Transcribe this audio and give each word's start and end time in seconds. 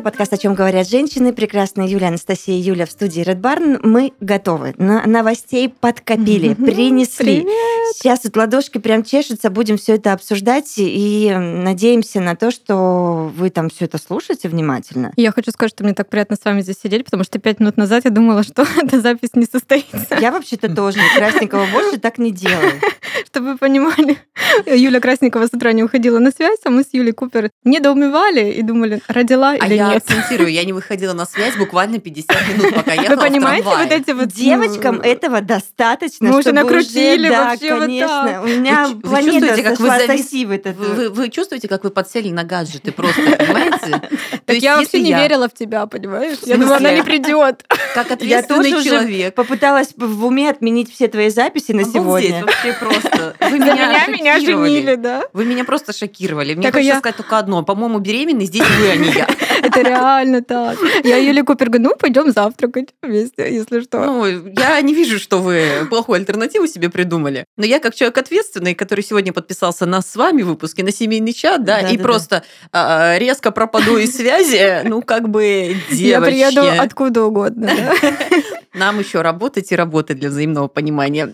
Это 0.00 0.08
подкаст 0.08 0.32
«О 0.32 0.38
чем 0.38 0.54
говорят 0.54 0.88
женщины». 0.88 1.34
Прекрасная 1.34 1.86
Юля, 1.86 2.08
Анастасия 2.08 2.54
и 2.54 2.58
Юля 2.58 2.86
в 2.86 2.90
студии 2.90 3.22
Red 3.22 3.38
Barn. 3.38 3.86
Мы 3.86 4.14
готовы. 4.18 4.72
На 4.78 5.04
новостей 5.04 5.68
подкопили, 5.68 6.54
принесли. 6.54 7.42
Привет! 7.42 7.96
Сейчас 7.96 8.24
вот 8.24 8.34
ладошки 8.34 8.78
прям 8.78 9.04
чешутся, 9.04 9.50
будем 9.50 9.76
все 9.76 9.96
это 9.96 10.14
обсуждать 10.14 10.72
и 10.78 11.30
надеемся 11.36 12.20
на 12.20 12.34
то, 12.34 12.50
что 12.50 13.30
вы 13.36 13.50
там 13.50 13.68
все 13.68 13.84
это 13.84 13.98
слушаете 13.98 14.48
внимательно. 14.48 15.12
Я 15.16 15.32
хочу 15.32 15.50
сказать, 15.50 15.72
что 15.72 15.84
мне 15.84 15.92
так 15.92 16.08
приятно 16.08 16.36
с 16.40 16.44
вами 16.46 16.62
здесь 16.62 16.76
сидеть, 16.82 17.04
потому 17.04 17.22
что 17.24 17.38
пять 17.38 17.60
минут 17.60 17.76
назад 17.76 18.06
я 18.06 18.10
думала, 18.10 18.42
что 18.42 18.64
эта 18.82 19.02
запись 19.02 19.30
не 19.34 19.44
состоится. 19.44 20.16
Я 20.18 20.32
вообще-то 20.32 20.74
тоже 20.74 20.98
Красникова 21.14 21.66
больше 21.66 21.98
так 21.98 22.16
не 22.16 22.30
делаю. 22.30 22.72
Чтобы 23.26 23.52
вы 23.52 23.58
понимали, 23.58 24.16
Юля 24.66 25.00
Красникова 25.00 25.46
с 25.46 25.50
утра 25.52 25.72
не 25.72 25.82
уходила 25.82 26.18
на 26.20 26.30
связь, 26.30 26.60
а 26.64 26.70
мы 26.70 26.84
с 26.84 26.88
Юлей 26.92 27.12
Купер 27.12 27.50
недоумевали 27.64 28.50
и 28.52 28.62
думали, 28.62 29.02
родила 29.08 29.50
А 29.50 29.66
или 29.66 29.74
я 29.74 29.89
нет. 29.94 30.02
акцентирую, 30.02 30.50
я 30.50 30.64
не 30.64 30.72
выходила 30.72 31.12
на 31.12 31.26
связь 31.26 31.56
буквально 31.56 31.98
50 31.98 32.48
минут, 32.48 32.74
пока 32.74 32.92
ехала 32.94 33.16
Вы 33.16 33.22
понимаете 33.22 33.68
вот 33.68 33.90
эти 33.92 34.10
вот... 34.12 34.28
Девочкам 34.28 34.96
ну, 34.96 35.02
этого 35.02 35.40
достаточно, 35.40 36.28
Мы 36.28 36.38
уже 36.38 36.52
накрутили 36.52 37.28
вообще 37.28 37.74
вот 37.74 37.82
конечно. 37.82 38.08
так. 38.08 38.42
У 38.44 38.46
меня 38.46 38.86
Вы 38.86 38.90
чу- 38.90 38.96
вы 38.96 39.02
планета 39.02 39.32
чувствуете, 39.32 39.62
как 39.62 39.80
вы 39.80 39.88
сошла 39.88 39.98
завис- 40.06 40.16
с 40.18 40.26
оси 40.26 40.44
в 40.46 40.50
этот- 40.50 40.76
Вы, 40.76 41.08
вы- 41.10 41.28
чувствуете, 41.30 41.68
как 41.68 41.84
вы 41.84 41.90
подсели 41.90 42.30
на 42.30 42.44
гаджеты 42.44 42.92
просто, 42.92 43.22
понимаете? 43.22 43.78
То 43.90 44.08
Так 44.46 44.54
есть, 44.54 44.62
я 44.62 44.76
вообще 44.76 45.00
не 45.00 45.10
я, 45.10 45.22
верила 45.22 45.48
в 45.48 45.54
тебя, 45.54 45.86
понимаешь? 45.86 46.38
Я 46.44 46.56
думала, 46.56 46.76
она 46.76 46.92
не 46.92 47.02
придет. 47.02 47.64
как 47.94 48.10
ответственный 48.10 48.74
уже 48.74 48.84
человек. 48.84 49.34
попыталась 49.34 49.88
в 49.96 50.24
уме 50.24 50.50
отменить 50.50 50.92
все 50.92 51.08
твои 51.08 51.30
записи 51.30 51.72
на 51.72 51.84
сегодня. 51.84 52.44
вообще 52.44 52.72
просто. 52.72 53.34
Вы 53.50 53.58
меня 53.58 54.06
меня 54.08 54.40
женили, 54.40 54.94
да? 54.94 55.22
Вы 55.32 55.44
меня 55.44 55.64
просто 55.64 55.92
шокировали. 55.92 56.54
Мне 56.54 56.70
хочется 56.72 56.98
сказать 56.98 57.16
только 57.16 57.38
одно. 57.38 57.62
По-моему, 57.62 57.98
беременный 57.98 58.46
здесь 58.46 58.66
вы, 58.78 58.90
а 58.90 58.96
не 58.96 59.10
я. 59.10 59.28
Это 59.62 59.79
реально 59.88 60.42
так. 60.42 60.78
Я 61.04 61.16
Юле 61.16 61.42
Купер 61.42 61.68
говорю, 61.68 61.90
ну, 61.90 61.96
пойдем 61.96 62.30
завтракать 62.32 62.90
вместе, 63.02 63.52
если 63.52 63.80
что. 63.80 64.04
Ну, 64.04 64.26
я 64.26 64.80
не 64.80 64.94
вижу, 64.94 65.18
что 65.18 65.38
вы 65.38 65.86
плохую 65.88 66.16
альтернативу 66.16 66.66
себе 66.66 66.90
придумали. 66.90 67.44
Но 67.56 67.64
я 67.64 67.78
как 67.80 67.94
человек 67.94 68.18
ответственный, 68.18 68.74
который 68.74 69.02
сегодня 69.04 69.32
подписался 69.32 69.86
на 69.86 70.02
с 70.02 70.16
вами 70.16 70.42
выпуске, 70.42 70.82
на 70.84 70.92
семейный 70.92 71.32
чат, 71.32 71.64
да, 71.64 71.80
и 71.80 71.82
Да-да-да. 71.82 72.02
просто 72.02 72.42
а, 72.72 73.18
резко 73.18 73.50
пропаду 73.50 73.96
из 73.98 74.16
связи, 74.16 74.82
ну, 74.84 75.02
как 75.02 75.28
бы, 75.28 75.76
Я 75.90 76.20
приеду 76.20 76.62
девочки, 76.62 76.78
откуда 76.78 77.24
угодно. 77.24 77.70
да. 77.76 77.94
нам 78.74 78.98
еще 78.98 79.22
работать 79.22 79.72
и 79.72 79.76
работать 79.76 80.18
для 80.18 80.28
взаимного 80.28 80.68
понимания. 80.68 81.32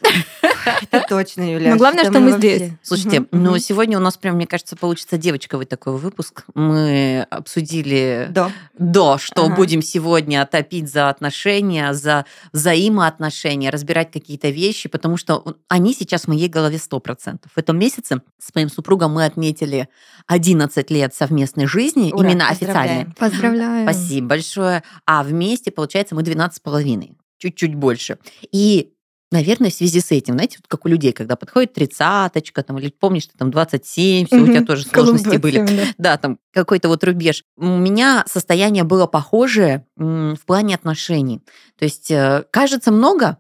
Это 0.67 1.05
точно, 1.09 1.53
Юля. 1.53 1.71
Но 1.71 1.77
главное, 1.77 2.05
что 2.05 2.21
мы 2.21 2.33
здесь. 2.33 2.73
Слушайте, 2.83 3.27
ну, 3.33 3.59
сегодня 3.59 3.99
у 3.99 4.01
нас 4.01 4.17
прям, 4.17 4.37
мне 4.37 4.47
кажется, 4.47 4.77
получится 4.77 5.17
девочковый 5.17 5.67
такой 5.67 5.97
выпуск. 5.97 6.45
Мы 6.55 7.27
обсудили 7.31 8.31
до, 8.79 9.19
что 9.19 9.49
будем 9.49 9.83
сегодня 9.83 10.45
топить 10.47 10.91
за 10.91 11.09
отношения, 11.09 11.93
за 11.93 12.27
взаимоотношения, 12.53 13.71
разбирать 13.71 14.11
какие-то 14.11 14.49
вещи, 14.49 14.89
потому 14.89 15.17
что 15.17 15.57
они 15.69 15.95
сейчас 15.95 16.23
в 16.23 16.29
моей 16.29 16.49
голове 16.49 16.77
100%. 16.77 17.39
В 17.55 17.59
этом 17.59 17.79
месяце 17.79 18.21
с 18.39 18.55
моим 18.55 18.69
супругом 18.69 19.13
мы 19.13 19.25
отметили 19.25 19.89
11 20.27 20.91
лет 20.91 21.15
совместной 21.15 21.67
жизни, 21.67 22.11
Ура, 22.13 22.29
именно 22.29 22.49
официальной. 22.49 23.07
Поздравляю. 23.19 23.89
Спасибо 23.89 24.29
большое. 24.29 24.83
А 25.07 25.23
вместе, 25.23 25.71
получается, 25.71 26.15
мы 26.15 26.23
12 26.23 26.57
с 26.57 26.61
половиной, 26.61 27.17
чуть-чуть 27.39 27.75
больше. 27.75 28.19
И 28.53 28.93
Наверное, 29.33 29.71
в 29.71 29.75
связи 29.75 30.01
с 30.01 30.13
этим, 30.13 30.35
знаете, 30.35 30.59
вот 30.59 30.69
как 30.69 30.85
у 30.87 30.89
людей, 30.89 31.13
когда 31.13 31.35
подходит 31.35 31.73
тридцаточка, 31.73 32.63
там, 32.63 32.79
или 32.79 32.91
помнишь, 32.91 33.27
ты 33.27 33.37
там 33.37 33.51
27, 33.51 34.27
все, 34.27 34.37
у 34.37 34.47
тебя 34.47 34.65
тоже 34.65 34.85
сложности 34.85 35.37
были 35.37 35.59
27, 35.59 35.77
да. 35.77 35.95
да, 35.99 36.17
там 36.17 36.39
какой-то 36.53 36.89
вот 36.89 37.03
рубеж. 37.03 37.43
У 37.57 37.67
меня 37.67 38.25
состояние 38.29 38.85
было 38.85 39.07
похожее 39.07 39.85
в 39.97 40.39
плане 40.47 40.77
отношений. 40.77 41.41
То 41.77 41.85
есть 41.85 42.11
э, 42.11 42.45
кажется 42.53 42.93
много, 42.93 43.39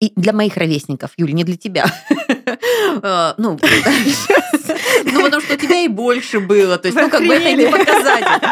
и 0.00 0.12
для 0.16 0.32
моих 0.32 0.56
ровесников, 0.56 1.12
Юля, 1.18 1.34
не 1.34 1.44
для 1.44 1.56
тебя. 1.56 1.86
Э, 3.02 3.34
Ну, 3.38 3.58
ну, 5.04 5.24
потому 5.24 5.42
что 5.42 5.54
у 5.54 5.56
тебя 5.56 5.82
и 5.82 5.88
больше 5.88 6.40
было. 6.40 6.78
То 6.78 6.88
есть, 6.88 6.98
ну, 7.00 7.08
как 7.10 7.26
бы 7.26 7.34
это 7.34 7.52
не 7.52 7.66
показатель. 7.66 8.48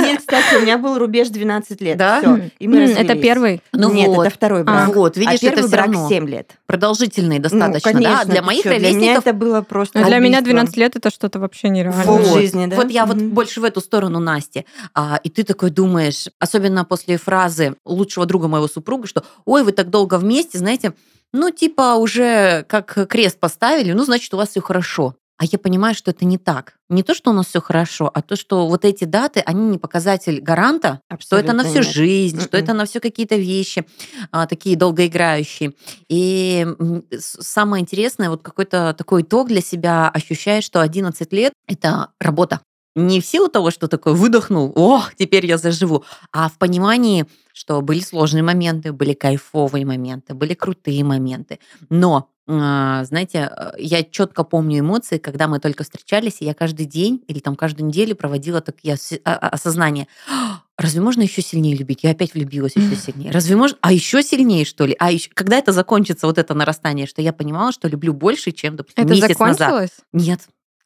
Нет, 0.00 0.20
кстати, 0.20 0.56
у 0.56 0.60
меня 0.60 0.78
был 0.78 0.98
рубеж 0.98 1.28
12 1.28 1.80
лет. 1.80 1.96
Да? 1.96 2.20
Всё, 2.20 2.40
и 2.58 2.68
мы 2.68 2.78
Это 2.80 3.14
первый. 3.14 3.62
Ну 3.72 3.92
Нет, 3.92 4.08
вот. 4.08 4.26
это 4.26 4.34
второй 4.34 4.60
А, 4.62 4.64
брак. 4.64 4.94
Вот, 4.94 5.16
А 5.16 5.20
видишь, 5.20 5.34
это 5.34 5.50
первый 5.50 5.62
все 5.62 5.70
брак 5.70 5.86
равно 5.86 6.08
7 6.08 6.28
лет. 6.28 6.50
продолжительный 6.66 7.36
Ну, 7.36 7.42
достаточно, 7.42 7.92
конечно, 7.92 8.24
да? 8.24 8.24
Для 8.24 8.42
моих 8.42 8.62
чё, 8.62 8.70
Для 8.70 8.78
меня 8.78 8.88
ровесников 8.90 9.26
это 9.26 9.32
было 9.36 9.62
просто 9.62 10.04
для 10.04 10.18
меня 10.18 10.38
убийством. 10.38 10.44
12 10.44 10.76
лет 10.76 10.96
это 10.96 11.10
что-то 11.10 11.38
вообще 11.38 11.68
нереально. 11.68 12.02
Пол 12.04 12.18
Вот. 12.18 12.38
жизни, 12.38 12.66
да? 12.66 12.76
Вот 12.76 12.90
я 12.90 13.06
вот 13.06 13.16
больше 13.16 13.60
в 13.60 13.64
эту 13.64 13.80
сторону 13.80 14.18
Насти. 14.20 14.64
А, 14.94 15.20
и 15.22 15.28
ты 15.28 15.42
такой 15.44 15.70
думаешь, 15.70 16.28
особенно 16.38 16.84
после 16.84 17.16
фразы 17.18 17.74
лучшего 17.84 18.26
друга 18.26 18.48
моего 18.48 18.68
супруга, 18.68 19.06
что 19.06 19.24
«Ой, 19.44 19.62
вы 19.62 19.72
так 19.72 19.90
долго 19.90 20.18
вместе, 20.18 20.58
знаете, 20.58 20.92
ну, 21.32 21.50
типа 21.50 21.94
уже 21.94 22.64
как 22.68 23.08
крест 23.08 23.38
поставили, 23.38 23.92
ну, 23.92 24.04
значит, 24.04 24.32
у 24.34 24.36
вас 24.36 24.50
все 24.50 24.60
хорошо». 24.60 25.14
А 25.40 25.46
я 25.46 25.58
понимаю, 25.58 25.94
что 25.94 26.10
это 26.10 26.26
не 26.26 26.36
так. 26.36 26.74
Не 26.90 27.02
то, 27.02 27.14
что 27.14 27.30
у 27.30 27.32
нас 27.32 27.46
все 27.46 27.62
хорошо, 27.62 28.10
а 28.12 28.20
то, 28.20 28.36
что 28.36 28.68
вот 28.68 28.84
эти 28.84 29.04
даты, 29.04 29.40
они 29.40 29.68
не 29.68 29.78
показатель 29.78 30.38
гаранта, 30.42 31.00
что 31.18 31.38
это 31.38 31.54
на 31.54 31.62
Абсолютно 31.62 31.80
всю 31.80 31.88
нет. 31.88 31.94
жизнь, 31.94 32.40
что 32.42 32.58
Мгм. 32.58 32.64
это 32.64 32.74
на 32.74 32.84
все 32.84 33.00
какие-то 33.00 33.36
вещи 33.36 33.86
а, 34.32 34.46
такие 34.46 34.76
долгоиграющие. 34.76 35.72
И 36.10 36.66
самое 37.18 37.80
интересное, 37.80 38.28
вот 38.28 38.42
какой-то 38.42 38.92
такой 38.92 39.22
итог 39.22 39.48
для 39.48 39.62
себя 39.62 40.10
ощущаешь, 40.10 40.64
что 40.64 40.82
11 40.82 41.32
лет— 41.32 41.54
это 41.66 42.08
работа. 42.20 42.60
Не 42.96 43.20
в 43.20 43.26
силу 43.26 43.48
того, 43.48 43.70
что 43.70 43.86
такой 43.88 44.14
выдохнул, 44.14 44.72
ох, 44.74 45.14
теперь 45.14 45.46
я 45.46 45.58
заживу, 45.58 46.04
а 46.32 46.48
в 46.48 46.58
понимании, 46.58 47.26
что 47.52 47.80
были 47.82 48.00
сложные 48.00 48.42
моменты, 48.42 48.92
были 48.92 49.12
кайфовые 49.12 49.86
моменты, 49.86 50.34
были 50.34 50.54
крутые 50.54 51.04
моменты. 51.04 51.60
Но 51.88 52.30
а, 52.52 53.04
знаете, 53.04 53.48
э, 53.56 53.72
я 53.78 54.02
четко 54.02 54.42
помню 54.42 54.80
эмоции, 54.80 55.18
когда 55.18 55.46
мы 55.46 55.60
только 55.60 55.84
встречались, 55.84 56.38
и 56.40 56.44
я 56.44 56.52
каждый 56.52 56.84
день 56.84 57.22
или 57.28 57.38
там 57.38 57.54
каждую 57.54 57.86
неделю 57.86 58.16
проводила 58.16 58.60
такие 58.60 58.94
а- 59.24 59.34
а- 59.34 59.48
осознания. 59.50 60.08
«А, 60.28 60.62
Разве 60.76 61.00
можно 61.00 61.22
еще 61.22 61.42
сильнее 61.42 61.76
любить? 61.76 62.00
Я 62.02 62.10
опять 62.10 62.34
влюбилась 62.34 62.74
еще 62.74 62.96
сильнее. 62.96 63.30
Разве 63.30 63.54
можно? 63.54 63.76
А 63.82 63.92
еще 63.92 64.22
сильнее, 64.22 64.64
что 64.64 64.86
ли? 64.86 64.96
А 64.98 65.12
еще... 65.12 65.30
когда 65.32 65.58
это 65.58 65.72
закончится, 65.72 66.26
вот 66.26 66.38
это 66.38 66.54
нарастание, 66.54 67.06
что 67.06 67.22
я 67.22 67.32
понимала, 67.32 67.70
что 67.70 67.86
люблю 67.86 68.14
больше, 68.14 68.50
чем, 68.50 68.76
допустим, 68.76 69.04
Это 69.04 69.12
месяц 69.12 69.38
назад? 69.38 69.58
закончилось? 69.58 69.92
Нет. 70.12 70.40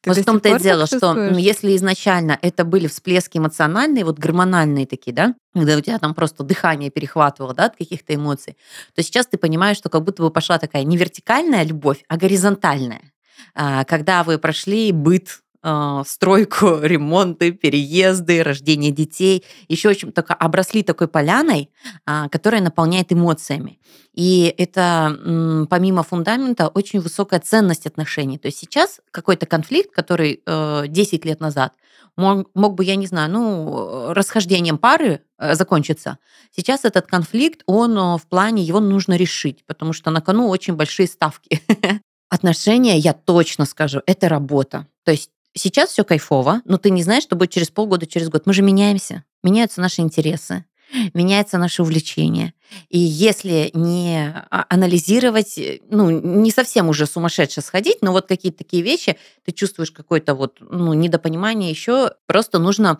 Ты 0.05 0.11
вот 0.11 0.17
до 0.17 0.21
в 0.21 0.25
том-то 0.25 0.49
и 0.49 0.59
дело, 0.59 0.85
что 0.85 1.15
если 1.29 1.75
изначально 1.75 2.37
это 2.41 2.63
были 2.63 2.87
всплески 2.87 3.39
эмоциональные, 3.39 4.05
вот 4.05 4.19
гормональные 4.19 4.85
такие, 4.85 5.13
да, 5.13 5.33
когда 5.53 5.75
у 5.77 5.81
тебя 5.81 5.97
там 5.97 6.13
просто 6.13 6.43
дыхание 6.43 6.91
перехватывало, 6.91 7.53
да, 7.55 7.65
от 7.65 7.75
каких-то 7.75 8.13
эмоций, 8.13 8.55
то 8.93 9.01
сейчас 9.01 9.25
ты 9.25 9.37
понимаешь, 9.37 9.77
что 9.77 9.89
как 9.89 10.03
будто 10.03 10.21
бы 10.21 10.29
пошла 10.29 10.59
такая 10.59 10.83
не 10.83 10.95
вертикальная 10.95 11.63
любовь, 11.63 12.03
а 12.07 12.17
горизонтальная. 12.17 13.13
А, 13.55 13.83
Когда 13.85 14.23
вы 14.23 14.37
прошли 14.37 14.91
быт, 14.91 15.39
а, 15.67 16.03
стройку, 16.05 16.79
ремонты, 16.83 17.51
переезды, 17.51 18.43
рождение 18.43 18.91
детей, 18.91 19.43
еще 19.67 19.89
очень 19.89 20.11
только 20.11 20.35
обросли 20.35 20.83
такой 20.83 21.07
поляной, 21.07 21.71
а, 22.05 22.29
которая 22.29 22.61
наполняет 22.61 23.11
эмоциями. 23.11 23.79
И 24.13 24.53
это 24.59 25.67
помимо 25.69 26.03
фундамента 26.03 26.67
очень 26.67 26.99
высокая 26.99 27.39
ценность 27.39 27.87
отношений. 27.87 28.37
То 28.37 28.47
есть 28.47 28.59
сейчас 28.59 29.01
какой-то 29.09 29.47
конфликт, 29.47 29.91
который 29.91 30.41
э, 30.45 30.83
10 30.87 31.25
лет 31.25 31.39
назад 31.39 31.73
мог, 32.15 32.49
мог 32.53 32.75
бы, 32.75 32.85
я 32.85 32.95
не 32.95 33.07
знаю, 33.07 33.31
ну, 33.31 34.13
расхождением 34.13 34.77
пары 34.77 35.21
э, 35.39 35.55
закончиться. 35.55 36.19
Сейчас 36.55 36.85
этот 36.85 37.07
конфликт, 37.07 37.63
он 37.65 37.97
э, 37.97 38.17
в 38.17 38.27
плане, 38.29 38.63
его 38.63 38.79
нужно 38.79 39.15
решить, 39.17 39.65
потому 39.65 39.93
что 39.93 40.11
на 40.11 40.21
кону 40.21 40.47
очень 40.47 40.75
большие 40.75 41.07
ставки. 41.07 41.61
Отношения, 42.29 42.97
я 42.97 43.13
точно 43.13 43.65
скажу, 43.65 44.01
это 44.05 44.29
работа. 44.29 44.87
То 45.03 45.11
есть 45.11 45.29
сейчас 45.55 45.89
все 45.89 46.03
кайфово, 46.03 46.61
но 46.65 46.77
ты 46.77 46.89
не 46.89 47.03
знаешь, 47.03 47.23
что 47.23 47.35
будет 47.35 47.51
через 47.51 47.69
полгода, 47.69 48.05
через 48.05 48.29
год. 48.29 48.45
Мы 48.45 48.53
же 48.53 48.61
меняемся, 48.61 49.23
меняются 49.43 49.81
наши 49.81 50.01
интересы, 50.01 50.65
меняется 51.13 51.57
наше 51.57 51.81
увлечение. 51.81 52.53
И 52.89 52.99
если 52.99 53.71
не 53.73 54.33
а- 54.49 54.65
анализировать, 54.69 55.57
э, 55.57 55.79
ну, 55.89 56.09
не 56.09 56.51
совсем 56.51 56.89
уже 56.89 57.05
сумасшедше 57.05 57.61
сходить, 57.61 57.97
но 58.01 58.11
вот 58.11 58.27
какие-то 58.27 58.59
такие 58.59 58.83
вещи, 58.83 59.17
ты 59.45 59.51
чувствуешь 59.51 59.91
какое-то 59.91 60.35
вот, 60.35 60.57
ну, 60.59 60.93
недопонимание 60.93 61.69
еще, 61.69 62.11
просто 62.27 62.59
нужно 62.59 62.99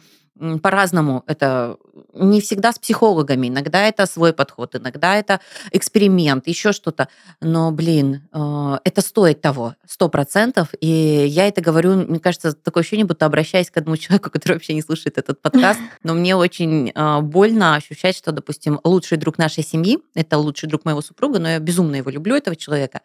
по-разному 0.62 1.24
это 1.28 1.78
не 2.14 2.42
всегда 2.42 2.72
с 2.72 2.80
психологами, 2.80 3.48
иногда 3.48 3.88
это 3.88 4.06
свой 4.06 4.34
подход, 4.34 4.76
иногда 4.76 5.16
это 5.16 5.40
эксперимент, 5.72 6.48
еще 6.48 6.74
что-то. 6.74 7.08
Но, 7.42 7.72
блин, 7.72 8.28
э, 8.34 8.78
это 8.84 9.02
стоит 9.02 9.42
того, 9.42 9.76
сто 9.88 10.10
процентов. 10.10 10.70
И 10.82 11.26
я 11.28 11.48
это 11.48 11.62
говорю, 11.62 11.96
мне 11.96 12.20
кажется, 12.20 12.54
такое 12.54 12.82
ощущение, 12.82 13.06
будто 13.06 13.26
обращаясь 13.26 13.72
к 13.72 13.78
одному 13.78 13.98
человеку, 13.98 14.30
который 14.30 14.54
вообще 14.54 14.74
не 14.74 14.82
слушает 14.82 15.18
этот 15.18 15.42
подкаст. 15.42 15.80
Но 16.04 16.14
мне 16.14 16.36
очень 16.36 16.92
э, 16.94 17.22
больно 17.22 17.76
ощущать, 17.76 18.18
что, 18.18 18.32
допустим, 18.32 18.80
лучший 18.84 19.18
друг 19.18 19.38
нашей 19.38 19.64
семьи, 19.64 20.00
это 20.16 20.38
лучший 20.38 20.68
друг 20.68 20.86
моего 20.86 21.02
супруга, 21.02 21.40
но 21.40 21.50
я 21.50 21.60
безумно 21.60 21.96
его 21.96 22.12
люблю, 22.12 22.36
этого 22.36 22.56
человека, 22.56 23.02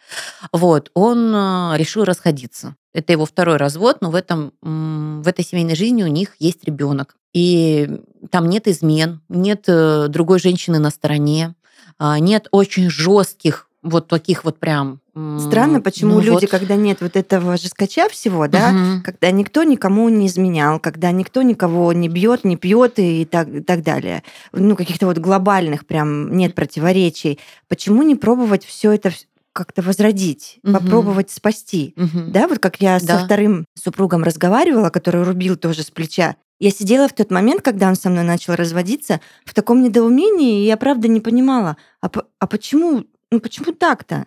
вот, 0.52 0.90
он 0.94 1.32
э, 1.34 1.76
решил 1.76 2.04
расходиться. 2.04 2.76
Это 2.92 3.12
его 3.12 3.24
второй 3.24 3.56
развод, 3.56 3.98
но 4.00 4.10
в, 4.10 4.16
этом, 4.16 4.52
в 4.62 5.28
этой 5.28 5.44
семейной 5.44 5.76
жизни 5.76 6.02
у 6.02 6.08
них 6.08 6.34
есть 6.40 6.64
ребенок. 6.64 7.16
И 7.32 7.88
там 8.30 8.48
нет 8.48 8.68
измен, 8.68 9.20
нет 9.28 9.64
э, 9.68 10.08
другой 10.08 10.40
женщины 10.40 10.78
на 10.78 10.90
стороне, 10.90 11.54
а, 11.98 12.18
нет 12.18 12.48
очень 12.50 12.90
жестких 12.90 13.68
вот 13.82 14.08
таких 14.08 14.44
вот 14.44 14.58
прям... 14.58 15.00
Странно, 15.38 15.80
почему 15.80 16.14
ну 16.14 16.20
люди, 16.20 16.42
вот. 16.42 16.50
когда 16.50 16.76
нет 16.76 17.00
вот 17.00 17.16
этого 17.16 17.56
жескача 17.56 18.08
всего, 18.08 18.46
да, 18.46 18.70
Мгм. 18.70 19.02
когда 19.02 19.30
никто 19.30 19.64
никому 19.64 20.08
не 20.08 20.28
изменял, 20.28 20.78
когда 20.78 21.10
никто 21.10 21.42
никого 21.42 21.92
не 21.92 22.08
бьет, 22.08 22.44
не 22.44 22.56
пьет 22.56 22.98
и 22.98 23.24
так, 23.24 23.48
и 23.48 23.60
так 23.60 23.82
далее, 23.82 24.22
ну, 24.52 24.76
каких-то 24.76 25.06
вот 25.06 25.18
глобальных 25.18 25.84
прям 25.84 26.34
нет 26.36 26.54
противоречий, 26.54 27.38
почему 27.68 28.02
не 28.02 28.16
пробовать 28.16 28.64
все 28.64 28.92
это 28.92 29.10
как-то 29.52 29.82
возродить, 29.82 30.58
Мгм. 30.62 30.74
попробовать 30.74 31.30
спасти? 31.30 31.92
Мгм. 31.96 32.32
Да, 32.32 32.48
вот 32.48 32.58
как 32.58 32.80
я 32.80 32.98
Да. 33.00 33.18
со 33.18 33.24
вторым 33.24 33.64
супругом 33.74 34.22
разговаривала, 34.22 34.90
который 34.90 35.22
рубил 35.24 35.56
тоже 35.56 35.82
с 35.82 35.90
плеча. 35.90 36.36
Я 36.58 36.70
сидела 36.70 37.08
в 37.08 37.14
тот 37.14 37.30
момент, 37.30 37.62
когда 37.62 37.88
он 37.88 37.96
со 37.96 38.10
мной 38.10 38.24
начал 38.24 38.54
разводиться, 38.54 39.20
в 39.44 39.54
таком 39.54 39.82
недоумении, 39.82 40.62
и 40.62 40.66
я 40.66 40.76
правда 40.76 41.08
не 41.08 41.20
понимала, 41.20 41.76
а, 42.02 42.10
а 42.38 42.46
почему, 42.46 43.04
ну 43.30 43.40
почему 43.40 43.72
так-то? 43.72 44.26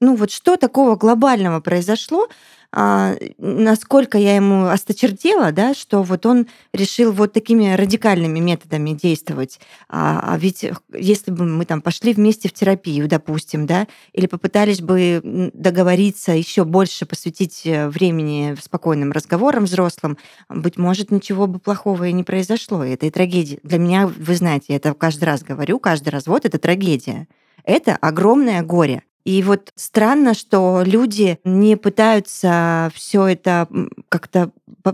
Ну 0.00 0.16
вот 0.16 0.30
что 0.30 0.56
такого 0.56 0.96
глобального 0.96 1.60
произошло, 1.60 2.28
а, 2.72 3.14
насколько 3.38 4.18
я 4.18 4.36
ему 4.36 4.66
осточертела, 4.66 5.52
да, 5.52 5.74
что 5.74 6.02
вот 6.02 6.26
он 6.26 6.46
решил 6.72 7.12
вот 7.12 7.32
такими 7.32 7.74
радикальными 7.74 8.38
методами 8.38 8.90
действовать. 8.90 9.60
А, 9.88 10.34
а 10.34 10.38
ведь 10.38 10.66
если 10.92 11.30
бы 11.30 11.44
мы 11.44 11.64
там 11.64 11.80
пошли 11.80 12.12
вместе 12.12 12.48
в 12.48 12.52
терапию, 12.52 13.08
допустим, 13.08 13.66
да, 13.66 13.86
или 14.12 14.26
попытались 14.26 14.80
бы 14.80 15.50
договориться 15.54 16.32
еще 16.32 16.64
больше 16.64 17.06
посвятить 17.06 17.62
э, 17.64 17.88
времени 17.88 18.56
спокойным 18.60 19.12
разговорам 19.12 19.64
взрослым, 19.64 20.18
быть 20.48 20.76
может, 20.76 21.10
ничего 21.10 21.46
бы 21.46 21.58
плохого 21.58 22.08
и 22.08 22.12
не 22.12 22.24
произошло. 22.24 22.84
И 22.84 22.90
это 22.90 23.06
и 23.06 23.10
трагедия. 23.10 23.58
Для 23.62 23.78
меня, 23.78 24.06
вы 24.06 24.34
знаете, 24.34 24.66
я 24.68 24.76
это 24.76 24.92
каждый 24.94 25.24
раз 25.24 25.42
говорю, 25.42 25.78
каждый 25.78 26.10
развод— 26.10 26.44
это 26.44 26.58
трагедия. 26.58 27.28
Это 27.64 27.96
огромное 27.96 28.62
горе. 28.62 29.02
И 29.26 29.42
вот 29.42 29.72
странно, 29.74 30.34
что 30.34 30.82
люди 30.86 31.40
не 31.42 31.76
пытаются 31.76 32.92
все 32.94 33.26
это 33.26 33.66
как-то 34.08 34.52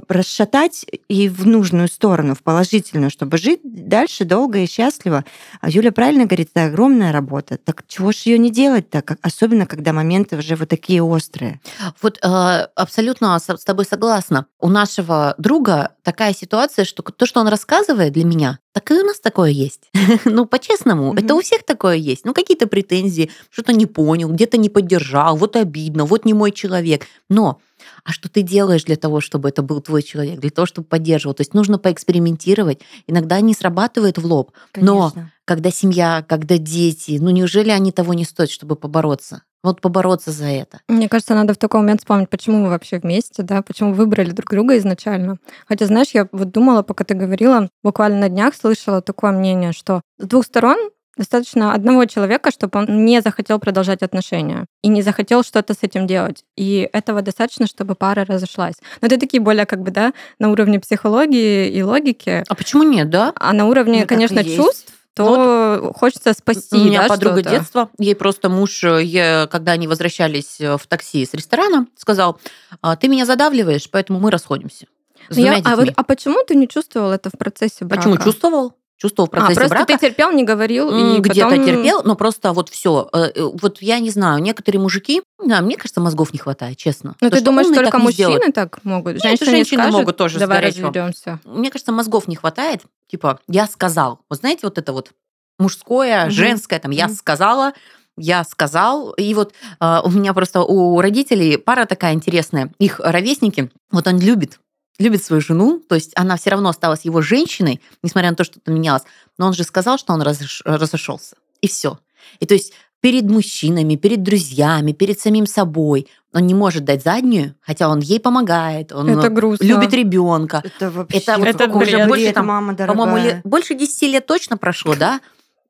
расшатать 0.09 0.87
и 1.09 1.29
в 1.29 1.47
нужную 1.47 1.87
сторону, 1.89 2.35
в 2.35 2.43
положительную, 2.43 3.11
чтобы 3.11 3.37
жить 3.37 3.61
дальше 3.63 4.25
долго 4.25 4.61
и 4.61 4.67
счастливо. 4.67 5.27
А 5.61 5.69
Юля 5.69 5.93
правильно 5.93 6.25
говорит, 6.25 6.49
это 6.55 6.65
огромная 6.65 7.13
работа. 7.13 7.59
Так 7.59 7.85
чего 7.87 8.11
ж 8.11 8.17
ее 8.25 8.39
не 8.39 8.51
делать-то? 8.51 9.03
Как- 9.03 9.19
Особенно, 9.21 9.67
когда 9.67 9.93
моменты 9.93 10.39
уже 10.39 10.57
вот 10.57 10.71
такие 10.71 11.03
острые. 11.03 11.61
Вот 12.01 12.19
э, 12.23 12.27
абсолютно 12.75 13.39
со- 13.39 13.59
с 13.59 13.65
тобой 13.65 13.85
согласна. 13.85 14.47
У 14.61 14.69
нашего 14.71 15.35
друга 15.37 15.91
такая 16.03 16.33
ситуация, 16.33 16.87
что 16.87 17.03
то, 17.03 17.27
что 17.27 17.41
он 17.41 17.49
рассказывает 17.49 18.15
для 18.15 18.25
меня, 18.25 18.59
так 18.73 18.91
и 18.91 18.95
у 18.95 19.05
нас 19.05 19.21
такое 19.21 19.51
есть. 19.51 19.91
ну, 20.25 20.47
по-честному, 20.47 21.13
это 21.15 21.25
Мгм. 21.25 21.37
у 21.37 21.41
всех 21.43 21.63
такое 21.65 21.97
есть. 21.97 22.25
Ну, 22.25 22.35
какие-то 22.35 22.67
претензии, 22.67 23.31
что-то 23.51 23.73
не 23.73 23.87
понял, 23.87 24.31
где-то 24.31 24.57
не 24.57 24.69
поддержал, 24.69 25.37
вот 25.37 25.57
обидно, 25.57 26.05
вот 26.07 26.25
не 26.25 26.35
мой 26.35 26.53
человек. 26.53 27.07
Но 27.29 27.61
а 28.05 28.13
что 28.13 28.29
ты 28.29 28.43
делаешь 28.43 28.85
для 28.85 28.97
того, 28.97 29.21
чтобы 29.21 29.49
это 29.49 29.63
был 29.63 29.81
твой 29.81 30.03
человек, 30.03 30.41
для 30.41 30.51
того, 30.51 30.67
чтобы 30.67 30.87
поддерживал? 30.87 31.35
То 31.35 31.43
есть 31.43 31.55
нужно 31.55 31.79
поэкспериментировать. 31.79 32.81
Иногда 33.07 33.41
не 33.41 33.55
срабатывает 33.55 34.19
в 34.19 34.27
лоб. 34.27 34.53
Но 34.75 35.11
Конечно. 35.11 35.33
когда 35.45 35.71
семья, 35.71 36.25
когда 36.29 36.59
дети, 36.59 37.19
ну 37.21 37.31
неужели 37.31 37.71
они 37.71 37.93
того 37.93 38.15
не 38.15 38.25
стоят, 38.25 38.51
чтобы 38.51 38.77
побороться? 38.77 39.43
Вот 39.63 39.81
побороться 39.81 40.33
за 40.33 40.47
это. 40.47 40.81
Мне 40.89 41.09
кажется, 41.09 41.35
надо 41.35 41.55
в 41.55 41.57
такой 41.57 41.81
момент 41.81 42.01
вспомнить, 42.01 42.29
почему 42.29 42.65
вы 42.65 42.71
вообще 42.71 42.99
вместе, 42.99 43.43
да, 43.43 43.63
почему 43.63 43.95
выбрали 43.95 44.31
друг 44.31 44.51
друга 44.51 44.77
изначально. 44.79 45.39
Хотя, 45.69 45.87
знаешь, 45.87 46.11
я 46.15 46.29
вот 46.33 46.51
думала, 46.51 46.83
пока 46.83 47.05
ты 47.05 47.15
говорила, 47.15 47.69
буквально 47.85 48.21
на 48.21 48.29
днях 48.29 48.55
слышала 48.55 49.01
такое 49.03 49.31
мнение, 49.33 49.73
что 49.73 50.01
с 50.19 50.27
двух 50.27 50.45
сторон 50.47 50.77
достаточно 51.17 51.75
одного 51.75 52.07
человека, 52.07 52.51
чтобы 52.51 52.79
он 52.81 53.05
не 53.05 53.21
захотел 53.21 53.59
продолжать 53.59 54.03
отношения 54.03 54.65
и 54.83 54.89
не 54.89 55.03
захотел 55.03 55.43
что-то 55.45 55.75
с 55.75 55.79
этим 55.83 56.07
делать. 56.07 56.43
И 56.57 56.89
этого 56.93 57.23
достаточно, 57.23 57.67
чтобы 57.67 57.95
пара 57.95 58.25
разошлась. 58.25 58.77
Но 59.01 59.07
это 59.09 59.21
такие 59.21 59.41
более 59.41 59.67
как 59.67 59.83
бы, 59.83 59.91
да, 59.91 60.13
на 60.39 60.51
уровне 60.51 60.81
психологии 60.81 61.69
и 61.69 61.83
логики, 61.83 62.43
А 62.49 62.55
почему 62.55 62.83
нет, 62.83 63.11
да? 63.11 63.33
а 63.37 63.53
на 63.53 63.67
уровне, 63.69 64.01
Ну, 64.01 64.07
конечно, 64.07 64.43
чувств, 64.43 64.93
то 65.15 65.93
хочется 65.95 66.33
спасти, 66.33 66.77
У 66.77 66.85
меня 66.85 67.03
да, 67.03 67.09
подруга 67.09 67.43
детства, 67.43 67.91
ей 67.99 68.15
просто 68.15 68.49
муж, 68.49 68.83
э, 68.85 69.03
е- 69.05 69.47
когда 69.49 69.73
они 69.73 69.87
возвращались 69.89 70.61
э, 70.61 70.77
в 70.77 70.87
такси 70.87 71.27
с 71.27 71.35
ресторана, 71.35 71.87
сказал, 71.97 72.39
«А, 72.81 72.97
ты 72.97 73.09
меня 73.09 73.27
задавливаешь, 73.27 73.91
поэтому 73.91 74.21
мы 74.21 74.31
расходимся. 74.31 74.87
Ну, 75.31 75.37
я- 75.37 75.61
а, 75.65 75.77
вот, 75.77 75.89
а 75.95 76.03
почему 76.03 76.45
ты 76.45 76.55
не 76.55 76.67
чувствовал 76.69 77.11
это 77.13 77.31
в 77.31 77.39
процессе 77.39 77.85
брака? 77.85 78.09
Почему? 78.09 78.25
Чувствовал. 78.25 78.75
Чувствовал 79.03 79.27
в 79.29 79.33
А, 79.35 79.37
процессе 79.37 79.59
просто 79.59 79.75
брака. 79.75 79.93
ты 79.99 80.07
терпел, 80.07 80.31
не 80.31 80.45
говорил, 80.45 80.89
и 81.17 81.19
где-то 81.19 81.51
потом- 81.51 81.67
терпел, 81.67 82.03
но 82.05 82.15
просто 82.15 82.53
вот 82.53 82.69
все. 82.69 83.11
Вот 83.37 83.83
я 83.83 83.99
не 83.99 84.11
знаю, 84.11 84.41
некоторые 84.41 84.81
мужики, 84.81 85.23
да, 85.45 85.61
мне 85.61 85.77
кажется, 85.77 86.01
мозгов 86.01 86.33
не 86.33 86.39
хватает, 86.39 86.77
честно. 86.77 87.17
Ну, 87.21 87.29
То, 87.29 87.37
ты 87.37 87.43
думаешь, 87.43 87.67
только 87.67 87.91
так 87.91 87.95
мужчины 88.01 88.13
сделают. 88.13 88.55
так 88.55 88.79
могут? 88.85 89.15
Нет, 89.15 89.23
Женщина 89.25 89.47
не 89.51 89.57
женщины 89.57 89.83
скажет, 89.83 89.93
могут 89.99 90.17
тоже 90.17 90.39
давай 90.39 90.61
разведемся. 90.61 91.41
Мне 91.45 91.71
кажется, 91.73 91.91
мозгов 91.91 92.29
не 92.29 92.37
хватает. 92.37 92.83
Типа, 93.11 93.41
я 93.49 93.67
сказал. 93.67 94.21
Вот 94.31 94.39
знаете, 94.39 94.61
вот 94.63 94.79
это 94.79 94.93
вот 94.93 95.11
мужское, 95.59 96.23
Мгм. 96.27 96.31
женское, 96.31 96.79
там, 96.79 96.93
я 96.93 97.07
Мгм. 97.09 97.17
сказала, 97.17 97.73
я 98.17 98.45
сказал. 98.45 99.11
И 99.15 99.35
вот 99.35 99.53
а, 99.81 100.03
у 100.05 100.11
меня 100.11 100.33
просто 100.33 100.63
у 100.63 101.01
родителей 101.01 101.57
пара 101.57 101.87
такая 101.87 102.15
интересная. 102.15 102.73
Их 102.79 103.01
ровесники, 103.01 103.69
вот 103.91 104.07
он 104.07 104.21
любит 104.21 104.61
любит 105.03 105.23
свою 105.25 105.41
жену, 105.43 105.83
то 105.89 105.95
есть 105.95 106.13
она 106.15 106.37
все 106.37 106.51
равно 106.51 106.69
осталась 106.71 107.05
его 107.05 107.21
женщиной, 107.21 107.81
несмотря 108.03 108.31
на 108.31 108.37
то, 108.37 108.45
что 108.45 108.59
это 108.59 108.71
менялось. 108.71 109.03
Но 109.39 109.47
он 109.49 109.53
же 109.53 109.65
сказал, 109.65 109.99
что 109.99 110.13
он 110.13 110.23
разош- 110.23 110.63
разошелся. 110.65 111.37
И 111.61 111.69
все. 111.69 111.99
И 112.41 112.47
то 112.47 112.55
есть 112.55 112.73
перед 113.01 113.25
мужчинами, 113.25 113.97
перед 113.97 114.23
друзьями, 114.23 114.93
перед 114.93 115.19
самим 115.21 115.47
собой 115.47 116.07
он 116.33 116.47
не 116.47 116.55
может 116.55 116.85
дать 116.85 117.03
заднюю, 117.03 117.55
хотя 117.61 117.89
он 117.89 117.99
ей 118.01 118.19
помогает, 118.21 118.93
он 118.93 119.09
Это 119.11 119.29
грустно. 119.29 119.65
любит 119.65 119.93
ребенка. 119.93 120.63
Это 120.65 120.91
вообще 120.91 121.19
Это 121.19 121.37
вот 121.39 121.47
Это 121.49 121.65
уже 121.71 121.97
бред. 121.97 122.09
больше 122.09 122.33
там, 122.33 122.47
мама 122.47 122.73
дорогая. 122.75 122.97
по-моему, 123.07 123.41
больше 123.45 123.75
10 123.75 124.03
лет 124.09 124.27
точно 124.27 124.57
прошло, 124.57 124.95
да? 124.95 125.21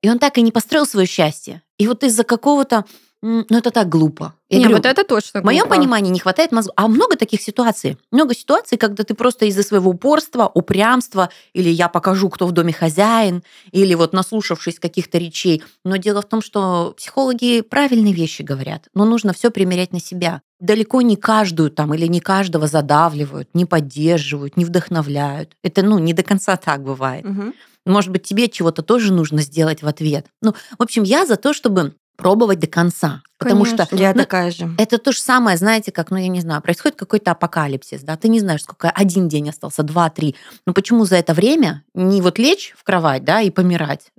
И 0.02 0.10
он 0.10 0.18
так 0.18 0.38
и 0.38 0.42
не 0.42 0.52
построил 0.52 0.86
свое 0.86 1.06
счастье. 1.06 1.62
И 1.78 1.86
вот 1.88 2.04
из-за 2.04 2.22
какого-то, 2.24 2.84
ну 3.22 3.44
это 3.56 3.70
так 3.70 3.88
глупо. 3.88 4.34
Я 4.50 4.58
Не, 4.58 4.64
говорю, 4.64 4.78
вот 4.78 4.86
это 4.86 5.04
точно 5.04 5.40
в 5.40 5.44
моем 5.44 5.62
глупо. 5.62 5.76
понимании 5.76 6.10
не 6.10 6.18
хватает 6.18 6.50
мозгов. 6.52 6.74
А 6.76 6.88
много 6.88 7.16
таких 7.16 7.40
ситуаций. 7.40 7.96
Много 8.10 8.34
ситуаций, 8.34 8.76
когда 8.76 9.04
ты 9.04 9.14
просто 9.14 9.46
из-за 9.46 9.62
своего 9.62 9.90
упорства, 9.90 10.50
упрямства, 10.52 11.30
или 11.52 11.70
я 11.70 11.88
покажу, 11.88 12.28
кто 12.28 12.46
в 12.46 12.52
доме 12.52 12.72
хозяин, 12.72 13.42
или 13.70 13.94
вот 13.94 14.12
наслушавшись 14.12 14.78
каких-то 14.80 15.18
речей. 15.18 15.62
Но 15.84 15.96
дело 15.96 16.20
в 16.20 16.28
том, 16.28 16.42
что 16.42 16.94
психологи 16.96 17.60
правильные 17.60 18.12
вещи 18.12 18.42
говорят, 18.42 18.88
но 18.92 19.04
нужно 19.04 19.32
все 19.32 19.50
примерять 19.50 19.92
на 19.92 20.00
себя. 20.00 20.42
Далеко 20.58 21.00
не 21.00 21.16
каждую 21.16 21.70
там 21.70 21.94
или 21.94 22.06
не 22.06 22.20
каждого 22.20 22.66
задавливают, 22.66 23.48
не 23.54 23.64
поддерживают, 23.64 24.56
не 24.56 24.64
вдохновляют. 24.64 25.56
Это, 25.62 25.82
ну, 25.82 25.98
не 25.98 26.12
до 26.12 26.22
конца 26.24 26.56
так 26.56 26.82
бывает. 26.82 27.24
Мгм. 27.24 27.54
Может 27.84 28.10
быть, 28.12 28.22
тебе 28.22 28.48
чего-то 28.48 28.82
тоже 28.82 29.12
нужно 29.12 29.42
сделать 29.42 29.82
в 29.82 29.88
ответ. 29.88 30.26
Ну, 30.40 30.54
в 30.78 30.82
общем, 30.82 31.02
я 31.02 31.26
за 31.26 31.34
то, 31.36 31.52
чтобы 31.52 31.94
пробовать 32.22 32.60
до 32.60 32.68
конца. 32.68 33.22
Потому 33.38 33.64
что. 33.64 33.88
Я 33.90 34.12
ну, 34.12 34.20
такая 34.20 34.52
же. 34.52 34.70
это 34.78 34.98
то 34.98 35.10
же 35.10 35.18
самое, 35.18 35.56
знаете, 35.56 35.90
как, 35.90 36.12
ну, 36.12 36.16
я 36.16 36.28
не 36.28 36.40
знаю, 36.40 36.62
происходит 36.62 36.96
какой-то 36.96 37.32
апокалипсис, 37.32 38.02
да, 38.02 38.16
ты 38.16 38.28
не 38.28 38.38
знаешь, 38.38 38.62
сколько, 38.62 38.90
один 38.90 39.28
день 39.28 39.48
остался, 39.48 39.82
два, 39.82 40.08
три. 40.08 40.36
Но 40.64 40.72
почему 40.72 41.04
за 41.04 41.16
это 41.16 41.34
время 41.34 41.82
не 41.94 42.22
вот 42.22 42.38
лечь 42.38 42.74
в 42.76 42.84
кровать, 42.84 43.24
да, 43.24 43.40
и 43.40 43.50
помирать, 43.50 44.12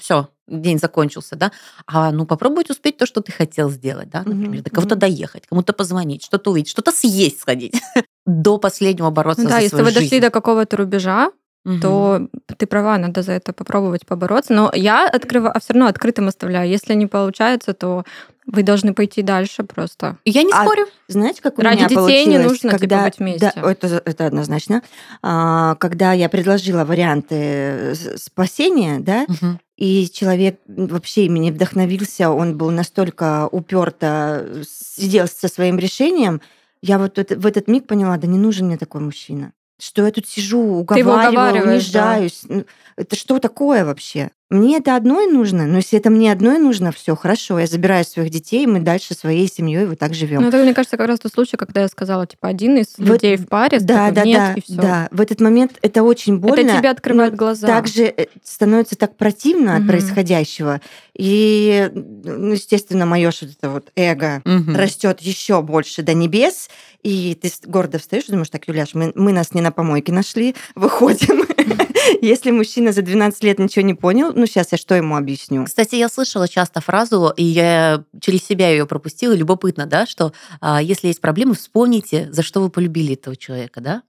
все, 0.00 0.28
день 0.48 0.80
закончился, 0.80 1.36
да, 1.36 1.52
а 1.86 2.10
ну 2.10 2.26
попробовать 2.26 2.70
успеть 2.70 2.96
то, 2.96 3.06
что 3.06 3.20
ты 3.20 3.30
хотел 3.30 3.70
сделать, 3.70 4.10
да, 4.10 4.18
например, 4.18 4.48
Мгм, 4.48 4.62
до 4.62 4.70
кого-то 4.70 4.96
доехать, 4.96 5.46
кому-то 5.46 5.72
позвонить, 5.72 6.24
что-то 6.24 6.50
увидеть, 6.50 6.70
что-то 6.70 6.90
съесть 6.90 7.40
сходить, 7.40 7.80
до 8.26 8.58
последнего 8.58 9.10
бороться 9.10 9.44
да, 9.44 9.50
за 9.50 9.56
если 9.60 9.68
свою 9.68 9.84
вы 9.84 9.90
жизнь. 9.92 10.04
дошли 10.06 10.20
до 10.20 10.30
какого-то 10.30 10.76
рубежа, 10.76 11.30
Мгм. 11.64 11.80
то 11.80 12.28
ты 12.58 12.66
права, 12.66 12.98
надо 12.98 13.22
за 13.22 13.32
это 13.32 13.52
попробовать 13.52 14.04
побороться. 14.06 14.52
Но 14.52 14.70
я 14.74 15.08
открываю, 15.08 15.56
а 15.56 15.60
все 15.60 15.72
равно 15.72 15.86
открытым 15.86 16.28
оставляю. 16.28 16.68
Если 16.68 16.92
не 16.94 17.06
получается, 17.06 17.72
то 17.72 18.04
вы 18.46 18.62
должны 18.62 18.92
пойти 18.92 19.22
дальше 19.22 19.62
просто. 19.62 20.18
Я 20.26 20.42
не 20.42 20.52
А 20.52 20.62
спорю. 20.62 20.86
Знаете, 21.08 21.40
как 21.40 21.58
у 21.58 21.62
Ради 21.62 21.76
меня 21.76 21.88
детей 21.88 22.26
не 22.26 22.32
получилось, 22.36 22.44
нужно, 22.44 22.70
типа, 22.70 22.78
когда, 22.78 23.04
быть 23.04 23.18
вместе. 23.18 23.52
Да, 23.54 23.70
это, 23.70 24.02
это 24.04 24.26
однозначно. 24.26 24.82
А, 25.22 25.76
когда 25.76 26.12
я 26.12 26.28
предложила 26.28 26.84
варианты 26.84 27.34
э, 27.34 27.94
спасения, 28.16 29.00
да, 29.00 29.24
Мгм. 29.28 29.60
и 29.76 30.08
человек 30.12 30.60
вообще 30.66 31.24
ими 31.24 31.38
не 31.38 31.52
вдохновился, 31.52 32.30
он 32.30 32.58
был 32.58 32.70
настолько 32.70 33.48
уперто 33.50 34.46
сидел 34.68 35.26
со 35.26 35.48
своим 35.48 35.78
решением, 35.78 36.42
я 36.82 36.98
вот 36.98 37.16
в 37.16 37.46
этот 37.46 37.68
миг 37.68 37.86
поняла, 37.86 38.18
да 38.18 38.26
не 38.26 38.38
нужен 38.38 38.66
мне 38.66 38.76
такой 38.76 39.00
мужчина. 39.00 39.52
Что 39.78 40.06
я 40.06 40.12
тут 40.12 40.28
сижу, 40.28 40.60
уговариваю, 40.60 41.28
уговариваешь, 41.30 41.90
да. 41.90 42.12
унижаюсь. 42.12 42.42
Ну, 42.48 42.64
Это 42.96 43.16
что 43.16 43.38
такое 43.40 43.84
вообще? 43.84 44.30
Мне 44.50 44.76
это 44.76 44.94
одной 44.94 45.26
нужно, 45.26 45.66
но 45.66 45.78
если 45.78 45.98
это 45.98 46.10
мне 46.10 46.30
одной 46.30 46.58
нужно, 46.58 46.92
все 46.92 47.16
хорошо, 47.16 47.58
я 47.58 47.66
забираю 47.66 48.04
своих 48.04 48.30
детей, 48.30 48.64
и 48.64 48.66
мы 48.66 48.78
дальше 48.80 49.14
своей 49.14 49.48
семьей 49.48 49.86
вот 49.86 49.98
так 49.98 50.14
живем. 50.14 50.42
Ну, 50.42 50.48
это, 50.48 50.58
мне 50.58 50.74
кажется, 50.74 50.96
как 50.96 51.08
раз 51.08 51.18
тот 51.18 51.32
случай, 51.32 51.56
когда 51.56 51.80
я 51.80 51.88
сказала, 51.88 52.26
типа, 52.26 52.48
один 52.48 52.76
из 52.76 52.94
Вот- 52.98 53.08
людей 53.08 53.36
в 53.36 53.46
паре, 53.48 53.80
Да, 53.80 54.10
да, 54.10 54.22
нет, 54.24 54.38
да, 54.38 54.52
и 54.54 54.60
все. 54.60 54.74
да. 54.74 55.08
В 55.10 55.20
этот 55.20 55.40
момент 55.40 55.72
это 55.82 56.02
очень 56.02 56.38
больно. 56.38 56.60
Это 56.60 56.78
тебе 56.78 56.90
открывает 56.90 57.32
но 57.32 57.36
глаза. 57.38 57.66
Также 57.66 58.04
э, 58.04 58.26
становится 58.44 58.96
так 58.96 59.16
противно 59.16 59.74
от 59.76 59.80
Мгм. 59.80 59.88
происходящего. 59.88 60.80
И, 61.16 61.90
ну, 61.94 62.52
естественно, 62.52 63.06
мое 63.06 63.30
что 63.30 63.46
это 63.46 63.70
вот 63.70 63.90
эго 63.96 64.42
Мгм. 64.44 64.76
растет 64.76 65.20
еще 65.20 65.62
больше 65.62 66.02
до 66.02 66.12
небес, 66.14 66.68
и 67.02 67.36
ты 67.40 67.50
гордо 67.66 67.98
встаешь 67.98 68.24
и 68.28 68.30
думаешь, 68.30 68.50
так, 68.50 68.68
Юляш, 68.68 68.94
мы, 68.94 69.10
мы 69.14 69.32
нас 69.32 69.52
не 69.54 69.60
на 69.62 69.72
помойке 69.72 70.12
нашли, 70.12 70.54
выходим. 70.74 71.44
Если 72.20 72.50
мужчина 72.50 72.92
за 72.92 73.02
12 73.02 73.42
лет 73.44 73.58
ничего 73.58 73.84
не 73.84 73.94
понял, 73.94 74.32
ну 74.34 74.46
сейчас 74.46 74.72
я 74.72 74.78
что 74.78 74.94
ему 74.94 75.16
объясню? 75.16 75.64
Кстати, 75.64 75.96
я 75.96 76.08
слышала 76.08 76.48
часто 76.48 76.80
фразу, 76.80 77.32
и 77.36 77.44
я 77.44 78.04
через 78.20 78.44
себя 78.44 78.70
ее 78.70 78.86
пропустила. 78.86 79.32
Любопытно, 79.34 79.86
да, 79.86 80.06
что 80.06 80.32
а, 80.60 80.82
если 80.82 81.08
есть 81.08 81.20
проблемы, 81.20 81.54
вспомните, 81.54 82.28
за 82.32 82.42
что 82.42 82.60
вы 82.60 82.70
полюбили 82.70 83.14
этого 83.14 83.36
человека, 83.36 83.80
да? 83.80 84.02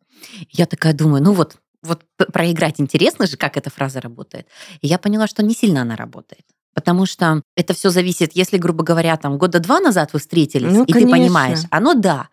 Я 0.51 0.65
такая 0.65 0.93
думаю, 0.93 1.23
ну 1.23 1.33
вот, 1.33 1.57
вот 1.83 2.03
проиграть 2.33 2.79
интересно 2.79 3.27
же, 3.27 3.37
как 3.37 3.57
эта 3.57 3.69
фраза 3.69 4.01
работает. 4.01 4.47
И 4.81 4.87
я 4.87 4.97
поняла, 4.97 5.27
что 5.27 5.43
не 5.43 5.53
сильно 5.53 5.81
она 5.81 5.95
работает. 5.95 6.45
Потому 6.73 7.05
что 7.05 7.41
это 7.55 7.73
все 7.73 7.89
зависит, 7.89 8.31
если, 8.33 8.57
грубо 8.57 8.83
говоря, 8.83 9.15
там 9.15 9.37
года 9.37 9.59
два 9.59 9.79
назад 9.79 10.11
вы 10.11 10.19
встретились, 10.19 10.73
Ну, 10.73 10.83
и 10.83 10.91
конечно. 10.91 11.15
ты 11.15 11.21
понимаешь, 11.21 11.59
оно 11.71 11.93
да. 11.93 12.27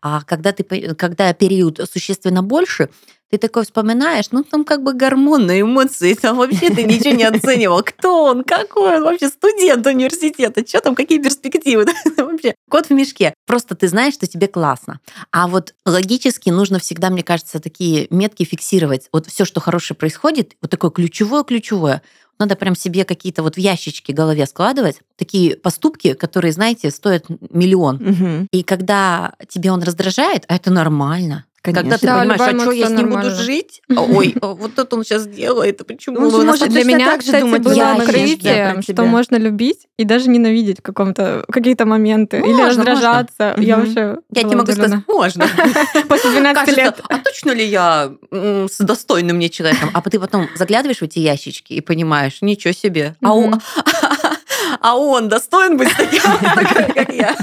А 0.00 0.22
когда, 0.22 0.52
ты, 0.52 0.62
когда 0.94 1.32
период 1.34 1.80
существенно 1.92 2.44
больше, 2.44 2.90
ты 3.30 3.38
такой 3.38 3.64
вспоминаешь, 3.64 4.26
ну 4.30 4.42
там 4.42 4.64
как 4.64 4.82
бы 4.82 4.94
гормоны, 4.94 5.60
эмоции, 5.60 6.14
там 6.14 6.36
вообще 6.36 6.70
ты 6.70 6.84
ничего 6.84 7.14
не 7.14 7.24
оценивал. 7.24 7.82
Кто 7.82 8.24
он, 8.24 8.44
какой 8.44 8.96
он, 8.96 9.04
вообще 9.04 9.28
студент 9.28 9.86
университета, 9.86 10.66
что 10.66 10.80
там, 10.80 10.94
какие 10.94 11.22
перспективы, 11.22 11.86
вообще 12.16 12.54
кот 12.70 12.86
в 12.86 12.90
мешке. 12.90 13.34
Просто 13.46 13.74
ты 13.74 13.88
знаешь, 13.88 14.14
что 14.14 14.26
тебе 14.26 14.48
классно. 14.48 15.00
А 15.30 15.46
вот 15.46 15.74
логически 15.84 16.50
нужно 16.50 16.78
всегда, 16.78 17.10
мне 17.10 17.22
кажется, 17.22 17.60
такие 17.60 18.06
метки 18.10 18.44
фиксировать. 18.44 19.08
Вот 19.12 19.26
все, 19.26 19.44
что 19.44 19.60
хорошее 19.60 19.96
происходит, 19.96 20.54
вот 20.62 20.70
такое 20.70 20.90
ключевое-ключевое, 20.90 22.02
надо 22.38 22.54
прям 22.56 22.76
себе 22.76 23.04
какие-то 23.04 23.42
вот 23.42 23.56
в 23.56 23.58
ящички 23.58 24.12
в 24.12 24.14
голове 24.14 24.46
складывать, 24.46 25.00
такие 25.16 25.56
поступки, 25.56 26.14
которые, 26.14 26.52
знаете, 26.52 26.90
стоят 26.90 27.26
миллион. 27.50 27.96
Мгм. 27.96 28.48
И 28.52 28.62
когда 28.62 29.34
тебе 29.48 29.72
он 29.72 29.82
раздражает, 29.82 30.44
а 30.48 30.54
это 30.54 30.70
нормально. 30.70 31.44
Когда 31.60 31.80
Конечно. 31.80 31.98
ты 31.98 32.06
Да, 32.06 32.18
понимаешь, 32.20 32.40
а 32.40 32.60
что, 32.60 32.70
я 32.70 32.86
с 32.86 32.90
ним 32.90 33.06
буду 33.08 33.14
нормальна. 33.16 33.42
жить? 33.42 33.82
А, 33.94 34.02
Ой, 34.02 34.34
а 34.40 34.46
вот 34.54 34.78
это 34.78 34.94
он 34.96 35.02
сейчас 35.04 35.26
делает, 35.26 35.80
а 35.80 35.84
почему? 35.84 36.16
Он 36.18 36.28
Ну, 36.30 36.38
на 36.38 36.44
может 36.44 36.68
Для 36.68 36.84
меня, 36.84 37.06
так 37.06 37.20
же 37.20 37.26
кстати, 37.26 37.42
думать, 37.42 37.62
было 37.62 37.74
про 37.96 38.82
что 38.82 39.04
можно 39.04 39.36
любить 39.36 39.88
и 39.96 40.04
даже 40.04 40.30
ненавидеть 40.30 40.78
в 40.78 40.82
каком-то 40.82 41.44
какие-то 41.50 41.84
моменты. 41.84 42.36
Или 42.38 42.52
Можно, 42.52 42.84
раздражаться. 42.84 43.54
Я 43.58 43.76
Мгм. 43.76 43.86
вообще 43.86 44.16
Я 44.32 44.42
тебе 44.44 44.56
могу 44.56 44.70
сказать, 44.72 45.00
можно. 45.08 45.46
После 46.08 46.30
12 46.30 46.54
Кажется, 46.54 46.80
лет. 46.80 47.00
а 47.08 47.18
точно 47.18 47.50
ли 47.50 47.64
я 47.66 48.12
с 48.30 48.78
достойным 48.78 49.36
мне 49.36 49.48
человеком? 49.48 49.90
А 49.92 50.00
ты 50.02 50.20
потом 50.20 50.48
заглядываешь 50.54 50.98
в 50.98 51.02
эти 51.02 51.18
ящички 51.18 51.72
и 51.72 51.80
понимаешь, 51.80 52.38
ничего 52.40 52.72
себе. 52.72 53.16
А 53.22 53.34
он. 53.34 53.60
а 54.80 54.96
он 54.96 55.28
достоин 55.28 55.76
быть 55.76 55.88
таким, 55.96 56.22
как 56.94 57.12
я. 57.12 57.36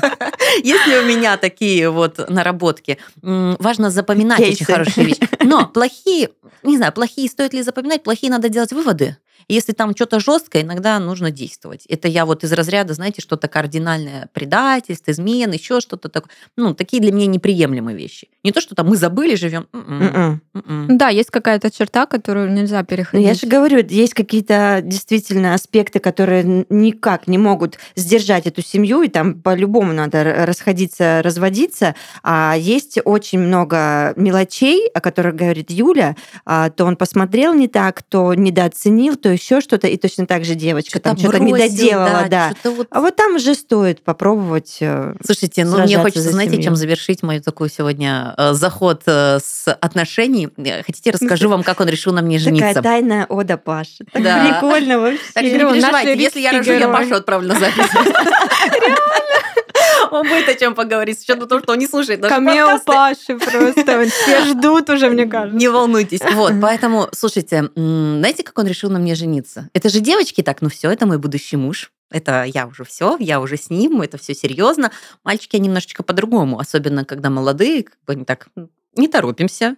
Есть 0.63 0.87
ли 0.87 0.97
у 0.97 1.05
меня 1.05 1.37
такие 1.37 1.89
вот 1.89 2.29
наработки? 2.29 2.97
Важно 3.21 3.89
запоминать 3.89 4.39
очень 4.39 4.65
хорошие 4.65 5.07
вещи. 5.07 5.29
Но 5.41 5.67
плохие, 5.67 6.29
не 6.63 6.77
знаю, 6.77 6.91
плохие 6.93 7.29
стоит 7.29 7.53
ли 7.53 7.61
запоминать, 7.61 8.03
плохие 8.03 8.31
надо 8.31 8.49
делать 8.49 8.71
выводы. 8.71 9.17
Если 9.47 9.73
там 9.73 9.95
что-то 9.95 10.19
жесткое, 10.19 10.63
иногда 10.63 10.97
нужно 10.99 11.31
действовать. 11.31 11.85
Это 11.87 12.07
я 12.07 12.25
вот 12.25 12.43
из 12.43 12.51
разряда, 12.51 12.93
знаете, 12.93 13.21
что-то 13.21 13.47
кардинальное 13.47 14.29
предательство, 14.33 15.11
измен, 15.11 15.51
еще 15.51 15.79
что-то 15.81 16.09
такое. 16.09 16.29
Ну, 16.57 16.73
такие 16.73 17.01
для 17.01 17.11
меня 17.11 17.27
неприемлемые 17.27 17.95
вещи. 17.97 18.27
Не 18.43 18.51
то, 18.51 18.61
что 18.61 18.75
там 18.75 18.87
мы 18.87 18.97
забыли, 18.97 19.35
живем. 19.35 19.67
М-м, 19.73 19.97
Мгм. 20.05 20.41
м-м. 20.55 20.97
Да, 20.97 21.09
есть 21.09 21.29
какая-то 21.31 21.69
черта, 21.71 22.05
которую 22.05 22.51
нельзя 22.51 22.79
Ну, 22.79 22.85
переходить. 22.85 23.25
я 23.27 23.33
же 23.33 23.47
говорю, 23.47 23.85
есть 23.87 24.13
какие-то 24.13 24.81
действительно 24.83 25.53
аспекты, 25.53 25.99
которые 25.99 26.65
никак 26.69 27.27
не 27.27 27.37
могут 27.37 27.77
сдержать 27.95 28.47
эту 28.47 28.61
семью, 28.61 29.01
и 29.03 29.07
там 29.09 29.41
по-любому 29.41 29.93
надо 29.93 30.45
расходиться, 30.45 31.21
разводиться. 31.23 31.95
А 32.23 32.55
есть 32.57 32.99
очень 33.03 33.39
много 33.39 34.13
мелочей, 34.15 34.87
о 34.93 35.01
которых 35.01 35.35
говорит 35.35 35.69
Юля, 35.71 36.15
а, 36.45 36.69
то 36.69 36.85
он 36.85 36.95
посмотрел 36.95 37.53
не 37.53 37.67
так, 37.67 38.01
то 38.03 38.33
недооценил, 38.33 39.15
то 39.15 39.34
еще 39.35 39.61
что-то, 39.61 39.87
и 39.87 39.97
точно 39.97 40.25
так 40.25 40.43
же 40.45 40.55
девочка 40.55 40.99
там 40.99 41.17
что-то 41.17 41.39
не 41.39 41.53
доделала, 41.53 42.25
да. 42.29 42.51
что-то 42.51 42.71
вот 42.71 42.87
А 42.91 43.01
вот 43.01 43.15
там 43.15 43.35
уже 43.35 43.53
стоит 43.55 44.01
попробовать. 44.03 44.77
э, 44.81 45.13
Слушайте, 45.25 45.63
ну 45.65 45.77
мне 45.79 45.97
хочется, 45.99 46.31
знаете, 46.31 46.53
семью. 46.53 46.63
чем 46.65 46.75
завершить 46.75 47.23
мою 47.23 47.41
такую 47.41 47.69
сегодня 47.69 48.33
э, 48.37 48.53
заход 48.53 49.03
э, 49.05 49.39
с 49.43 49.71
отношений. 49.73 50.49
Хотите, 50.85 51.11
расскажу 51.11 51.49
вам, 51.49 51.63
как 51.63 51.79
он 51.79 51.87
решил 51.89 52.13
на 52.13 52.21
мне 52.21 52.39
Такая 52.39 52.55
жениться? 52.57 52.81
тайная 52.81 53.25
ода 53.27 53.57
Паши. 53.57 54.05
Так 54.11 54.23
Да. 54.23 54.59
прикольно 54.59 54.99
вообще. 54.99 55.19
Так 55.33 55.43
не 55.43 55.51
переживайте, 55.51 56.17
если 56.17 56.39
я 56.39 56.51
рожу, 56.51 56.71
я. 56.73 56.87
Пашу 56.89 57.15
отправлю 57.15 57.47
на 57.53 57.59
запись. 57.59 57.85
Он 60.11 60.27
будет 60.27 60.47
о 60.49 60.55
чем 60.55 60.75
поговорить, 60.75 61.19
с 61.19 61.23
учетом 61.23 61.47
того, 61.47 61.61
что 61.61 61.73
он 61.73 61.79
не 61.79 61.87
слушает 61.87 62.21
наши 62.21 62.33
Камео. 62.33 62.79
Паши 62.85 63.37
просто. 63.37 64.05
Все 64.09 64.45
ждут 64.45 64.89
уже, 64.89 65.09
мне 65.09 65.25
кажется. 65.25 65.57
Не 65.57 65.67
волнуйтесь. 65.67 66.21
Вот, 66.33 66.53
поэтому, 66.61 67.09
слушайте, 67.13 67.69
знаете, 67.75 68.43
как 68.43 68.57
он 68.59 68.67
решил 68.67 68.89
на 68.89 68.99
мне 68.99 69.15
жениться? 69.15 69.69
Это 69.73 69.89
же 69.89 69.99
девочки 69.99 70.41
так, 70.41 70.61
ну 70.61 70.69
все, 70.69 70.89
это 70.89 71.05
мой 71.05 71.17
будущий 71.17 71.57
муж. 71.57 71.91
Это 72.11 72.43
я 72.43 72.67
уже 72.67 72.83
все, 72.83 73.17
я 73.19 73.41
уже 73.41 73.57
с 73.57 73.69
ним, 73.69 74.01
это 74.01 74.17
все 74.17 74.33
серьезно. 74.35 74.91
Мальчики 75.23 75.57
немножечко 75.57 76.03
по-другому, 76.03 76.59
особенно 76.59 77.03
когда 77.03 77.29
молодые, 77.29 77.83
как 77.83 77.97
бы 78.05 78.13
они 78.13 78.25
так 78.25 78.47
не 78.95 79.07
торопимся, 79.07 79.75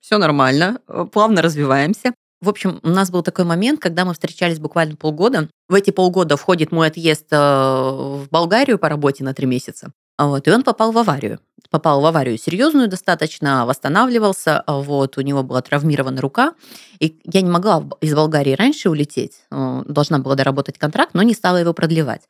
все 0.00 0.18
нормально, 0.18 0.80
э, 0.88 1.06
плавно 1.10 1.42
развиваемся. 1.42 2.14
В 2.40 2.48
общем, 2.48 2.80
у 2.82 2.88
нас 2.88 3.10
был 3.10 3.22
такой 3.22 3.44
момент, 3.44 3.80
когда 3.80 4.04
мы 4.04 4.14
встречались 4.14 4.58
буквально 4.58 4.96
полгода. 4.96 5.48
В 5.68 5.74
эти 5.74 5.90
полгода 5.90 6.36
входит 6.36 6.72
мой 6.72 6.88
отъезд 6.88 7.26
э, 7.30 7.36
в 7.36 8.28
Болгарию 8.30 8.78
по 8.78 8.88
работе 8.88 9.24
на 9.24 9.34
три 9.34 9.46
месяца. 9.46 9.92
А 10.16 10.26
Вот, 10.26 10.48
и 10.48 10.50
он 10.50 10.62
попал 10.62 10.92
в 10.92 10.98
аварию. 10.98 11.38
Попал 11.70 12.00
в 12.00 12.06
аварию 12.06 12.38
серьезную 12.38 12.88
достаточно, 12.88 13.64
восстанавливался, 13.66 14.60
а 14.60 14.80
вот, 14.80 15.18
у 15.18 15.20
него 15.20 15.42
была 15.42 15.60
травмирована 15.60 16.20
рука. 16.20 16.54
И 16.98 17.20
я 17.24 17.42
не 17.42 17.50
могла 17.50 17.86
из 18.00 18.14
Болгарии 18.14 18.54
раньше 18.54 18.88
улететь, 18.88 19.42
э, 19.50 19.82
должна 19.86 20.18
была 20.18 20.34
доработать 20.34 20.78
контракт, 20.78 21.12
но 21.12 21.22
не 21.22 21.34
стала 21.34 21.58
его 21.58 21.74
продлевать. 21.74 22.22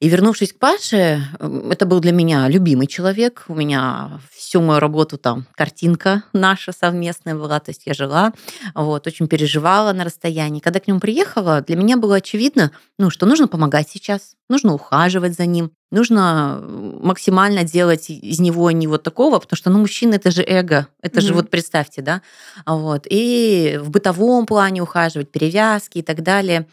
И 0.00 0.08
вернувшись 0.08 0.52
к 0.52 0.58
Паше, 0.60 1.24
это 1.40 1.84
был 1.84 1.98
для 1.98 2.12
меня 2.12 2.48
любимый 2.48 2.86
человек. 2.86 3.44
У 3.48 3.54
меня 3.56 4.20
всю 4.30 4.60
мою 4.60 4.78
работу 4.78 5.18
там 5.18 5.46
картинка 5.56 6.22
наша 6.32 6.70
совместная 6.70 7.34
была, 7.34 7.58
то 7.58 7.70
есть 7.72 7.82
я 7.84 7.94
жила, 7.94 8.32
вот, 8.76 9.08
очень 9.08 9.26
переживала 9.26 9.92
на 9.92 10.04
расстоянии. 10.04 10.60
Когда 10.60 10.78
к 10.78 10.86
нему 10.86 11.00
приехала, 11.00 11.62
для 11.62 11.74
меня 11.74 11.96
было 11.96 12.16
очевидно, 12.16 12.70
ну, 12.96 13.10
что 13.10 13.26
нужно 13.26 13.48
помогать 13.48 13.88
сейчас, 13.90 14.36
нужно 14.48 14.72
ухаживать 14.72 15.34
за 15.34 15.46
ним, 15.46 15.72
нужно 15.90 16.62
максимально 16.62 17.64
делать 17.64 18.08
из 18.08 18.38
него 18.38 18.70
не 18.70 18.86
вот 18.86 19.02
такого, 19.02 19.40
потому 19.40 19.56
что, 19.56 19.68
ну, 19.70 19.80
мужчина 19.80 20.14
это 20.14 20.30
же 20.30 20.44
эго, 20.46 20.86
это 21.02 21.20
же 21.20 21.28
Мгм. 21.28 21.36
вот 21.38 21.50
представьте, 21.50 22.02
да, 22.02 22.22
вот, 22.64 23.04
и 23.10 23.80
в 23.82 23.90
бытовом 23.90 24.46
плане 24.46 24.80
ухаживать, 24.80 25.32
перевязки 25.32 25.98
и 25.98 26.02
так 26.02 26.22
далее. 26.22 26.68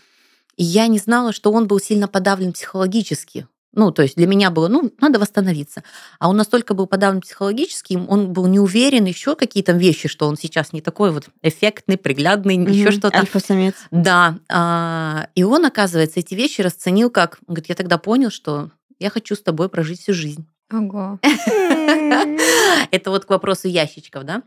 И 0.57 0.63
я 0.63 0.88
не 0.88 1.00
знала, 1.00 1.33
что 1.33 1.51
он 1.51 1.67
был 1.67 1.79
сильно 1.79 2.07
подавлен 2.07 2.53
психологически. 2.53 3.47
Ну, 3.74 3.91
то 3.91 4.03
есть 4.03 4.15
для 4.15 4.25
меня 4.25 4.51
было, 4.51 4.69
ну, 4.69 4.93
надо 5.01 5.19
восстановиться. 5.19 5.83
А 6.17 6.29
он 6.29 6.38
настолько 6.38 6.74
был 6.74 6.88
подавлен 6.88 7.19
психологически, 7.19 8.01
он 8.07 8.31
был 8.31 8.47
не 8.47 8.57
уверен 8.57 9.03
еще 9.03 9.35
какие-то 9.35 9.74
вещи, 9.74 10.07
что 10.07 10.27
он 10.27 10.38
сейчас 10.38 10.71
не 10.71 10.79
такой 10.79 11.12
вот 11.12 11.25
эффектный, 11.41 11.97
приглядный, 11.97 12.55
еще 12.55 12.89
Мгм. 12.89 12.91
что-то. 12.97 13.17
Альфа-самец. 13.17 13.75
Да, 13.91 14.38
а, 14.50 15.27
и 15.35 15.43
он, 15.43 15.65
оказывается, 15.65 16.21
эти 16.21 16.35
вещи 16.35 16.62
расценил 16.62 17.09
как, 17.09 17.38
он 17.47 17.55
говорит, 17.55 17.67
я 17.67 17.75
тогда 17.75 17.97
понял, 17.97 18.29
что 18.31 18.71
я 18.97 19.09
хочу 19.09 19.35
с 19.35 19.41
тобой 19.41 19.67
прожить 19.67 20.00
всю 20.01 20.13
жизнь. 20.13 20.45
Ого. 20.71 21.19
Это 22.91 23.09
вот 23.09 23.25
к 23.25 23.29
вопросу 23.29 23.67
ящичков, 23.67 24.24
да? 24.24 24.43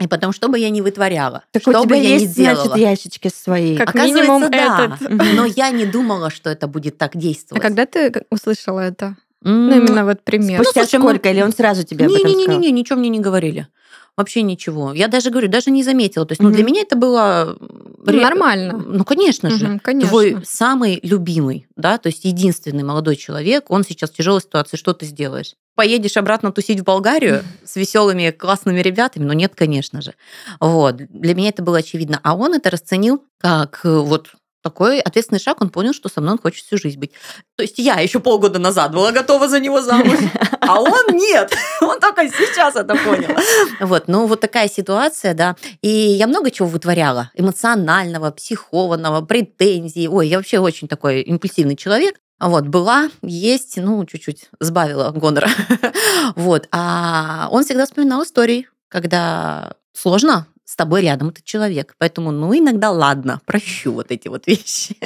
И 0.00 0.08
потом, 0.08 0.32
что 0.32 0.48
бы 0.48 0.58
я 0.58 0.70
ни 0.70 0.80
вытворяла, 0.80 1.44
Так 1.52 1.62
что 1.62 1.80
у 1.80 1.84
бы 1.84 1.94
тебя 1.94 1.96
я 2.02 2.16
ни 2.16 2.22
есть, 2.22 2.34
значит, 2.34 2.76
ящички 2.76 3.28
свои. 3.28 3.76
Как 3.76 3.90
Оказывается, 3.90 4.22
минимум 4.22 4.50
да. 4.50 4.84
этот. 4.98 5.34
Но 5.36 5.44
я 5.44 5.70
не 5.70 5.86
думала, 5.86 6.30
что 6.30 6.50
это 6.50 6.66
будет 6.66 6.98
так 6.98 7.14
А 7.14 7.18
действовать. 7.18 7.62
когда 7.62 7.86
ты 7.86 8.12
услышала 8.30 8.80
это? 8.80 9.16
Ну, 9.42 9.76
именно 9.76 10.04
вот 10.04 10.22
пример. 10.22 10.62
Спустя 10.62 10.82
слушай, 10.82 10.98
мы- 11.00 11.10
сколько? 11.10 11.30
Или 11.30 11.42
он 11.42 11.52
сразу 11.52 11.84
тебе 11.84 12.06
об 12.06 12.12
этом 12.12 12.30
сказал? 12.30 12.40
Не-не-не, 12.40 12.72
ничего 12.72 12.98
мне 12.98 13.08
не 13.08 13.20
говорили. 13.20 13.68
Вообще 14.16 14.42
ничего. 14.42 14.92
Я 14.92 15.08
даже 15.08 15.30
говорю, 15.30 15.48
даже 15.48 15.70
не 15.70 15.82
заметила. 15.82 16.24
То 16.24 16.32
есть, 16.32 16.42
ну, 16.42 16.50
для 16.50 16.62
меня 16.64 16.82
это 16.82 16.96
было... 16.96 17.56
Ну, 17.60 18.12
нормально. 18.20 18.76
Ну, 18.86 19.04
конечно 19.04 19.50
же. 19.50 19.66
Мгм, 19.66 19.78
конечно. 19.80 20.08
Твой 20.08 20.38
самый 20.44 21.00
любимый, 21.02 21.66
да, 21.76 21.98
то 21.98 22.08
есть 22.08 22.24
единственный 22.24 22.84
молодой 22.84 23.16
человек, 23.16 23.70
он 23.70 23.82
сейчас 23.84 24.10
в 24.10 24.14
тяжелой 24.14 24.40
ситуации, 24.40 24.76
что 24.76 24.92
ты 24.92 25.04
сделаешь? 25.06 25.54
Поедешь 25.74 26.16
обратно 26.16 26.52
тусить 26.52 26.80
в 26.80 26.84
Болгарию 26.84 27.42
с 27.64 27.76
веселыми, 27.76 28.30
классными 28.30 28.80
ребятами? 28.80 29.24
Ну, 29.24 29.32
нет, 29.32 29.54
конечно 29.54 30.02
же. 30.02 30.14
Вот. 30.60 30.96
Для 30.96 31.34
меня 31.34 31.48
это 31.48 31.62
было 31.62 31.78
очевидно. 31.78 32.20
А 32.22 32.36
он 32.36 32.54
это 32.54 32.70
расценил 32.70 33.24
как 33.40 33.80
э, 33.84 33.88
вот 33.88 34.28
такой 34.64 34.98
ответственный 35.00 35.38
шаг, 35.38 35.60
он 35.60 35.68
понял, 35.68 35.92
что 35.92 36.08
со 36.08 36.22
мной 36.22 36.32
он 36.32 36.38
хочет 36.38 36.64
всю 36.64 36.78
жизнь 36.78 36.98
быть. 36.98 37.12
То 37.56 37.62
есть 37.62 37.78
я 37.78 38.00
еще 38.00 38.18
полгода 38.18 38.58
назад 38.58 38.92
была 38.92 39.12
готова 39.12 39.46
за 39.46 39.60
него 39.60 39.82
замуж, 39.82 40.18
а 40.60 40.80
он 40.80 41.04
нет. 41.12 41.54
Он 41.82 42.00
только 42.00 42.26
сейчас 42.28 42.74
это 42.74 42.96
понял. 42.96 43.36
Вот, 43.80 44.04
ну 44.08 44.26
вот 44.26 44.40
такая 44.40 44.68
ситуация, 44.68 45.34
да. 45.34 45.56
И 45.82 45.88
я 45.88 46.26
много 46.26 46.50
чего 46.50 46.66
вытворяла. 46.66 47.30
Эмоционального, 47.34 48.30
психованного, 48.30 49.20
претензий. 49.20 50.08
Ой, 50.08 50.28
я 50.28 50.38
вообще 50.38 50.58
очень 50.58 50.88
такой 50.88 51.20
импульсивный 51.20 51.76
человек. 51.76 52.16
Вот, 52.40 52.66
была, 52.66 53.10
есть, 53.22 53.76
ну, 53.76 54.04
чуть-чуть 54.04 54.50
сбавила 54.60 55.10
гонора. 55.10 55.48
вот, 56.36 56.68
а 56.72 57.48
он 57.50 57.64
всегда 57.64 57.86
вспоминал 57.86 58.22
истории, 58.22 58.68
когда 58.88 59.74
сложно, 59.92 60.46
с 60.64 60.76
тобой 60.76 61.02
рядом 61.02 61.28
этот 61.28 61.44
человек. 61.44 61.94
Поэтому, 61.98 62.32
ну, 62.32 62.56
иногда 62.56 62.90
ладно, 62.90 63.40
прощу 63.46 63.92
вот 63.92 64.10
эти 64.10 64.28
вот 64.28 64.46
вещи. 64.46 64.96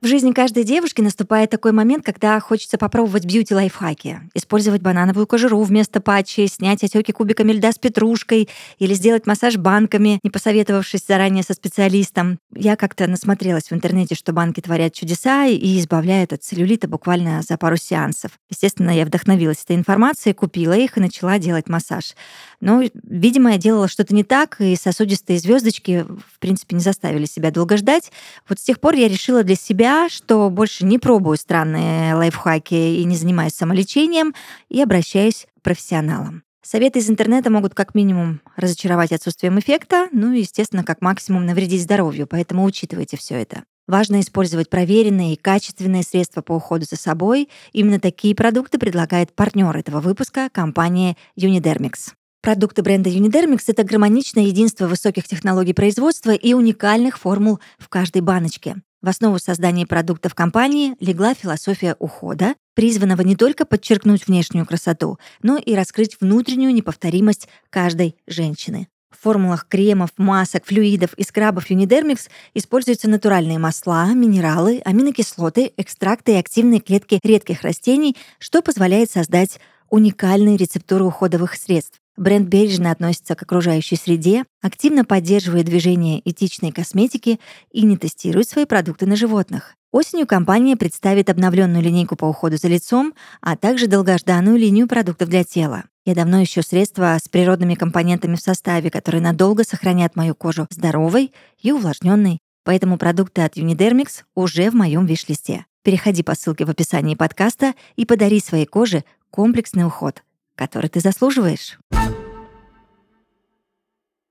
В 0.02 0.06
жизни 0.08 0.32
каждой 0.32 0.64
девушки 0.64 1.00
наступает 1.00 1.50
такой 1.50 1.70
момент, 1.70 2.04
когда 2.04 2.40
хочется 2.40 2.76
попробовать 2.76 3.24
бьюти-лайфхаки. 3.24 4.18
Использовать 4.34 4.82
банановую 4.82 5.28
кожуру 5.28 5.62
вместо 5.62 6.00
патчи, 6.00 6.48
снять 6.48 6.82
отеки 6.82 7.12
кубиками 7.12 7.52
льда 7.52 7.70
с 7.70 7.78
петрушкой 7.78 8.48
или 8.80 8.94
сделать 8.94 9.28
массаж 9.28 9.58
банками, 9.58 10.18
не 10.24 10.30
посоветовавшись 10.30 11.06
заранее 11.06 11.44
со 11.44 11.54
специалистом. 11.54 12.40
Я 12.52 12.74
как-то 12.74 13.06
насмотрелась 13.06 13.70
в 13.70 13.72
интернете, 13.74 14.16
что 14.16 14.32
банки 14.32 14.60
творят 14.60 14.92
чудеса 14.92 15.46
и 15.46 15.78
избавляют 15.78 16.32
от 16.32 16.42
целлюлита 16.42 16.88
буквально 16.88 17.40
за 17.42 17.56
пару 17.56 17.76
сеансов. 17.76 18.32
Естественно, 18.50 18.90
я 18.90 19.04
вдохновилась 19.04 19.62
этой 19.62 19.76
информацией, 19.76 20.34
купила 20.34 20.72
их 20.72 20.98
и 20.98 21.00
начала 21.00 21.38
делать 21.38 21.68
массаж. 21.68 22.16
Но, 22.60 22.82
видимо, 23.04 23.52
я 23.52 23.58
делала 23.58 23.86
что-то 23.86 24.12
не 24.16 24.24
так, 24.24 24.60
и 24.60 24.74
сосудистые 24.74 25.38
звездочки, 25.38 26.04
в 26.08 26.40
принципе, 26.40 26.74
не 26.74 26.82
заставили 26.82 27.26
себя 27.26 27.52
долго 27.52 27.76
ждать. 27.76 28.10
Вот 28.48 28.58
с 28.58 28.62
тех 28.62 28.80
пор 28.80 28.94
я 28.94 29.06
решила 29.06 29.44
для 29.44 29.54
себя, 29.54 29.91
что 30.08 30.48
больше 30.50 30.84
не 30.84 30.98
пробую 30.98 31.36
странные 31.36 32.14
лайфхаки 32.14 32.74
и 33.00 33.04
не 33.04 33.16
занимаюсь 33.16 33.54
самолечением, 33.54 34.34
и 34.68 34.80
обращаюсь 34.80 35.46
к 35.58 35.62
профессионалам. 35.62 36.42
Советы 36.64 37.00
из 37.00 37.10
интернета 37.10 37.50
могут 37.50 37.74
как 37.74 37.94
минимум 37.94 38.40
разочаровать 38.56 39.12
отсутствием 39.12 39.58
эффекта, 39.58 40.08
ну 40.12 40.32
и, 40.32 40.40
естественно, 40.40 40.84
как 40.84 41.02
максимум 41.02 41.44
навредить 41.44 41.82
здоровью, 41.82 42.26
поэтому 42.26 42.64
учитывайте 42.64 43.16
все 43.16 43.34
это. 43.34 43.64
Важно 43.88 44.20
использовать 44.20 44.70
проверенные 44.70 45.34
и 45.34 45.36
качественные 45.36 46.04
средства 46.04 46.40
по 46.40 46.52
уходу 46.52 46.86
за 46.88 46.96
собой. 46.96 47.48
Именно 47.72 47.98
такие 47.98 48.34
продукты 48.34 48.78
предлагает 48.78 49.34
партнер 49.34 49.76
этого 49.76 50.00
выпуска— 50.00 50.48
компания 50.52 51.16
Unidermix. 51.36 52.12
Продукты 52.42 52.82
бренда 52.82 53.10
Unidermix— 53.10 53.64
это 53.66 53.82
гармоничное 53.82 54.44
единство 54.44 54.86
высоких 54.86 55.26
технологий 55.28 55.74
производства 55.74 56.30
и 56.30 56.54
уникальных 56.54 57.18
формул 57.18 57.58
в 57.78 57.88
каждой 57.88 58.22
баночке. 58.22 58.76
В 59.02 59.08
основу 59.08 59.40
создания 59.40 59.84
продуктов 59.84 60.32
компании 60.32 60.94
легла 61.00 61.34
философия 61.34 61.96
ухода, 61.98 62.54
призванного 62.74 63.22
не 63.22 63.34
только 63.34 63.66
подчеркнуть 63.66 64.28
внешнюю 64.28 64.64
красоту, 64.64 65.18
но 65.42 65.56
и 65.56 65.74
раскрыть 65.74 66.16
внутреннюю 66.20 66.72
неповторимость 66.72 67.48
каждой 67.68 68.14
женщины. 68.28 68.86
В 69.10 69.20
формулах 69.20 69.66
кремов, 69.68 70.10
масок, 70.18 70.64
флюидов 70.64 71.14
и 71.14 71.24
скрабов 71.24 71.68
Unidermix 71.68 72.28
используются 72.54 73.10
натуральные 73.10 73.58
масла, 73.58 74.06
минералы, 74.14 74.80
аминокислоты, 74.84 75.72
экстракты 75.76 76.34
и 76.34 76.36
активные 76.36 76.78
клетки 76.78 77.18
редких 77.24 77.62
растений, 77.62 78.16
что 78.38 78.62
позволяет 78.62 79.10
создать 79.10 79.58
уникальные 79.90 80.56
рецептуры 80.56 81.04
уходовых 81.04 81.56
средств. 81.56 82.01
Бренд 82.16 82.48
бережно 82.48 82.90
относится 82.90 83.34
к 83.34 83.42
окружающей 83.42 83.96
среде, 83.96 84.44
активно 84.60 85.04
поддерживает 85.04 85.64
движение 85.64 86.20
этичной 86.28 86.70
косметики 86.70 87.40
и 87.70 87.82
не 87.82 87.96
тестирует 87.96 88.48
свои 88.48 88.66
продукты 88.66 89.06
на 89.06 89.16
животных. 89.16 89.74
Осенью 89.92 90.26
компания 90.26 90.76
представит 90.76 91.30
обновленную 91.30 91.82
линейку 91.82 92.16
по 92.16 92.26
уходу 92.26 92.58
за 92.58 92.68
лицом, 92.68 93.14
а 93.40 93.56
также 93.56 93.86
долгожданную 93.86 94.58
линию 94.58 94.88
продуктов 94.88 95.28
для 95.30 95.42
тела. 95.42 95.84
Я 96.04 96.14
давно 96.14 96.42
ищу 96.42 96.62
средства 96.62 97.16
с 97.22 97.28
природными 97.28 97.74
компонентами 97.74 98.36
в 98.36 98.40
составе, 98.40 98.90
которые 98.90 99.22
надолго 99.22 99.64
сохранят 99.64 100.14
мою 100.14 100.34
кожу 100.34 100.66
здоровой 100.70 101.32
и 101.60 101.72
увлажненной. 101.72 102.38
Поэтому 102.64 102.98
продукты 102.98 103.42
от 103.42 103.56
Unidermix 103.56 104.22
уже 104.34 104.70
в 104.70 104.74
моем 104.74 105.06
виш-листе. 105.06 105.64
Переходи 105.82 106.22
по 106.22 106.34
ссылке 106.34 106.64
в 106.64 106.70
описании 106.70 107.14
подкаста 107.14 107.74
и 107.96 108.04
подари 108.04 108.40
своей 108.40 108.66
коже 108.66 109.04
комплексный 109.30 109.86
уход— 109.86 110.22
который 110.56 110.88
ты 110.88 111.00
заслуживаешь. 111.00 111.78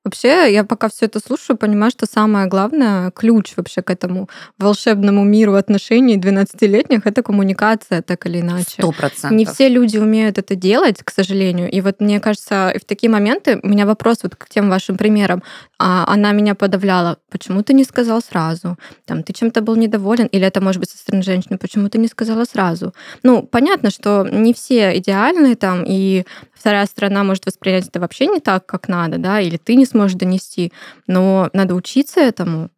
Вообще, 0.04 0.52
я 0.52 0.64
пока 0.64 0.90
все 0.90 1.06
это 1.06 1.20
слушаю, 1.20 1.58
понимаю, 1.58 1.92
что 1.92 2.08
самое 2.08 2.48
главное, 2.48 3.12
ключ 3.12 3.54
вообще 3.56 3.84
к 3.84 3.92
этому 3.92 4.30
волшебному 4.58 5.24
миру 5.24 5.54
отношений 5.54 6.18
12-летних— 6.18 7.02
это 7.06 7.22
коммуникация, 7.22 8.02
так 8.02 8.26
или 8.26 8.40
иначе. 8.42 8.72
Сто 8.80 8.92
процентов. 8.92 9.32
Не 9.32 9.46
все 9.46 9.70
люди 9.70 9.98
умеют 9.98 10.40
это 10.40 10.56
делать, 10.56 11.04
к 11.04 11.12
сожалению. 11.12 11.70
И 11.70 11.82
вот 11.82 12.02
мне 12.02 12.20
кажется, 12.20 12.74
в 12.82 12.86
такие 12.86 13.12
моменты 13.12 13.60
у 13.62 13.68
меня 13.68 13.86
вопрос 13.86 14.20
вот 14.24 14.36
к 14.36 14.50
тем 14.50 14.72
вашим 14.72 14.98
примерам. 14.98 15.44
А 15.78 16.04
она 16.08 16.32
меня 16.32 16.56
подавляла. 16.56 17.18
Почему 17.30 17.62
ты 17.62 17.74
не 17.74 17.84
сказал 17.84 18.22
сразу? 18.22 18.78
Там, 19.06 19.22
ты 19.22 19.34
чем-то 19.34 19.62
был 19.62 19.76
недоволен? 19.76 20.26
Или 20.28 20.48
это 20.48 20.62
может 20.62 20.80
быть 20.80 20.90
со 20.90 20.98
стороны 20.98 21.24
женщины? 21.24 21.58
Почему 21.60 21.90
ты 21.90 22.00
не 22.00 22.08
сказала 22.08 22.46
сразу? 22.46 22.94
Ну, 23.22 23.44
понятно, 23.44 23.92
что 23.92 24.28
не 24.32 24.54
все 24.54 24.98
идеальны 24.98 25.56
там, 25.56 25.84
и 25.86 26.26
вторая 26.54 26.86
сторона 26.86 27.24
может 27.24 27.46
воспринять 27.46 27.88
это 27.88 28.00
вообще 28.00 28.28
не 28.28 28.40
так, 28.40 28.66
как 28.66 28.88
надо, 28.88 29.18
да, 29.18 29.42
или 29.42 29.58
ты 29.58 29.76
не 29.76 29.86
сможешь 29.91 30.17
донести, 30.17 30.73
но 31.08 31.49
надо 31.54 31.75
учиться 31.75 32.19
этому, 32.19 32.69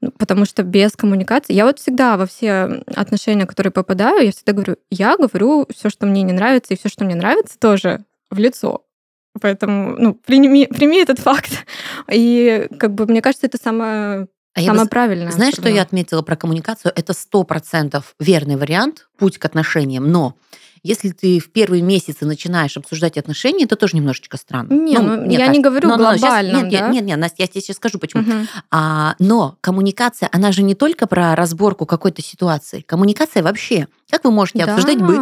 ну, 0.00 0.10
потому 0.10 0.44
что 0.44 0.64
без 0.64 0.92
коммуникации... 0.92 1.54
Я 1.54 1.64
вот 1.64 1.78
всегда 1.78 2.16
во 2.16 2.26
все 2.26 2.82
отношения, 2.94 3.46
которые 3.46 3.72
попадаю, 3.72 4.24
я 4.24 4.32
всегда 4.32 4.52
говорю, 4.52 4.76
я 4.90 5.16
говорю 5.16 5.66
все, 5.74 5.90
что 5.90 6.06
мне 6.06 6.22
не 6.22 6.32
нравится, 6.32 6.74
и 6.74 6.76
все, 6.76 6.88
что 6.88 7.04
мне 7.04 7.14
нравится, 7.14 7.58
тоже 7.58 8.04
в 8.30 8.38
лицо. 8.38 8.84
Поэтому, 9.40 9.96
ну, 9.96 10.14
прими, 10.14 10.66
прими 10.66 10.98
этот 10.98 11.18
факт. 11.18 11.52
И, 12.12 12.68
как 12.78 12.94
бы, 12.94 13.06
мне 13.06 13.22
кажется, 13.22 13.46
это 13.46 13.58
самое 13.58 14.26
а 14.54 14.60
Самое 14.60 14.84
бы, 14.84 14.90
правильное. 14.90 15.30
Знаешь, 15.30 15.54
что 15.54 15.70
я 15.70 15.80
отметила 15.80 16.20
про 16.20 16.36
коммуникацию? 16.36 16.92
Это 16.94 17.14
сто 17.14 17.42
процентов 17.42 18.14
верный 18.20 18.56
вариант, 18.56 19.08
путь 19.16 19.38
к 19.38 19.44
отношениям, 19.46 20.12
но 20.12 20.36
если 20.82 21.10
ты 21.10 21.38
в 21.38 21.50
первые 21.50 21.82
месяцы 21.82 22.26
начинаешь 22.26 22.76
обсуждать 22.76 23.16
отношения, 23.16 23.64
это 23.64 23.76
тоже 23.76 23.96
немножечко 23.96 24.36
странно. 24.36 24.72
Не, 24.72 24.98
ну, 24.98 25.16
ну, 25.16 25.30
я 25.30 25.38
кажется. 25.38 25.52
не 25.52 25.60
говорю 25.60 25.88
но, 25.88 25.96
глобально. 25.96 26.60
Сейчас, 26.60 26.72
нет, 26.72 26.80
да? 26.80 26.88
нет, 26.88 27.04
нет, 27.04 27.18
Настя, 27.18 27.42
я 27.42 27.46
тебе 27.46 27.60
сейчас 27.60 27.76
скажу, 27.76 27.98
почему. 27.98 28.22
Угу. 28.22 28.46
А, 28.72 29.14
но 29.20 29.56
коммуникация, 29.60 30.28
она 30.32 30.50
же 30.50 30.62
не 30.62 30.74
только 30.74 31.06
про 31.06 31.36
разборку 31.36 31.86
какой-то 31.86 32.20
ситуации. 32.20 32.80
Коммуникация 32.80 33.42
вообще. 33.42 33.86
Как 34.10 34.24
вы 34.24 34.32
можете 34.32 34.64
да. 34.66 34.72
обсуждать 34.72 34.98
быт? 34.98 35.20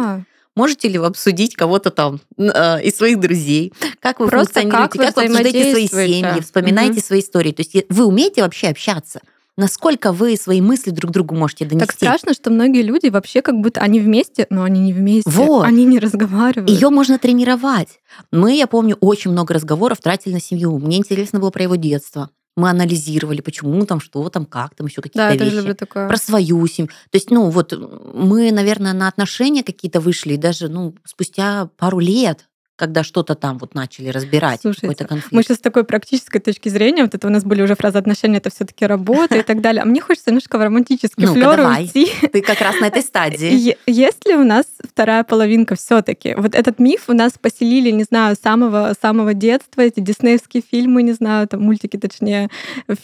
Можете 0.55 0.89
ли 0.89 0.97
вы 0.97 1.05
обсудить 1.05 1.55
кого-то 1.55 1.91
там 1.91 2.19
э, 2.37 2.83
из 2.83 2.97
своих 2.97 3.19
друзей? 3.19 3.71
Как 4.01 4.19
вы 4.19 4.27
Просто 4.27 4.61
функционируете? 4.61 4.81
Как 4.81 4.95
вы, 4.95 5.05
как 5.05 5.15
вы 5.15 5.23
обсуждаете 5.23 5.71
свои 5.71 5.87
семьи? 5.87 6.41
Вспоминаете 6.41 6.93
угу. 6.93 7.01
свои 7.01 7.19
истории? 7.21 7.51
То 7.53 7.61
есть 7.61 7.85
вы 7.89 8.05
умеете 8.05 8.41
вообще 8.41 8.67
общаться? 8.67 9.21
Насколько 9.57 10.11
вы 10.11 10.37
свои 10.37 10.61
мысли 10.61 10.91
друг 10.91 11.11
другу 11.11 11.35
можете 11.35 11.65
донести. 11.65 11.87
Так 11.87 11.95
страшно, 11.95 12.33
что 12.33 12.49
многие 12.49 12.81
люди 12.81 13.07
вообще 13.07 13.41
как 13.41 13.55
будто 13.59 13.81
они 13.81 13.99
вместе, 13.99 14.47
но 14.49 14.63
они 14.63 14.79
не 14.79 14.93
вместе. 14.93 15.29
Вот. 15.29 15.65
Они 15.65 15.85
не 15.85 15.99
разговаривают. 15.99 16.69
Ее 16.69 16.89
можно 16.89 17.17
тренировать. 17.19 17.99
Мы, 18.31 18.55
я 18.55 18.67
помню, 18.67 18.97
очень 19.01 19.31
много 19.31 19.53
разговоров 19.53 19.99
тратили 19.99 20.33
на 20.33 20.41
семью. 20.41 20.77
Мне 20.77 20.97
интересно 20.97 21.39
было 21.39 21.51
про 21.51 21.63
его 21.63 21.75
детство. 21.75 22.29
Мы 22.57 22.69
анализировали, 22.69 23.39
почему 23.39 23.85
там, 23.85 24.01
что 24.01 24.27
там, 24.29 24.45
как 24.45 24.75
там, 24.75 24.87
еще 24.87 25.01
какие-то 25.01 25.37
да, 25.37 25.45
вещи. 25.45 25.73
такое. 25.73 26.09
Про 26.09 26.17
свою 26.17 26.67
семью. 26.67 26.89
То 27.09 27.17
есть, 27.17 27.31
ну, 27.31 27.49
вот 27.49 27.73
мы, 28.13 28.51
наверное, 28.51 28.91
на 28.91 29.07
отношения 29.07 29.63
какие-то 29.63 30.01
вышли, 30.01 30.35
даже, 30.35 30.67
ну, 30.67 30.93
спустя 31.05 31.69
пару 31.77 31.99
лет 31.99 32.49
когда 32.81 33.03
что-то 33.03 33.35
там 33.35 33.59
вот 33.59 33.75
начали 33.75 34.09
разбирать, 34.09 34.61
какой-то 34.63 35.05
конфликт. 35.05 35.31
Мы 35.31 35.43
сейчас 35.43 35.57
с 35.57 35.59
такой 35.59 35.83
практической 35.83 36.39
точки 36.39 36.67
зрения, 36.67 37.03
вот 37.03 37.13
это 37.13 37.27
у 37.27 37.29
нас 37.29 37.43
были 37.43 37.61
уже 37.61 37.75
фразы 37.75 37.99
отношения, 37.99 38.37
это 38.37 38.49
все 38.49 38.65
таки 38.65 38.87
работа 38.87 39.37
и 39.37 39.43
так 39.43 39.61
далее. 39.61 39.83
А 39.83 39.85
мне 39.85 40.01
хочется 40.01 40.31
немножко 40.31 40.57
в 40.57 40.63
романтический 40.63 41.27
ну 41.27 41.33
флёр 41.35 41.59
уйти. 41.59 42.11
Ты 42.33 42.41
как 42.41 42.59
раз 42.59 42.79
на 42.79 42.85
этой 42.85 43.03
стадии. 43.03 43.77
Есть 43.85 44.25
ли 44.25 44.33
у 44.33 44.43
нас 44.43 44.65
вторая 44.83 45.23
половинка 45.23 45.75
все 45.75 46.01
таки 46.01 46.33
Вот 46.35 46.55
этот 46.55 46.79
миф 46.79 47.03
у 47.07 47.13
нас 47.13 47.33
поселили, 47.39 47.91
не 47.91 48.03
знаю, 48.03 48.35
с 48.35 48.39
самого, 48.39 48.95
самого 48.99 49.35
детства, 49.35 49.81
эти 49.81 49.99
диснеевские 49.99 50.63
фильмы, 50.63 51.03
не 51.03 51.11
знаю, 51.11 51.47
там 51.47 51.61
мультики, 51.61 51.97
точнее, 51.97 52.49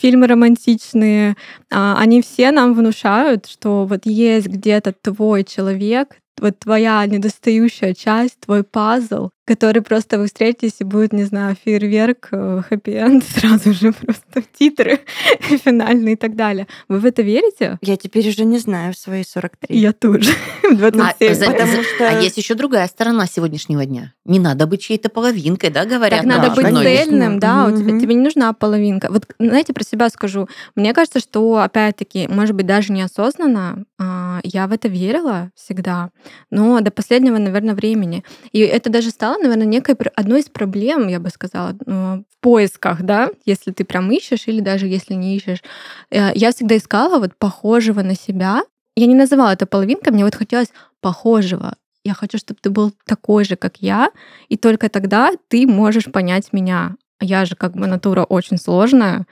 фильмы 0.02 0.26
романтичные, 0.26 1.36
а, 1.72 2.00
они 2.00 2.24
все 2.24 2.50
нам 2.50 2.74
внушают, 2.74 3.46
что 3.46 3.86
вот 3.86 4.08
есть 4.08 4.48
где-то 4.48 4.94
твой 5.04 5.44
человек, 5.44 6.18
вот 6.40 6.60
твоя 6.60 7.06
недостающая 7.06 7.94
часть, 7.94 8.40
твой 8.40 8.64
пазл, 8.64 9.30
который 9.48 9.82
просто 9.82 10.20
вы 10.20 10.26
встретитесь 10.26 10.76
и 10.80 10.84
будет, 10.84 11.14
не 11.14 11.24
знаю, 11.24 11.56
фейерверк, 11.64 12.30
хэппи-энд, 12.32 13.24
сразу 13.40 13.74
же 13.74 13.94
просто 13.94 14.44
титры 14.60 15.00
финальные 15.64 16.14
и 16.14 16.18
так 16.18 16.36
далее. 16.36 16.68
Вы 16.90 17.00
в 17.00 17.06
это 17.06 17.22
верите? 17.22 17.80
Я 17.82 17.96
теперь 17.96 18.28
уже 18.28 18.44
не 18.44 18.60
знаю 18.60 18.94
в 18.94 18.98
свои 18.98 19.24
43. 19.24 19.76
Я 19.76 19.94
тоже. 19.94 20.32
В 20.70 20.92
27. 20.92 21.54
А, 21.54 21.68
что- 21.84 22.10
а 22.10 22.22
есть 22.22 22.38
еще 22.38 22.54
другая 22.54 22.88
сторона 22.88 23.26
сегодняшнего 23.26 23.86
дня. 23.86 24.14
Не 24.26 24.40
надо 24.40 24.68
быть 24.68 24.82
чьей-то 24.82 25.08
половинкой, 25.10 25.70
да, 25.70 25.86
говорят. 25.86 26.20
Так 26.20 26.28
надо 26.28 26.50
быть 26.52 26.68
цельным, 26.68 27.40
да, 27.40 27.68
у 27.68 27.72
тебя, 27.72 27.94
Мгм. 27.94 28.02
тебе 28.02 28.16
не 28.16 28.22
нужна 28.22 28.52
половинка. 28.52 29.08
Вот, 29.10 29.26
знаете, 29.40 29.72
про 29.72 29.86
себя 29.86 30.10
скажу. 30.10 30.50
Мне 30.76 30.94
кажется, 30.94 31.22
что, 31.22 31.58
опять-таки, 31.60 32.28
может 32.28 32.54
быть, 32.54 32.66
даже 32.66 32.92
неосознанно 32.92 33.86
а, 33.98 34.42
я 34.44 34.68
в 34.68 34.74
это 34.74 34.90
верила 34.90 35.52
всегда, 35.56 36.10
но 36.52 36.82
до 36.82 36.92
последнего, 36.92 37.38
наверное, 37.38 37.74
времени. 37.76 38.26
И 38.52 38.60
это 38.60 38.90
даже 38.90 39.10
стало, 39.12 39.37
наверное, 39.38 39.66
некой 39.66 39.96
одной 40.16 40.40
из 40.42 40.50
проблем, 40.50 41.08
я 41.08 41.20
бы 41.20 41.30
сказала, 41.30 41.76
ну, 41.86 42.24
в 42.30 42.42
поисках, 42.42 43.02
да, 43.04 43.30
если 43.46 43.72
ты 43.72 43.84
прям 43.86 44.12
ищешь 44.12 44.48
или 44.48 44.62
даже 44.62 44.88
если 44.88 45.16
не 45.16 45.36
ищешь. 45.36 45.64
Э, 46.12 46.32
Я 46.36 46.52
всегда 46.52 46.78
искала 46.78 47.20
вот 47.20 47.36
похожего 47.38 48.02
на 48.04 48.16
себя. 48.16 48.64
Я 48.96 49.08
не 49.08 49.16
называла 49.16 49.52
это 49.54 49.66
половинкой, 49.66 50.14
мне 50.14 50.26
вот 50.26 50.36
хотелось 50.36 50.72
похожего. 51.02 51.76
Я 52.04 52.14
хочу, 52.14 52.38
чтобы 52.38 52.60
ты 52.62 52.70
был 52.70 52.94
такой 53.06 53.44
же, 53.44 53.56
как 53.56 53.78
я, 53.78 54.10
и 54.50 54.58
только 54.58 54.90
тогда 54.90 55.32
ты 55.50 55.68
можешь 55.68 56.06
понять 56.06 56.54
меня. 56.54 56.96
Я 57.20 57.46
же 57.46 57.56
как 57.56 57.74
бы 57.74 57.88
натура 57.88 58.24
очень 58.24 58.58
сложная, 58.58 59.26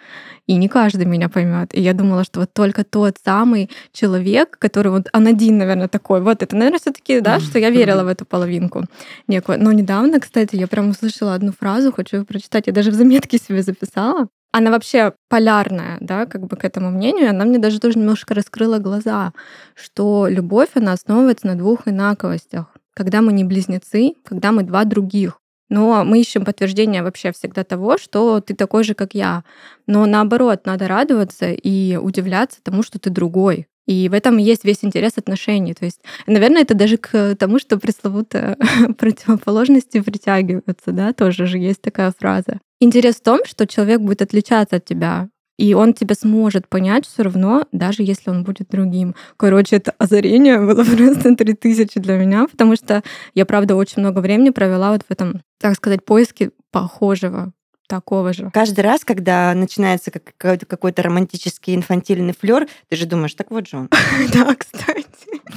и 0.47 0.55
не 0.55 0.67
каждый 0.67 1.05
меня 1.05 1.29
поймет. 1.29 1.73
И 1.73 1.81
я 1.81 1.93
думала, 1.93 2.23
что 2.23 2.39
вот 2.39 2.53
только 2.53 2.83
тот 2.83 3.17
самый 3.23 3.69
человек, 3.91 4.57
который 4.57 4.91
вот 4.91 5.07
Анадин, 5.13 5.57
наверное, 5.57 5.87
такой. 5.87 6.21
Вот 6.21 6.41
это, 6.41 6.55
наверное, 6.55 6.79
все 6.79 6.91
таки 6.91 7.19
да, 7.19 7.39
что 7.39 7.59
я 7.59 7.69
верила 7.69 8.03
в 8.03 8.07
эту 8.07 8.25
половинку 8.25 8.85
некую. 9.27 9.61
Но 9.61 9.71
недавно, 9.71 10.19
кстати, 10.19 10.55
я 10.55 10.67
прям 10.67 10.89
услышала 10.89 11.35
одну 11.35 11.51
фразу, 11.51 11.91
хочу 11.91 12.17
её 12.17 12.25
прочитать. 12.25 12.67
Я 12.67 12.73
даже 12.73 12.89
в 12.89 12.95
заметке 12.95 13.37
себе 13.37 13.61
записала. 13.61 14.27
Она 14.51 14.71
вообще 14.71 15.13
полярная, 15.29 15.97
да, 15.99 16.25
как 16.25 16.47
бы 16.47 16.55
к 16.55 16.63
этому 16.63 16.89
мнению. 16.89 17.29
Она 17.29 17.45
мне 17.45 17.59
даже 17.59 17.79
тоже 17.79 17.99
немножко 17.99 18.33
раскрыла 18.33 18.79
глаза, 18.79 19.33
что 19.75 20.27
любовь, 20.27 20.69
она 20.75 20.93
основывается 20.93 21.47
на 21.47 21.55
двух 21.55 21.87
инаковостях. 21.87 22.67
Когда 22.95 23.21
мы 23.21 23.33
не 23.33 23.43
близнецы, 23.43 24.13
когда 24.23 24.51
мы 24.51 24.63
два 24.63 24.85
других. 24.85 25.39
Но 25.69 26.03
мы 26.03 26.21
ищем 26.21 26.45
подтверждение 26.45 27.03
вообще 27.03 27.31
всегда 27.31 27.63
того, 27.63 27.97
что 27.97 28.39
ты 28.39 28.53
такой 28.53 28.83
же, 28.83 28.93
как 28.93 29.13
я. 29.13 29.43
Но 29.87 30.05
наоборот, 30.05 30.65
надо 30.65 30.87
радоваться 30.87 31.51
и 31.51 31.95
удивляться 31.95 32.59
тому, 32.63 32.83
что 32.83 32.99
ты 32.99 33.09
другой. 33.09 33.67
И 33.85 34.09
в 34.09 34.13
этом 34.13 34.37
есть 34.37 34.63
весь 34.63 34.83
интерес 34.83 35.13
отношений. 35.17 35.73
То 35.73 35.85
есть, 35.85 36.01
наверное, 36.25 36.63
это 36.63 36.73
даже 36.73 36.97
к 36.97 37.35
тому, 37.35 37.59
что 37.59 37.77
пресловутые 37.77 38.57
противоположности 38.97 40.01
притягиваются, 40.01 40.91
да, 40.91 41.13
тоже 41.13 41.45
же 41.45 41.57
есть 41.57 41.81
такая 41.81 42.11
фраза. 42.17 42.59
Интерес 42.79 43.15
в 43.15 43.23
том, 43.23 43.39
что 43.45 43.67
человек 43.67 44.01
будет 44.01 44.21
отличаться 44.21 44.77
от 44.77 44.85
тебя, 44.85 45.29
и 45.57 45.73
он 45.73 45.93
тебя 45.93 46.15
сможет 46.15 46.67
понять 46.67 47.05
все 47.07 47.23
равно, 47.23 47.65
даже 47.71 48.03
если 48.03 48.29
он 48.29 48.43
будет 48.43 48.67
другим. 48.69 49.15
Короче, 49.37 49.77
это 49.77 49.93
озарение 49.97 50.59
было 50.59 50.83
просто 50.95 51.35
3000 51.35 51.99
для 51.99 52.17
меня, 52.17 52.47
потому 52.49 52.75
что 52.75 53.03
я, 53.33 53.45
правда, 53.45 53.75
очень 53.75 54.01
много 54.01 54.19
времени 54.19 54.49
провела 54.49 54.91
вот 54.91 55.03
в 55.07 55.11
этом, 55.11 55.41
так 55.59 55.75
сказать, 55.75 56.03
поиске 56.03 56.51
похожего, 56.71 57.51
такого 57.87 58.33
же. 58.33 58.49
Каждый 58.53 58.81
раз, 58.81 59.05
когда 59.05 59.53
начинается 59.53 60.09
как- 60.11 60.33
какой-то, 60.37 60.65
какой-то 60.65 61.03
романтический 61.03 61.75
инфантильный 61.75 62.33
флер, 62.37 62.67
ты 62.89 62.95
же 62.95 63.05
думаешь, 63.05 63.33
так 63.35 63.51
вот 63.51 63.67
же 63.67 63.77
он. 63.77 63.89
Да, 64.33 64.55
кстати. 64.55 65.05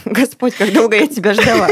Господь, 0.04 0.54
как 0.54 0.72
долго 0.72 0.96
я 0.96 1.06
тебя 1.06 1.32
ждала. 1.32 1.68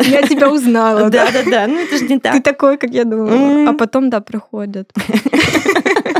Я 0.00 0.22
тебя 0.22 0.50
узнала, 0.50 1.08
да. 1.08 1.30
Да-да-да, 1.30 1.66
ну 1.68 1.78
это 1.78 1.96
же 1.96 2.02
не 2.08 2.16
Ты 2.18 2.20
так. 2.20 2.42
такой, 2.42 2.76
как 2.76 2.90
я 2.90 3.04
думала. 3.04 3.70
А 3.70 3.72
потом, 3.74 4.10
да, 4.10 4.20
приходят. 4.20 4.90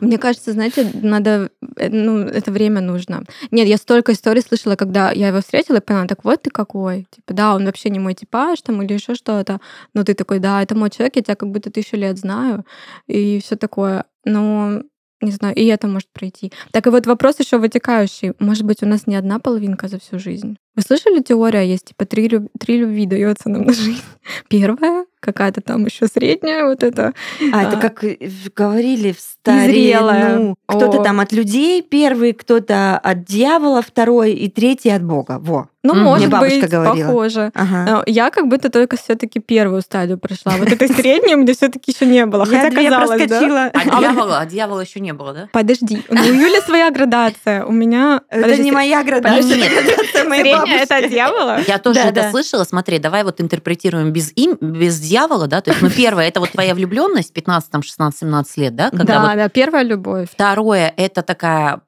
Мне 0.00 0.18
кажется, 0.18 0.52
знаете, 0.52 0.90
надо, 1.02 1.50
э, 1.76 1.88
ну, 1.88 2.18
это 2.20 2.50
время 2.50 2.80
нужно. 2.80 3.24
Нет, 3.50 3.68
я 3.68 3.76
столько 3.76 4.12
историй 4.12 4.42
слышала, 4.42 4.76
когда 4.76 5.10
я 5.12 5.28
его 5.28 5.40
встретила 5.40 5.76
и 5.76 5.80
поняла, 5.80 6.06
так 6.06 6.24
вот 6.24 6.42
ты 6.42 6.50
какой. 6.50 7.06
Типа, 7.10 7.34
да, 7.34 7.54
он 7.54 7.64
вообще 7.64 7.90
не 7.90 7.98
мой 7.98 8.14
типаж 8.14 8.60
там 8.62 8.82
или 8.82 8.94
еще 8.94 9.14
что-то. 9.14 9.60
Но 9.94 10.04
ты 10.04 10.14
такой, 10.14 10.38
да, 10.38 10.62
это 10.62 10.74
мой 10.74 10.90
человек, 10.90 11.16
я 11.16 11.22
тебя 11.22 11.36
как 11.36 11.50
будто 11.50 11.70
тысячу 11.70 11.96
лет 11.96 12.18
знаю. 12.18 12.64
И 13.06 13.40
все 13.40 13.56
такое. 13.56 14.04
Но 14.24 14.82
не 15.20 15.32
знаю, 15.32 15.54
и 15.54 15.64
это 15.66 15.86
может 15.86 16.08
пройти. 16.12 16.52
Так 16.72 16.86
и 16.86 16.90
вот 16.90 17.06
вопрос 17.06 17.40
еще 17.40 17.58
вытекающий. 17.58 18.34
Может 18.38 18.64
быть, 18.64 18.82
у 18.82 18.86
нас 18.86 19.06
не 19.06 19.16
одна 19.16 19.38
половинка 19.38 19.88
за 19.88 19.98
всю 19.98 20.18
жизнь? 20.18 20.58
Вы 20.76 20.82
слышали 20.82 21.20
теория, 21.22 21.62
есть 21.66 21.86
типа 21.86 22.04
три, 22.04 22.28
люб- 22.28 22.50
три 22.60 22.78
любви 22.78 23.06
дается 23.06 23.48
нам 23.48 23.62
на 23.64 23.72
жизнь. 23.72 24.02
Первая, 24.48 25.06
какая-то 25.20 25.60
там 25.60 25.86
еще 25.86 26.06
средняя, 26.06 26.64
вот 26.66 26.82
это. 26.82 27.12
А, 27.52 27.62
это 27.62 27.78
А. 27.78 27.80
как 27.80 28.04
э, 28.04 28.16
говорили 28.54 29.12
в 29.12 29.20
старину. 29.20 30.54
Кто-то 30.66 31.00
О. 31.00 31.04
там 31.04 31.20
от 31.20 31.32
людей 31.32 31.82
первый, 31.82 32.32
кто-то 32.32 32.98
от 32.98 33.24
дьявола 33.24 33.82
второй, 33.82 34.32
и 34.32 34.48
третий 34.50 34.90
от 34.90 35.02
Бога. 35.02 35.38
Во. 35.40 35.68
Ну, 35.82 35.94
Мгм. 35.94 36.02
может 36.02 36.26
Мне 36.26 36.32
бабушка 36.36 36.60
быть, 36.62 36.70
говорила. 36.70 37.06
похоже. 37.06 37.50
Ага. 37.54 37.84
Но 37.88 38.02
Я 38.06 38.30
как 38.30 38.48
будто 38.48 38.70
только 38.70 38.96
все-таки 38.96 39.38
первую 39.38 39.82
стадию 39.82 40.18
прошла. 40.18 40.54
Вот 40.58 40.72
этой 40.72 40.88
средней 40.88 41.36
мне 41.36 41.52
все-таки 41.54 41.92
еще 41.92 42.06
не 42.06 42.26
было. 42.26 42.44
Я 42.50 42.62
Хотя 42.62 42.74
казалось, 42.82 43.08
да? 43.10 43.16
проскочила. 43.26 43.70
А 43.72 44.00
дьявола, 44.00 44.38
а 44.40 44.46
дьявола 44.46 44.80
еще 44.80 44.98
не 44.98 45.12
было, 45.12 45.32
да? 45.32 45.48
Подожди, 45.52 46.02
ну, 46.10 46.20
у 46.20 46.24
Юли 46.24 46.60
своя 46.66 46.90
градация. 46.90 47.64
У 47.64 47.70
меня... 47.72 48.20
Это 48.30 48.60
не 48.60 48.72
моя 48.72 49.04
градация, 49.04 49.56
Нет. 49.56 49.70
это 49.72 49.86
градация 49.94 50.28
моей 50.28 50.42
Это 50.66 50.88
бабушки. 50.88 51.04
от 51.04 51.10
дьявола? 51.10 51.60
Я 51.66 51.78
тоже 51.78 52.00
Да, 52.02 52.06
это 52.08 52.22
да. 52.22 52.30
слышала. 52.30 52.64
Смотри, 52.64 52.98
давай 52.98 53.24
вот 53.24 53.40
интерпретируем 53.40 54.12
без 54.12 54.32
им, 54.36 54.56
без 54.60 54.98
дьявола, 55.00 55.46
да. 55.46 55.60
То 55.60 55.70
есть, 55.70 55.82
ну, 55.82 55.90
первое 55.90 56.28
это 56.28 56.40
вот 56.40 56.50
твоя 56.50 56.74
влюбленность 56.74 57.32
15, 57.32 57.70
там, 57.70 57.82
16, 57.82 58.20
17 58.20 58.56
лет, 58.58 58.74
да, 58.76 58.90
когда 58.90 59.04
Да, 59.04 59.20
вот 59.22 59.36
да, 59.36 59.48
первая 59.48 59.82
любовь. 59.84 60.28
Второе 60.32 60.92
это 60.96 61.22
такая 61.22 61.80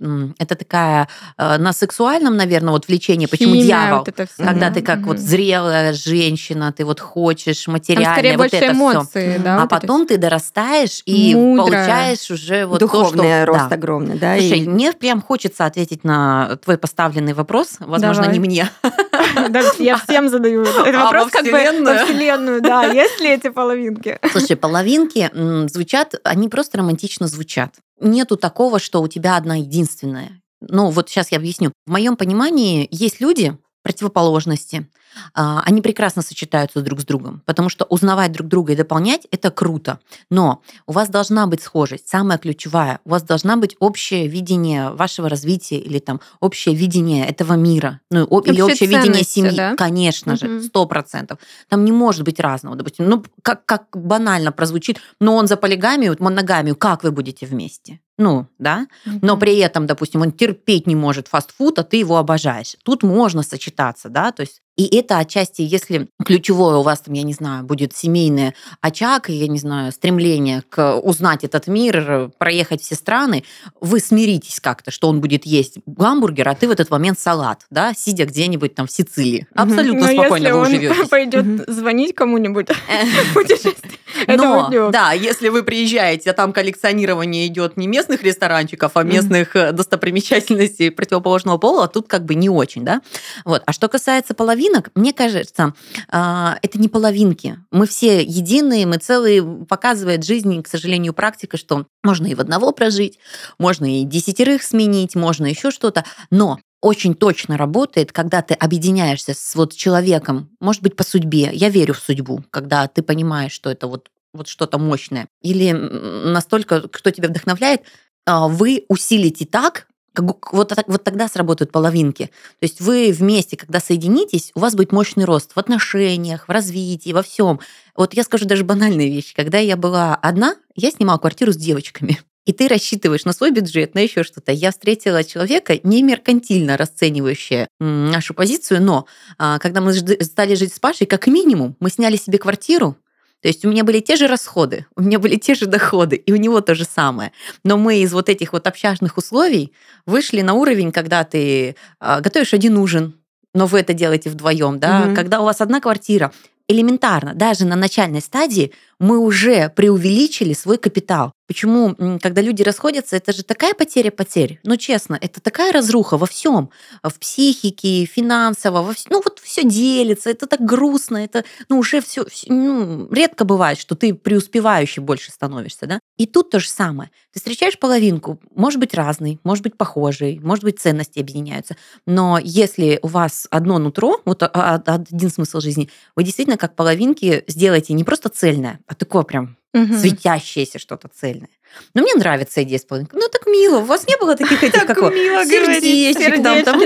м, 0.00 0.34
это 0.38 0.54
такая 0.54 1.08
э, 1.38 1.58
на 1.58 1.72
сексуальном, 1.72 2.36
наверное, 2.36 2.72
вот 2.72 2.88
влечение. 2.88 3.28
Почему 3.28 3.52
Химия, 3.54 3.66
дьявол? 3.66 3.98
вот 4.00 4.08
это. 4.08 4.26
Когда 4.36 4.70
ты 4.70 4.82
как 4.82 5.00
вот 5.00 5.18
зрелая 5.18 5.92
женщина, 5.92 6.72
ты 6.72 6.84
вот 6.84 7.00
хочешь 7.00 7.64
Там 7.64 7.72
материальное, 7.74 8.12
скорее 8.14 8.30
вот 8.32 8.38
больше 8.38 8.56
это 8.56 8.66
всё. 8.66 8.74
эмоций, 8.74 9.38
да? 9.38 9.56
А 9.56 9.60
вот 9.62 9.70
потом 9.70 10.06
ты 10.06 10.16
дорастаешь 10.18 11.02
и 11.06 11.34
получаешь 11.34 12.30
уже 12.30 12.66
вот 12.66 12.80
Духовный 12.80 13.22
то, 13.22 13.42
что... 13.42 13.46
рост 13.46 13.68
Да. 13.68 13.74
огромный, 13.74 14.18
да? 14.18 14.38
Слушай, 14.38 14.58
и- 14.60 14.68
мне 14.68 14.92
прям 14.92 15.20
хочется 15.22 15.64
ответить 15.66 16.04
на 16.04 16.56
твой 16.64 16.78
поставленный 16.78 17.32
вопрос, 17.32 17.76
возможно, 17.80 18.03
Давай. 18.12 18.32
не 18.32 18.40
мне. 18.40 18.70
Да, 19.48 19.62
я 19.78 19.96
всем 19.98 20.28
задаю 20.28 20.62
этот 20.62 20.94
А, 20.94 21.04
вопрос, 21.04 21.24
во 21.24 21.30
как 21.30 21.44
бы 21.44 21.50
во 21.50 22.04
Вселенную, 22.04 22.60
да. 22.60 22.84
Есть 22.84 23.20
ли 23.20 23.30
эти 23.30 23.48
половинки? 23.48 24.18
Слушай, 24.30 24.56
половинки 24.56 25.30
звучат, 25.68 26.14
они 26.24 26.48
просто 26.48 26.78
романтично 26.78 27.26
звучат. 27.26 27.74
Нету 28.00 28.36
такого, 28.36 28.78
что 28.78 29.02
у 29.02 29.08
тебя 29.08 29.36
одна 29.36 29.56
единственная. 29.56 30.40
Ну, 30.60 30.90
вот 30.90 31.08
сейчас 31.08 31.32
я 31.32 31.38
объясню. 31.38 31.72
В 31.86 31.90
моем 31.90 32.16
понимании 32.16 32.88
есть 32.90 33.20
люди, 33.20 33.56
противоположности, 33.82 34.88
они 35.34 35.80
прекрасно 35.80 36.22
сочетаются 36.22 36.80
друг 36.80 37.00
с 37.00 37.04
другом, 37.04 37.42
потому 37.46 37.68
что 37.68 37.84
узнавать 37.84 38.32
друг 38.32 38.48
друга 38.48 38.72
и 38.72 38.76
дополнять 38.76 39.26
это 39.30 39.50
круто. 39.50 39.98
Но 40.30 40.62
у 40.86 40.92
вас 40.92 41.08
должна 41.08 41.46
быть 41.46 41.62
схожесть, 41.62 42.08
самая 42.08 42.38
ключевая. 42.38 43.00
У 43.04 43.10
вас 43.10 43.22
должна 43.22 43.56
быть 43.56 43.76
общее 43.78 44.28
видение 44.28 44.90
вашего 44.90 45.28
развития 45.28 45.78
или 45.78 45.98
там 45.98 46.20
общее 46.40 46.74
видение 46.74 47.26
этого 47.26 47.54
мира, 47.54 48.00
ну 48.10 48.24
или 48.40 48.60
общее 48.60 48.88
видение 48.88 49.24
семьи, 49.24 49.56
да? 49.56 49.74
конечно 49.76 50.36
же, 50.36 50.62
сто 50.62 50.86
процентов. 50.86 51.38
Там 51.68 51.84
не 51.84 51.92
может 51.92 52.22
быть 52.22 52.40
разного, 52.40 52.76
допустим. 52.76 53.08
Ну 53.08 53.24
как 53.42 53.64
как 53.64 53.84
банально 53.92 54.52
прозвучит, 54.52 55.00
но 55.20 55.36
он 55.36 55.46
за 55.46 55.56
полигамию, 55.56 56.16
моногамию, 56.18 56.76
как 56.76 57.04
вы 57.04 57.12
будете 57.12 57.46
вместе? 57.46 58.00
Ну, 58.16 58.46
да, 58.58 58.86
но 59.22 59.36
при 59.36 59.58
этом, 59.58 59.86
допустим, 59.86 60.22
он 60.22 60.30
терпеть 60.30 60.86
не 60.86 60.94
может 60.94 61.26
фастфуд, 61.26 61.78
а 61.80 61.82
ты 61.82 61.96
его 61.96 62.16
обожаешь. 62.16 62.76
Тут 62.84 63.02
можно 63.02 63.42
сочетаться, 63.42 64.08
да, 64.08 64.30
то 64.30 64.42
есть 64.42 64.62
и 64.76 64.96
это 64.96 65.18
отчасти, 65.18 65.62
если 65.62 66.08
ключевое 66.24 66.76
у 66.76 66.82
вас 66.82 67.00
там, 67.00 67.14
я 67.14 67.22
не 67.22 67.32
знаю, 67.32 67.64
будет 67.64 67.96
семейный 67.96 68.54
очаг, 68.80 69.28
я 69.28 69.46
не 69.46 69.58
знаю, 69.58 69.92
стремление 69.92 70.62
к 70.68 70.96
узнать 70.98 71.44
этот 71.44 71.68
мир, 71.68 72.30
проехать 72.38 72.82
все 72.82 72.96
страны, 72.96 73.44
вы 73.80 74.00
смиритесь 74.00 74.60
как-то, 74.60 74.90
что 74.90 75.08
он 75.08 75.20
будет 75.20 75.46
есть 75.46 75.78
гамбургер, 75.86 76.48
а 76.48 76.54
ты 76.54 76.66
в 76.66 76.72
этот 76.72 76.90
момент 76.90 77.18
салат, 77.20 77.66
да, 77.70 77.94
сидя 77.94 78.24
где-нибудь 78.24 78.74
там 78.74 78.86
в 78.86 78.90
Сицилии. 78.90 79.46
Абсолютно 79.54 80.06
Но 80.06 80.12
спокойно 80.12 80.44
если 80.44 80.52
вы 80.52 80.58
он 80.58 80.66
уживете. 80.66 81.04
пойдет 81.08 81.68
звонить 81.68 82.14
кому-нибудь 82.14 82.68
Но, 84.28 84.90
да, 84.90 85.12
если 85.12 85.48
вы 85.48 85.62
приезжаете, 85.62 86.30
а 86.30 86.32
там 86.34 86.52
коллекционирование 86.52 87.46
идет 87.46 87.76
не 87.76 87.86
местных 87.86 88.22
ресторанчиков, 88.22 88.92
а 88.94 89.02
местных 89.02 89.56
э, 89.56 89.72
достопримечательностей 89.72 90.90
противоположного 90.90 91.58
пола, 91.58 91.88
тут 91.88 92.08
как 92.08 92.24
бы 92.24 92.34
не 92.34 92.48
очень, 92.48 92.84
да. 92.84 93.02
Вот. 93.44 93.62
А 93.66 93.72
что 93.72 93.88
касается 93.88 94.34
половинок, 94.64 94.90
мне 94.94 95.12
кажется, 95.12 95.74
а, 96.08 96.58
это 96.62 96.78
не 96.78 96.88
половинки. 96.88 97.58
Мы 97.70 97.86
все 97.86 98.22
единые, 98.22 98.86
мы 98.86 98.98
целые. 98.98 99.42
Показывает 99.66 100.24
жизнь, 100.24 100.62
к 100.62 100.68
сожалению, 100.68 101.12
практика, 101.12 101.56
что 101.56 101.86
можно 102.02 102.26
и 102.26 102.34
в 102.34 102.40
одного 102.40 102.72
прожить, 102.72 103.18
можно 103.58 104.00
и 104.00 104.04
десятерых 104.04 104.62
сменить, 104.62 105.14
можно 105.14 105.46
еще 105.46 105.70
что-то. 105.70 106.04
Но 106.30 106.58
очень 106.80 107.14
точно 107.14 107.56
работает, 107.56 108.12
когда 108.12 108.42
ты 108.42 108.54
объединяешься 108.54 109.34
с 109.34 109.54
вот 109.54 109.74
человеком, 109.74 110.50
может 110.60 110.82
быть, 110.82 110.96
по 110.96 111.04
судьбе. 111.04 111.50
Я 111.52 111.70
верю 111.70 111.94
в 111.94 111.98
судьбу, 111.98 112.44
когда 112.50 112.86
ты 112.88 113.02
понимаешь, 113.02 113.52
что 113.52 113.70
это 113.70 113.86
вот, 113.86 114.10
вот 114.34 114.48
что-то 114.48 114.78
мощное. 114.78 115.26
Или 115.42 115.72
настолько, 115.72 116.88
кто 116.88 117.10
тебя 117.10 117.28
вдохновляет, 117.28 117.82
а, 118.26 118.48
вы 118.48 118.84
усилите 118.88 119.46
так, 119.46 119.86
вот, 120.16 120.72
вот 120.86 121.04
тогда 121.04 121.28
сработают 121.28 121.72
половинки. 121.72 122.26
То 122.60 122.62
есть 122.62 122.80
вы 122.80 123.12
вместе, 123.12 123.56
когда 123.56 123.80
соединитесь, 123.80 124.52
у 124.54 124.60
вас 124.60 124.74
будет 124.74 124.92
мощный 124.92 125.24
рост 125.24 125.52
в 125.54 125.58
отношениях, 125.58 126.48
в 126.48 126.50
развитии, 126.50 127.12
во 127.12 127.22
всем. 127.22 127.60
Вот 127.96 128.14
я 128.14 128.24
скажу 128.24 128.46
даже 128.46 128.64
банальные 128.64 129.10
вещи. 129.10 129.34
Когда 129.34 129.58
я 129.58 129.76
была 129.76 130.14
одна, 130.14 130.56
я 130.74 130.90
снимала 130.90 131.18
квартиру 131.18 131.52
с 131.52 131.56
девочками. 131.56 132.20
И 132.44 132.52
ты 132.52 132.68
рассчитываешь 132.68 133.24
на 133.24 133.32
свой 133.32 133.50
бюджет, 133.52 133.94
на 133.94 134.00
еще 134.00 134.22
что-то. 134.22 134.52
Я 134.52 134.70
встретила 134.70 135.24
человека, 135.24 135.78
не 135.82 136.02
меркантильно 136.02 136.76
расценивающего 136.76 137.68
нашу 137.80 138.34
позицию, 138.34 138.82
но 138.82 139.06
а, 139.38 139.58
когда 139.58 139.80
мы 139.80 139.94
стали 139.94 140.54
жить 140.54 140.74
с 140.74 140.78
Пашей, 140.78 141.06
как 141.06 141.26
минимум, 141.26 141.74
мы 141.80 141.88
сняли 141.88 142.16
себе 142.16 142.38
квартиру, 142.38 142.96
то 143.44 143.48
есть 143.48 143.62
у 143.66 143.68
меня 143.68 143.84
были 143.84 144.00
те 144.00 144.16
же 144.16 144.26
расходы, 144.26 144.86
у 144.96 145.02
меня 145.02 145.18
были 145.18 145.36
те 145.36 145.54
же 145.54 145.66
доходы, 145.66 146.16
и 146.16 146.32
у 146.32 146.36
него 146.36 146.62
то 146.62 146.74
же 146.74 146.86
самое. 146.86 147.30
Но 147.62 147.76
мы 147.76 147.98
из 147.98 148.10
вот 148.14 148.30
этих 148.30 148.54
вот 148.54 148.66
общажных 148.66 149.18
условий 149.18 149.74
вышли 150.06 150.40
на 150.40 150.54
уровень, 150.54 150.92
когда 150.92 151.24
ты 151.24 151.76
а, 152.00 152.22
готовишь 152.22 152.54
один 152.54 152.78
ужин, 152.78 153.20
но 153.52 153.66
вы 153.66 153.80
это 153.80 153.92
делаете 153.92 154.30
вдвоем, 154.30 154.78
да, 154.78 155.02
угу. 155.08 155.14
когда 155.14 155.42
у 155.42 155.44
вас 155.44 155.60
одна 155.60 155.82
квартира, 155.82 156.32
элементарно, 156.68 157.34
даже 157.34 157.66
на 157.66 157.76
начальной 157.76 158.22
стадии 158.22 158.72
мы 158.98 159.18
уже 159.18 159.68
преувеличили 159.70 160.52
свой 160.52 160.78
капитал. 160.78 161.32
Почему, 161.46 161.94
когда 162.22 162.40
люди 162.40 162.62
расходятся, 162.62 163.16
это 163.16 163.34
же 163.34 163.42
такая 163.42 163.74
потеря 163.74 164.10
потерь. 164.10 164.60
Ну, 164.64 164.78
честно, 164.78 165.18
это 165.20 165.42
такая 165.42 165.72
разруха 165.72 166.16
во 166.16 166.26
всем, 166.26 166.70
в 167.02 167.18
психике, 167.18 168.06
финансово, 168.06 168.82
во 168.82 168.94
вс... 168.94 169.04
ну 169.10 169.20
вот 169.22 169.40
все 169.40 169.62
делится, 169.62 170.30
это 170.30 170.46
так 170.46 170.64
грустно, 170.64 171.18
это, 171.18 171.44
ну, 171.68 171.78
уже 171.78 172.00
все, 172.00 172.24
ну, 172.46 173.12
редко 173.12 173.44
бывает, 173.44 173.78
что 173.78 173.94
ты 173.94 174.14
преуспевающий 174.14 175.02
больше 175.02 175.32
становишься, 175.32 175.86
да. 175.86 176.00
И 176.16 176.26
тут 176.26 176.48
то 176.48 176.60
же 176.60 176.70
самое. 176.70 177.10
Ты 177.32 177.40
встречаешь 177.40 177.78
половинку, 177.78 178.40
может 178.54 178.80
быть 178.80 178.94
разный, 178.94 179.38
может 179.44 179.64
быть 179.64 179.76
похожий, 179.76 180.38
может 180.38 180.64
быть 180.64 180.80
ценности 180.80 181.18
объединяются, 181.18 181.76
но 182.06 182.38
если 182.42 182.98
у 183.02 183.08
вас 183.08 183.46
одно 183.50 183.78
нутро, 183.78 184.18
вот 184.24 184.42
один 184.42 185.28
смысл 185.28 185.60
жизни, 185.60 185.90
вы 186.16 186.24
действительно 186.24 186.56
как 186.56 186.74
половинки 186.74 187.44
сделаете 187.48 187.92
не 187.92 188.04
просто 188.04 188.30
цельное, 188.30 188.80
а 188.86 188.94
такое 188.94 189.22
прям 189.24 189.56
угу. 189.74 189.94
светящееся 189.94 190.78
что-то 190.78 191.08
цельное. 191.08 191.50
Но 191.94 192.02
мне 192.02 192.14
нравится 192.14 192.62
идея 192.62 192.80
половинкой. 192.88 193.20
Ну, 193.20 193.28
так 193.28 193.46
мило. 193.46 193.78
У 193.78 193.84
вас 193.84 194.06
не 194.06 194.16
было 194.16 194.36
таких 194.36 194.62
этих, 194.62 194.86
как 194.86 194.96
мило 194.96 195.44
сердечек, 195.44 196.42
там, 196.42 196.62
там 196.62 196.80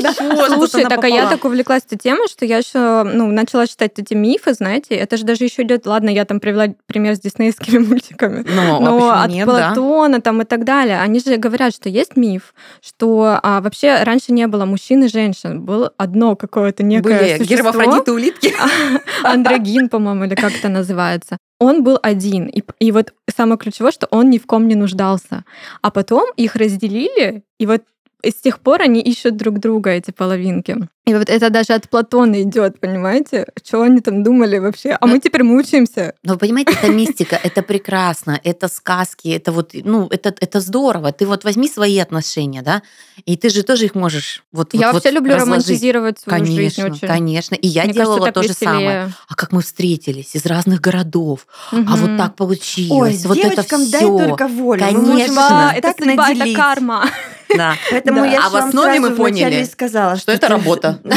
Слушай, 0.55 0.85
так 0.85 1.05
а 1.05 1.09
я 1.09 1.29
так 1.29 1.45
увлеклась 1.45 1.83
этой 1.85 1.99
темой, 1.99 2.29
что 2.29 2.45
я 2.45 2.59
еще 2.59 3.03
ну, 3.05 3.31
начала 3.31 3.67
читать 3.67 3.93
эти 3.97 4.15
мифы, 4.15 4.55
знаете. 4.55 4.95
Это 4.95 5.17
же 5.17 5.25
даже 5.25 5.45
еще 5.45 5.63
идет, 5.63 5.87
ладно, 5.87 6.09
я 6.09 6.25
там 6.25 6.41
привела 6.41 6.69
пример 6.87 7.17
с 7.17 7.21
диснейскими 7.21 7.79
мультиками. 7.87 8.47
Но, 8.49 8.81
но 8.81 9.11
а 9.11 9.25
от 9.25 9.31
нет, 9.31 9.45
Платона 9.47 10.17
да? 10.17 10.21
там 10.23 10.43
и 10.43 10.45
так 10.45 10.65
далее. 10.65 11.01
Они 11.01 11.21
же 11.21 11.37
говорят, 11.37 11.75
что 11.75 11.89
есть 11.89 12.17
миф, 12.17 12.55
что 12.81 13.39
а, 13.43 13.61
вообще 13.61 14.03
раньше 14.03 14.33
не 14.33 14.47
было 14.47 14.65
мужчин 14.65 15.05
и 15.05 15.09
женщин. 15.09 15.63
Было 15.63 15.93
одно 15.97 16.37
какое-то 16.37 16.83
некое 16.83 17.19
Были 17.19 17.37
существо. 17.39 17.57
гермафродиты 17.57 18.13
улитки. 18.13 18.55
Андрогин, 19.23 19.89
по-моему, 19.89 20.25
или 20.25 20.35
как 20.35 20.55
это 20.55 20.69
называется 20.69 21.39
он 21.59 21.83
был 21.83 21.99
один. 22.03 22.47
И, 22.47 22.63
и 22.79 22.93
вот 22.93 23.13
самое 23.35 23.59
ключевое, 23.59 23.93
что 23.93 24.07
он 24.11 24.31
ни 24.31 24.39
в 24.39 24.47
ком 24.47 24.69
не 24.69 24.75
нуждался. 24.75 25.45
А 25.83 25.91
потом 25.91 26.31
их 26.37 26.57
разделили, 26.57 27.45
и 27.59 27.67
вот 27.67 27.83
и 28.23 28.31
с 28.31 28.35
тех 28.35 28.59
пор 28.61 28.83
они 28.83 29.01
ищут 29.01 29.37
друг 29.37 29.59
друга, 29.61 29.91
эти 29.91 30.11
половинки. 30.11 30.89
И 31.07 31.15
вот 31.15 31.31
это 31.31 31.49
даже 31.49 31.73
от 31.73 31.89
Платона 31.89 32.43
идет, 32.43 32.81
понимаете? 32.81 33.47
Что 33.65 33.81
они 33.81 34.01
там 34.01 34.23
думали 34.23 34.59
вообще? 34.59 34.91
А 35.01 35.07
но, 35.07 35.15
мы 35.15 35.21
теперь 35.21 35.43
мучаемся. 35.43 36.15
Но 36.23 36.35
вы 36.35 36.41
понимаете, 36.41 36.73
это 36.73 36.93
мистика, 36.93 37.41
это 37.43 37.63
прекрасно, 37.63 38.39
это 38.45 38.69
сказки, 38.69 39.29
это 39.29 39.53
вот, 39.53 39.71
ну, 39.73 40.09
это, 40.11 40.35
это 40.39 40.61
здорово. 40.61 41.13
Ты 41.13 41.27
вот 41.27 41.45
возьми 41.45 41.67
свои 41.67 41.99
отношения, 41.99 42.61
да, 42.61 42.83
и 43.25 43.39
ты 43.39 43.49
же 43.49 43.63
тоже 43.63 43.87
их 43.87 43.95
можешь 43.95 44.43
вот 44.53 44.75
Я 44.75 44.89
вот, 44.89 44.97
вообще 44.97 45.11
вот 45.11 45.15
люблю 45.15 45.37
разложить. 45.37 45.67
романтизировать 45.67 46.19
свою 46.19 46.39
конечно, 46.41 46.63
жизнь 46.63 46.83
очень. 46.83 47.09
Конечно, 47.09 47.55
И 47.55 47.67
я 47.67 47.85
Мне 47.85 47.95
делала 47.95 48.19
кажется, 48.19 48.33
то 48.33 48.43
же 48.43 48.49
веселее. 48.49 48.75
самое. 48.75 49.13
А 49.29 49.35
как 49.35 49.53
мы 49.53 49.63
встретились 49.63 50.35
из 50.35 50.45
разных 50.45 50.83
городов, 50.83 51.47
угу. 51.73 51.87
а 51.89 51.97
вот 51.97 52.19
так 52.19 52.35
получилось. 52.35 53.25
Ой, 53.25 53.29
вот 53.29 53.37
девочкам 53.37 53.83
это 53.83 53.93
дай 53.93 54.01
все. 54.03 54.19
только 54.19 54.49
волю. 54.49 54.81
Конечно. 54.81 55.73
это 55.75 55.95
судьба, 55.97 56.33
это 56.33 56.55
карма. 56.55 57.07
Да. 57.57 57.75
Поэтому 57.91 58.21
да. 58.21 58.27
я 58.27 58.47
а 58.47 58.51
в 58.51 58.57
основе 58.57 59.01
мы 59.01 59.15
поняли, 59.15 59.65
сказала, 59.65 60.17
что, 60.17 60.23
что 60.23 60.33
это 60.33 60.49
работа. 60.49 61.01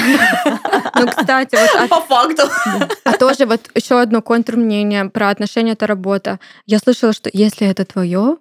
Ну, 0.93 1.07
кстати, 1.07 1.55
вот... 1.55 1.89
По 1.89 2.01
факту. 2.01 2.43
А 3.05 3.13
тоже 3.13 3.45
вот 3.45 3.61
еще 3.73 3.99
одно 3.99 4.21
контрмнение 4.21 5.05
про 5.09 5.29
отношения 5.29 5.71
это 5.71 5.87
работа. 5.87 6.39
Я 6.65 6.79
слышала, 6.79 7.13
что 7.13 7.29
если 7.33 7.67
это 7.67 7.85
твое, 7.85 8.37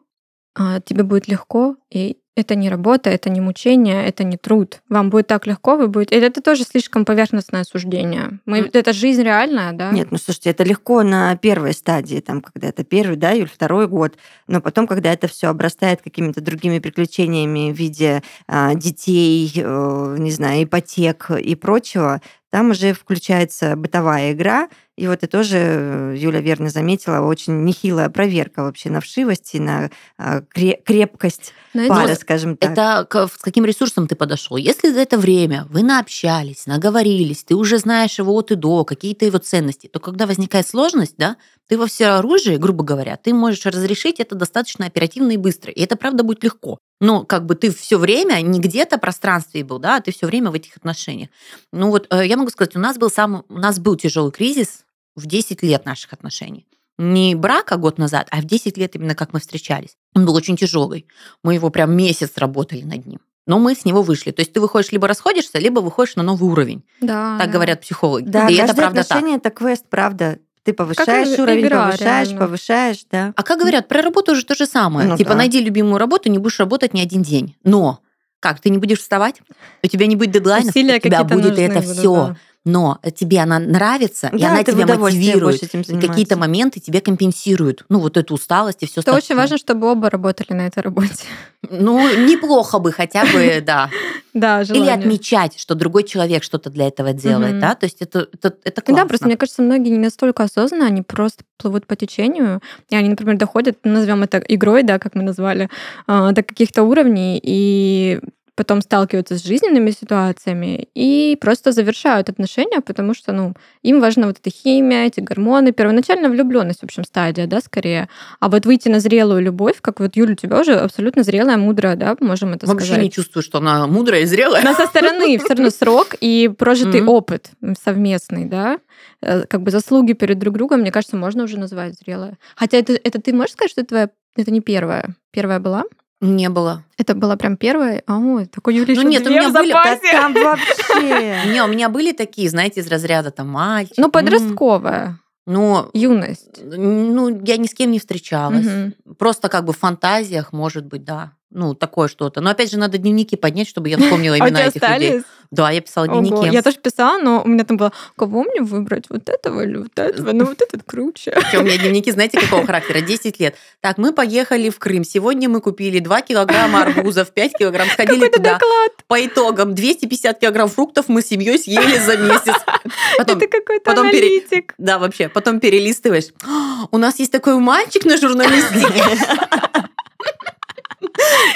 а, 0.54 0.80
тебе 0.80 1.04
будет 1.04 1.28
легко, 1.28 1.76
и 1.90 2.18
это 2.36 2.54
не 2.54 2.70
работа, 2.70 3.10
это 3.10 3.28
не 3.28 3.40
мучение, 3.40 4.06
это 4.06 4.24
не 4.24 4.36
труд. 4.36 4.80
Вам 4.88 5.10
будет 5.10 5.26
так 5.26 5.46
легко, 5.46 5.76
вы 5.76 5.88
будете... 5.88 6.16
Это 6.16 6.40
тоже 6.40 6.64
слишком 6.64 7.04
поверхностное 7.04 7.64
суждение. 7.64 8.38
Мы... 8.46 8.60
Mm. 8.60 8.70
Это 8.72 8.92
жизнь 8.92 9.22
реальная, 9.22 9.72
да? 9.72 9.90
Нет, 9.90 10.10
ну 10.10 10.18
слушайте, 10.18 10.50
это 10.50 10.64
легко 10.64 11.02
на 11.02 11.36
первой 11.36 11.72
стадии, 11.72 12.20
там, 12.20 12.40
когда 12.40 12.68
это 12.68 12.84
первый, 12.84 13.16
да, 13.16 13.32
или 13.32 13.46
второй 13.46 13.88
год, 13.88 14.14
но 14.46 14.60
потом, 14.60 14.86
когда 14.86 15.12
это 15.12 15.28
все 15.28 15.48
обрастает 15.48 16.02
какими-то 16.02 16.40
другими 16.40 16.78
приключениями 16.78 17.72
в 17.72 17.76
виде 17.76 18.22
а, 18.46 18.74
детей, 18.74 19.52
э, 19.54 20.16
не 20.18 20.30
знаю, 20.30 20.64
ипотек 20.64 21.30
и 21.30 21.54
прочего, 21.54 22.20
там 22.50 22.70
уже 22.70 22.92
включается 22.92 23.76
бытовая 23.76 24.32
игра, 24.32 24.68
и 24.96 25.06
вот 25.06 25.22
и 25.22 25.26
тоже, 25.26 25.56
э, 25.56 26.14
Юля 26.18 26.40
верно 26.40 26.68
заметила, 26.68 27.20
очень 27.26 27.64
нехилая 27.64 28.10
проверка 28.10 28.64
вообще 28.64 28.90
на 28.90 29.00
вшивость 29.00 29.54
и 29.54 29.60
на 29.60 29.90
а, 30.18 30.42
крепкость 30.42 31.54
Но 31.72 31.88
пары, 31.88 32.10
это, 32.10 32.20
скажем 32.20 32.56
так. 32.56 32.72
Это 32.72 33.28
с 33.28 33.40
каким 33.40 33.64
ресурсом 33.64 34.08
ты 34.08 34.14
подошел? 34.14 34.56
Если 34.56 34.92
за 34.92 35.00
это 35.00 35.16
время 35.16 35.66
вы 35.70 35.82
наобщались, 35.82 36.66
наговорились, 36.66 37.44
ты 37.44 37.54
уже 37.54 37.78
знаешь 37.78 38.18
его 38.18 38.34
от 38.34 38.50
и 38.50 38.56
до, 38.56 38.84
какие-то 38.84 39.24
его 39.24 39.38
ценности, 39.38 39.86
то 39.86 40.00
когда 40.00 40.26
возникает 40.26 40.68
сложность, 40.68 41.14
да, 41.16 41.36
ты 41.68 41.78
во 41.78 41.86
все 41.86 42.06
оружие, 42.06 42.58
грубо 42.58 42.84
говоря, 42.84 43.16
ты 43.16 43.32
можешь 43.32 43.64
разрешить 43.64 44.20
это 44.20 44.34
достаточно 44.34 44.86
оперативно 44.86 45.30
и 45.32 45.36
быстро. 45.36 45.72
И 45.72 45.80
это, 45.80 45.96
правда, 45.96 46.24
будет 46.24 46.44
легко. 46.44 46.78
Но 47.00 47.24
как 47.24 47.46
бы 47.46 47.54
ты 47.54 47.72
все 47.72 47.98
время 47.98 48.40
не 48.42 48.60
где-то 48.60 48.98
в 48.98 49.00
пространстве 49.00 49.64
был, 49.64 49.78
да, 49.78 49.96
а 49.96 50.00
ты 50.00 50.12
все 50.12 50.26
время 50.26 50.50
в 50.50 50.54
этих 50.54 50.76
отношениях. 50.76 51.30
Ну 51.72 51.88
вот 51.88 52.06
э, 52.10 52.26
я 52.26 52.36
могу 52.36 52.50
сказать, 52.50 52.76
у 52.76 52.78
нас 52.78 52.98
был 52.98 53.10
сам, 53.10 53.44
у 53.48 53.58
нас 53.58 53.78
был 53.78 53.96
тяжелый 53.96 54.32
кризис 54.32 54.84
в 55.16 55.26
10 55.26 55.62
лет 55.62 55.86
наших 55.86 56.12
отношений. 56.12 56.66
Не 56.98 57.34
брака 57.34 57.78
год 57.78 57.96
назад, 57.96 58.28
а 58.30 58.42
в 58.42 58.44
10 58.44 58.76
лет 58.76 58.94
именно 58.94 59.14
как 59.14 59.32
мы 59.32 59.40
встречались. 59.40 59.96
Он 60.14 60.26
был 60.26 60.34
очень 60.34 60.56
тяжелый. 60.56 61.06
Мы 61.42 61.54
его 61.54 61.70
прям 61.70 61.96
месяц 61.96 62.32
работали 62.36 62.82
над 62.82 63.06
ним. 63.06 63.20
Но 63.46 63.58
мы 63.58 63.74
с 63.74 63.86
него 63.86 64.02
вышли. 64.02 64.32
То 64.32 64.40
есть 64.40 64.52
ты 64.52 64.60
выходишь, 64.60 64.92
либо 64.92 65.08
расходишься, 65.08 65.58
либо 65.58 65.80
выходишь 65.80 66.16
на 66.16 66.22
новый 66.22 66.50
уровень. 66.50 66.84
Да, 67.00 67.38
так 67.38 67.46
да. 67.46 67.52
говорят 67.52 67.80
психологи. 67.80 68.28
Да, 68.28 68.48
и 68.48 68.54
это 68.54 68.74
правда 68.74 69.00
отношение 69.00 69.38
так. 69.38 69.54
это 69.54 69.64
квест, 69.64 69.86
правда. 69.88 70.38
Ты 70.62 70.72
повышаешь 70.74 71.30
как 71.30 71.38
уровень, 71.38 71.66
игра, 71.66 71.86
повышаешь, 71.86 72.28
реально. 72.28 72.46
повышаешь, 72.46 73.04
да. 73.10 73.32
А 73.34 73.42
как 73.42 73.60
говорят, 73.60 73.88
про 73.88 74.02
работу 74.02 74.32
уже 74.32 74.44
то 74.44 74.54
же 74.54 74.66
самое. 74.66 75.08
Ну, 75.08 75.16
типа 75.16 75.30
да. 75.30 75.36
найди 75.36 75.60
любимую 75.60 75.98
работу, 75.98 76.30
не 76.30 76.38
будешь 76.38 76.58
работать 76.58 76.92
ни 76.92 77.00
один 77.00 77.22
день. 77.22 77.56
Но 77.64 78.00
как, 78.40 78.60
ты 78.60 78.70
не 78.70 78.78
будешь 78.78 79.00
вставать? 79.00 79.40
У 79.82 79.86
тебя 79.86 80.06
не 80.06 80.16
будет 80.16 80.32
дедлайнов, 80.32 80.70
Усилия 80.70 80.96
у 80.96 81.00
тебя 81.00 81.24
будет 81.24 81.58
это 81.58 81.80
все. 81.80 82.14
да. 82.14 82.36
Но 82.64 82.98
тебе 83.16 83.40
она 83.40 83.58
нравится, 83.58 84.28
и 84.28 84.38
Да, 84.38 84.50
она 84.50 84.62
ты 84.62 84.72
в 84.72 84.74
тебя 84.74 84.98
мотивирует. 84.98 85.62
И 85.62 85.98
какие-то 85.98 86.36
моменты 86.36 86.78
тебе 86.78 87.00
компенсируют. 87.00 87.84
Ну, 87.88 88.00
вот 88.00 88.16
эту 88.18 88.34
усталость 88.34 88.82
и 88.82 88.86
все 88.86 89.00
Это 89.00 89.14
очень 89.14 89.34
важно, 89.34 89.56
чтобы 89.56 89.90
оба 89.90 90.10
работали 90.10 90.52
на 90.52 90.66
этой 90.66 90.82
работе. 90.82 91.24
Ну, 91.70 91.98
неплохо 92.26 92.78
бы 92.78 92.92
хотя 92.92 93.24
бы, 93.24 93.62
да. 93.66 93.88
Да, 94.34 94.60
Или 94.60 94.74
желание. 94.74 94.94
отмечать, 94.94 95.58
что 95.58 95.74
другой 95.74 96.04
человек 96.04 96.42
что-то 96.42 96.70
для 96.70 96.86
этого 96.86 97.12
делает, 97.12 97.58
да? 97.58 97.74
То 97.74 97.86
есть 97.86 98.00
это, 98.00 98.28
это, 98.32 98.54
это 98.62 98.82
классно. 98.82 99.02
Да, 99.02 99.08
просто 99.08 99.26
мне 99.26 99.36
кажется, 99.36 99.62
многие 99.62 99.90
не 99.90 99.98
настолько 99.98 100.44
осознанно, 100.44 100.86
они 100.86 101.02
просто 101.02 101.44
плывут 101.56 101.86
по 101.86 101.96
течению, 101.96 102.60
и 102.90 102.96
они, 102.96 103.08
например, 103.08 103.36
доходят, 103.36 103.78
назовем 103.84 104.22
это 104.22 104.38
игрой, 104.38 104.82
да, 104.82 104.98
как 104.98 105.14
мы 105.14 105.22
назвали, 105.22 105.68
а, 106.06 106.32
до 106.32 106.42
каких-то 106.42 106.82
уровней, 106.84 107.40
и 107.42 108.20
потом 108.54 108.82
сталкиваются 108.82 109.38
с 109.38 109.44
жизненными 109.44 109.90
ситуациями 109.90 110.88
и 110.94 111.36
просто 111.40 111.72
завершают 111.72 112.28
отношения, 112.28 112.80
потому 112.80 113.14
что, 113.14 113.32
ну, 113.32 113.54
им 113.82 114.00
важна 114.00 114.26
вот 114.26 114.38
эта 114.38 114.50
химия, 114.50 115.06
эти 115.06 115.20
гормоны, 115.20 115.72
первоначально 115.72 116.28
влюбленность, 116.28 116.80
в 116.80 116.84
общем, 116.84 117.04
стадия, 117.04 117.46
да, 117.46 117.60
скорее. 117.60 118.08
А 118.40 118.48
вот 118.48 118.66
выйти 118.66 118.88
на 118.88 119.00
зрелую 119.00 119.42
любовь, 119.42 119.80
как 119.80 120.00
вот 120.00 120.16
Юля, 120.16 120.32
у 120.32 120.36
тебя 120.36 120.60
уже 120.60 120.74
абсолютно 120.74 121.22
зрелая, 121.22 121.56
мудрая, 121.56 121.96
да, 121.96 122.16
можем 122.20 122.52
это 122.52 122.66
Вообще 122.66 122.86
сказать. 122.86 123.04
не 123.04 123.10
чувствую, 123.10 123.42
что 123.42 123.58
она 123.58 123.86
мудрая 123.86 124.22
и 124.22 124.26
зрелая. 124.26 124.62
Но 124.64 124.74
со 124.74 124.86
стороны 124.86 125.38
все 125.44 125.54
равно 125.54 125.70
срок 125.70 126.14
и 126.20 126.50
прожитый 126.56 127.02
опыт 127.02 127.50
совместный, 127.82 128.44
да, 128.44 128.78
Э, 129.22 129.44
как 129.46 129.62
бы 129.62 129.70
заслуги 129.70 130.12
перед 130.12 130.38
друг 130.38 130.54
другом, 130.54 130.80
мне 130.80 130.92
кажется, 130.92 131.16
можно 131.16 131.44
уже 131.44 131.58
назвать 131.58 131.98
зрелая. 131.98 132.38
Хотя 132.56 132.78
это, 132.78 132.94
это 132.94 133.20
ты 133.20 133.32
можешь 133.32 133.52
сказать, 133.52 133.70
что 133.70 133.80
это 133.82 133.88
твоя, 133.88 134.10
это 134.36 134.50
не 134.50 134.60
первая? 134.60 135.14
Первая 135.30 135.60
была? 135.60 135.84
Не 136.20 136.50
было. 136.50 136.84
Это 136.98 137.14
было 137.14 137.36
прям 137.36 137.56
первое? 137.56 138.02
А, 138.06 138.18
ой, 138.18 138.46
такой 138.46 138.74
Юля 138.76 138.94
Ну 138.94 139.02
нет, 139.02 139.26
у 139.26 139.30
меня 139.30 139.48
были- 139.50 139.72
Да 139.72 139.98
там 140.12 140.34
вообще... 140.34 141.50
Не, 141.50 141.64
у 141.64 141.66
меня 141.68 141.88
были 141.88 142.12
такие, 142.12 142.50
знаете, 142.50 142.80
из 142.80 142.88
разряда 142.88 143.30
там 143.30 143.48
мальчик. 143.48 143.94
Ну, 143.96 144.10
подростковая, 144.10 145.18
Ну, 145.46 145.88
юность. 145.94 146.60
ну, 146.62 147.42
я 147.44 147.56
ни 147.56 147.66
с 147.66 147.74
кем 147.74 147.90
не 147.90 147.98
встречалась. 147.98 148.66
Мгм. 148.66 148.94
Просто 149.18 149.48
как 149.48 149.64
бы 149.64 149.72
в 149.72 149.78
фантазиях, 149.78 150.52
может 150.52 150.84
быть, 150.84 151.04
да. 151.04 151.32
Ну, 151.50 151.74
такое 151.74 152.06
что-то. 152.08 152.40
Но 152.40 152.50
опять 152.50 152.70
же, 152.70 152.78
надо 152.78 152.96
дневники 152.98 153.36
поднять, 153.36 153.68
чтобы 153.68 153.88
я 153.88 153.98
вспомнила 153.98 154.34
А 154.40 154.48
имена 154.48 154.66
этих 154.66 154.82
людей. 154.88 155.22
Да, 155.50 155.68
я 155.72 155.80
писала 155.80 156.06
дневники. 156.06 156.48
Я 156.54 156.62
тоже 156.62 156.76
писала, 156.78 157.18
но 157.20 157.42
у 157.44 157.48
меня 157.48 157.64
там 157.64 157.76
было, 157.76 157.92
кого 158.16 158.44
мне 158.44 158.60
выбрать, 158.62 159.06
вот 159.08 159.28
этого 159.28 159.62
или 159.64 159.78
вот 159.78 159.98
этого? 159.98 160.30
Ну, 160.32 160.44
вот 160.44 160.62
этот 160.62 160.84
круче. 160.84 161.36
У 161.54 161.62
меня 161.62 161.76
дневники, 161.82 162.12
знаете, 162.12 162.38
какого 162.40 162.64
характера? 162.64 163.00
10 163.00 163.40
лет. 163.40 163.56
Так, 163.80 163.98
мы 163.98 164.12
поехали 164.12 164.70
в 164.70 164.78
Крым. 164.78 165.02
Сегодня 165.02 165.48
мы 165.48 165.60
купили 165.60 165.98
2 165.98 166.22
килограмма 166.22 166.82
арбузов, 166.82 167.32
5 167.32 167.52
килограмм, 167.58 167.88
сходили 167.88 168.20
Какой-то 168.20 168.36
туда. 168.36 168.52
доклад. 168.52 168.92
По 169.08 169.26
итогам 169.26 169.74
250 169.74 170.38
килограмм 170.38 170.68
фруктов 170.68 171.08
мы 171.08 171.20
с 171.20 171.26
семьей 171.26 171.58
съели 171.58 171.98
за 171.98 172.16
месяц. 172.16 172.54
Потом, 173.18 173.38
Это 173.38 173.48
какой-то 173.48 173.82
потом 173.84 174.10
пере- 174.10 174.26
аналитик. 174.28 174.74
да, 174.78 174.98
вообще, 175.00 175.28
потом 175.28 175.58
перелистываешь. 175.58 176.26
«А, 176.46 176.86
У 176.92 176.98
нас 176.98 177.18
есть 177.18 177.32
такой 177.32 177.56
мальчик 177.58 178.04
на 178.04 178.16
журналистике. 178.18 179.02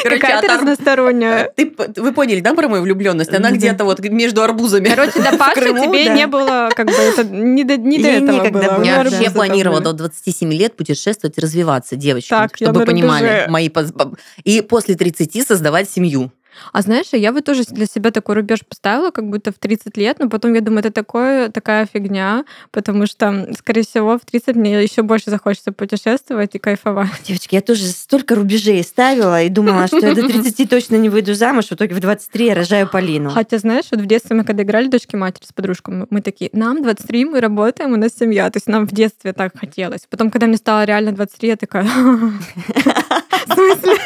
Какая-то 0.03 0.47
арб- 0.47 0.61
разносторонняя. 0.61 1.51
Ты 1.55 1.67
п- 1.67 1.89
вы 1.97 2.13
поняли, 2.13 2.41
да, 2.41 2.55
про 2.55 2.69
мою 2.69 2.83
влюбленность? 2.83 3.33
Она 3.33 3.51
где-то 3.51 3.85
вот 3.85 4.01
между 4.01 4.43
арбузами. 4.43 4.89
Короче, 4.89 5.21
до 5.23 5.37
Паши 5.39 5.61
тебе 5.61 6.09
не 6.11 6.27
было, 6.27 6.71
как 6.75 6.87
бы, 6.87 6.93
это 6.93 7.25
не 7.25 7.65
до, 7.65 7.77
не 7.77 7.99
до 7.99 8.09
Ей 8.09 8.23
этого 8.23 8.51
было. 8.51 8.85
Я 8.85 8.99
вообще 8.99 9.31
планировала 9.31 9.81
до 9.81 9.93
27 9.93 10.53
лет 10.53 10.77
путешествовать 10.77 11.39
и 11.39 11.41
развиваться, 11.41 11.97
девочки, 11.97 12.29
чтобы 12.57 12.81
понимали 12.87 13.27
мои 13.49 13.71
и 14.45 14.61
после 14.61 14.95
30 14.95 15.47
создавать 15.47 15.91
семью. 15.91 16.31
А 16.73 16.83
знаешь, 16.83 17.07
я 17.13 17.33
вот 17.33 17.45
тоже 17.45 17.65
для 17.65 17.87
себя 17.87 18.11
такой 18.11 18.37
рубеж 18.37 18.61
поставила, 18.67 19.11
как 19.11 19.29
будто 19.29 19.53
в 19.53 19.55
30 19.59 19.97
лет, 19.97 20.19
но 20.19 20.29
потом 20.29 20.55
я 20.55 20.61
думаю, 20.61 20.81
это 20.81 20.91
такое, 20.91 21.49
такая 21.49 21.87
фигня, 21.93 22.45
потому 22.71 23.07
что, 23.07 23.49
скорее 23.59 23.83
всего, 23.83 24.19
в 24.19 24.25
30 24.25 24.57
мне 24.57 24.83
еще 24.83 25.03
больше 25.03 25.31
захочется 25.31 25.73
путешествовать 25.73 26.55
и 26.55 26.59
кайфовать. 26.59 27.11
Девочки, 27.25 27.55
я 27.55 27.61
тоже 27.61 27.85
столько 27.87 28.35
рубежей 28.35 28.83
ставила 28.83 29.43
и 29.43 29.49
думала, 29.49 29.87
что 29.87 29.99
я 29.99 30.15
до 30.15 30.23
30 30.29 30.69
точно 30.69 30.97
не 30.97 31.09
выйду 31.09 31.35
замуж, 31.35 31.67
в 31.67 31.73
итоге 31.73 31.95
в 31.95 32.01
23 32.01 32.47
я 32.47 32.55
рожаю 32.55 32.89
Полину. 32.89 33.31
Хотя, 33.31 33.59
знаешь, 33.59 33.87
вот 33.91 34.01
в 34.01 34.07
детстве 34.07 34.37
мы 34.37 34.45
когда 34.45 34.63
играли 34.63 34.89
дочки 34.89 35.17
матери 35.17 35.47
с 35.47 35.53
подружками, 35.53 36.07
мы 36.11 36.21
такие, 36.21 36.51
нам 36.53 36.83
23, 36.83 37.25
мы 37.25 37.41
работаем, 37.41 37.93
у 37.93 37.97
нас 37.97 38.13
семья. 38.19 38.51
То 38.51 38.59
есть 38.59 38.67
нам 38.69 38.87
в 38.87 38.93
детстве 38.93 39.33
так 39.33 39.59
хотелось. 39.59 40.03
Потом, 40.09 40.31
когда 40.31 40.47
мне 40.47 40.57
стало 40.57 40.85
реально 40.85 41.13
23, 41.13 41.49
я 41.49 41.57
такая, 41.57 41.85
в 43.47 43.55
смысле? 43.55 43.97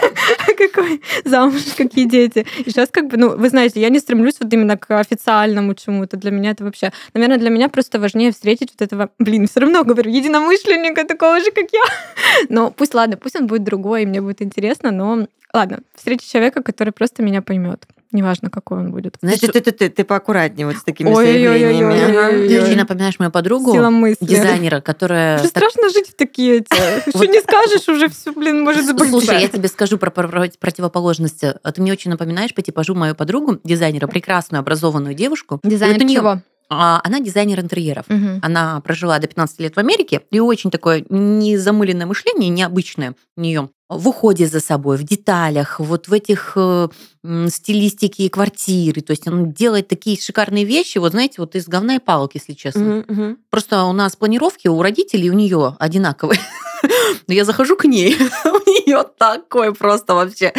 Какой 0.59 1.03
замуж, 1.25 1.63
какие 1.77 2.05
дети? 2.05 2.38
И 2.41 2.71
сейчас 2.71 2.91
как 2.91 3.09
бы, 3.09 3.17
ну, 3.17 3.37
вы 3.37 3.49
знаете, 3.49 3.81
я 3.81 3.89
не 3.89 3.99
стремлюсь 3.99 4.37
вот 4.41 4.53
именно 4.53 4.77
к 4.77 4.99
официальному 4.99 5.75
чему-то. 5.75 6.17
Для 6.17 6.31
меня 6.31 6.51
это 6.51 6.65
вообще... 6.65 6.93
Наверное, 7.15 7.39
для 7.39 7.51
меня 7.51 7.69
просто 7.69 7.99
важнее 8.01 8.33
встретить 8.33 8.71
вот 8.73 8.83
этого, 8.83 9.11
блин, 9.19 9.47
все 9.47 9.61
равно 9.61 9.85
говорю, 9.85 10.11
единомышленника 10.11 11.05
такого 11.05 11.41
же, 11.41 11.51
как 11.51 11.67
я. 11.73 11.83
Но 12.49 12.71
пусть, 12.71 12.95
ладно, 12.95 13.17
пусть 13.17 13.37
он 13.37 13.47
будет 13.47 13.65
другой, 13.65 14.03
и 14.03 14.07
мне 14.07 14.21
будет 14.21 14.43
интересно, 14.43 14.91
но 14.91 15.27
ладно, 15.53 15.81
встретить 15.95 16.31
человека, 16.31 16.63
который 16.63 16.93
просто 16.93 17.23
меня 17.23 17.43
поймет. 17.43 17.87
Неважно, 18.11 18.49
какой 18.49 18.79
он 18.79 18.91
будет. 18.91 19.17
Знаешь, 19.21 19.39
ты, 19.39 19.49
ты, 19.49 19.61
ты, 19.61 19.73
ты, 19.73 19.89
ты 19.91 20.05
поаккуратнее 20.05 20.67
вот 20.67 20.77
с 20.77 20.83
такими 20.83 21.09
Ой-ой-ой-ой-ой. 21.11 21.59
заявлениями. 21.59 22.11
ага. 22.11 22.27
Ой-ой-ой. 22.29 22.49
ты 22.49 22.63
очень 22.63 22.77
напоминаешь 22.79 23.19
мою 23.19 23.31
подругу, 23.31 23.73
дизайнера, 24.21 24.81
которая... 24.81 25.39
Уже 25.39 25.49
страшно 25.49 25.91
жить 25.91 26.09
в 26.09 26.15
такие 26.15 26.59
эти. 26.59 27.11
Что 27.11 27.25
не 27.27 27.41
скажешь, 27.41 27.89
уже 27.89 28.09
все, 28.09 28.33
блин, 28.33 28.63
может 28.63 28.87
забыть. 28.87 29.11
Слушай, 29.11 29.43
я 29.43 29.49
тебе 29.49 29.69
скажу 29.69 29.99
про 29.99 30.11
про- 30.11 30.49
противоположность. 30.59 31.45
А 31.45 31.73
Ты 31.73 31.83
мне 31.83 31.93
очень 31.93 32.11
напоминаешь 32.11 32.55
по 32.55 32.63
типажу 32.63 32.95
мою 32.95 33.15
подругу, 33.15 33.59
дизайнера, 33.63 34.07
прекрасную, 34.07 34.61
образованную 34.61 35.15
девушку. 35.15 35.61
И 35.63 35.69
Дизайн 35.69 35.93
вот 35.93 36.03
у 36.03 36.05
неё- 36.07 36.21
чего? 36.21 36.43
А, 36.71 37.01
Она 37.05 37.21
дизайнер 37.21 37.61
интерьеров. 37.61 38.07
Мгм. 38.09 38.41
Она 38.43 38.81
прожила 38.81 39.19
до 39.19 39.27
15 39.27 39.61
лет 39.61 39.77
в 39.77 39.79
Америке, 39.79 40.23
и 40.31 40.41
очень 40.41 40.71
такое 40.71 41.05
незамыленное 41.09 42.07
мышление, 42.07 42.51
необычное 42.51 43.15
у 43.37 43.41
нее 43.41 43.71
в 43.89 44.09
уходе 44.09 44.47
за 44.47 44.61
собой, 44.61 44.99
в 44.99 45.03
деталях, 45.03 45.81
вот 45.81 46.09
в 46.09 46.13
этих 46.13 46.53
э, 46.57 46.89
стилистике 47.49 48.29
квартиры. 48.29 49.01
То 49.01 49.13
есть 49.13 49.27
она 49.27 49.47
делает 49.47 49.89
такие 49.89 50.21
шикарные 50.21 50.65
вещи, 50.65 50.99
вот 50.99 51.13
знаете, 51.13 51.37
вот 51.39 51.55
из 51.55 51.67
говна 51.67 51.97
и 51.97 51.99
палок, 51.99 52.33
если 52.35 52.53
честно. 52.53 52.83
Мгм, 52.83 53.05
мгм. 53.09 53.39
Просто 53.51 53.85
у 53.85 53.93
нас 53.93 54.15
планировки 54.15 54.69
у 54.69 54.83
родителей 54.83 55.31
у 55.31 55.35
нее 55.35 55.75
одинаковые. 55.79 56.39
Но 56.83 56.83
я 57.35 57.45
захожу 57.47 57.77
к 57.77 57.87
ней, 57.87 58.15
нее 58.89 59.05
такое 59.17 59.73
просто 59.73 60.15
вообще, 60.15 60.53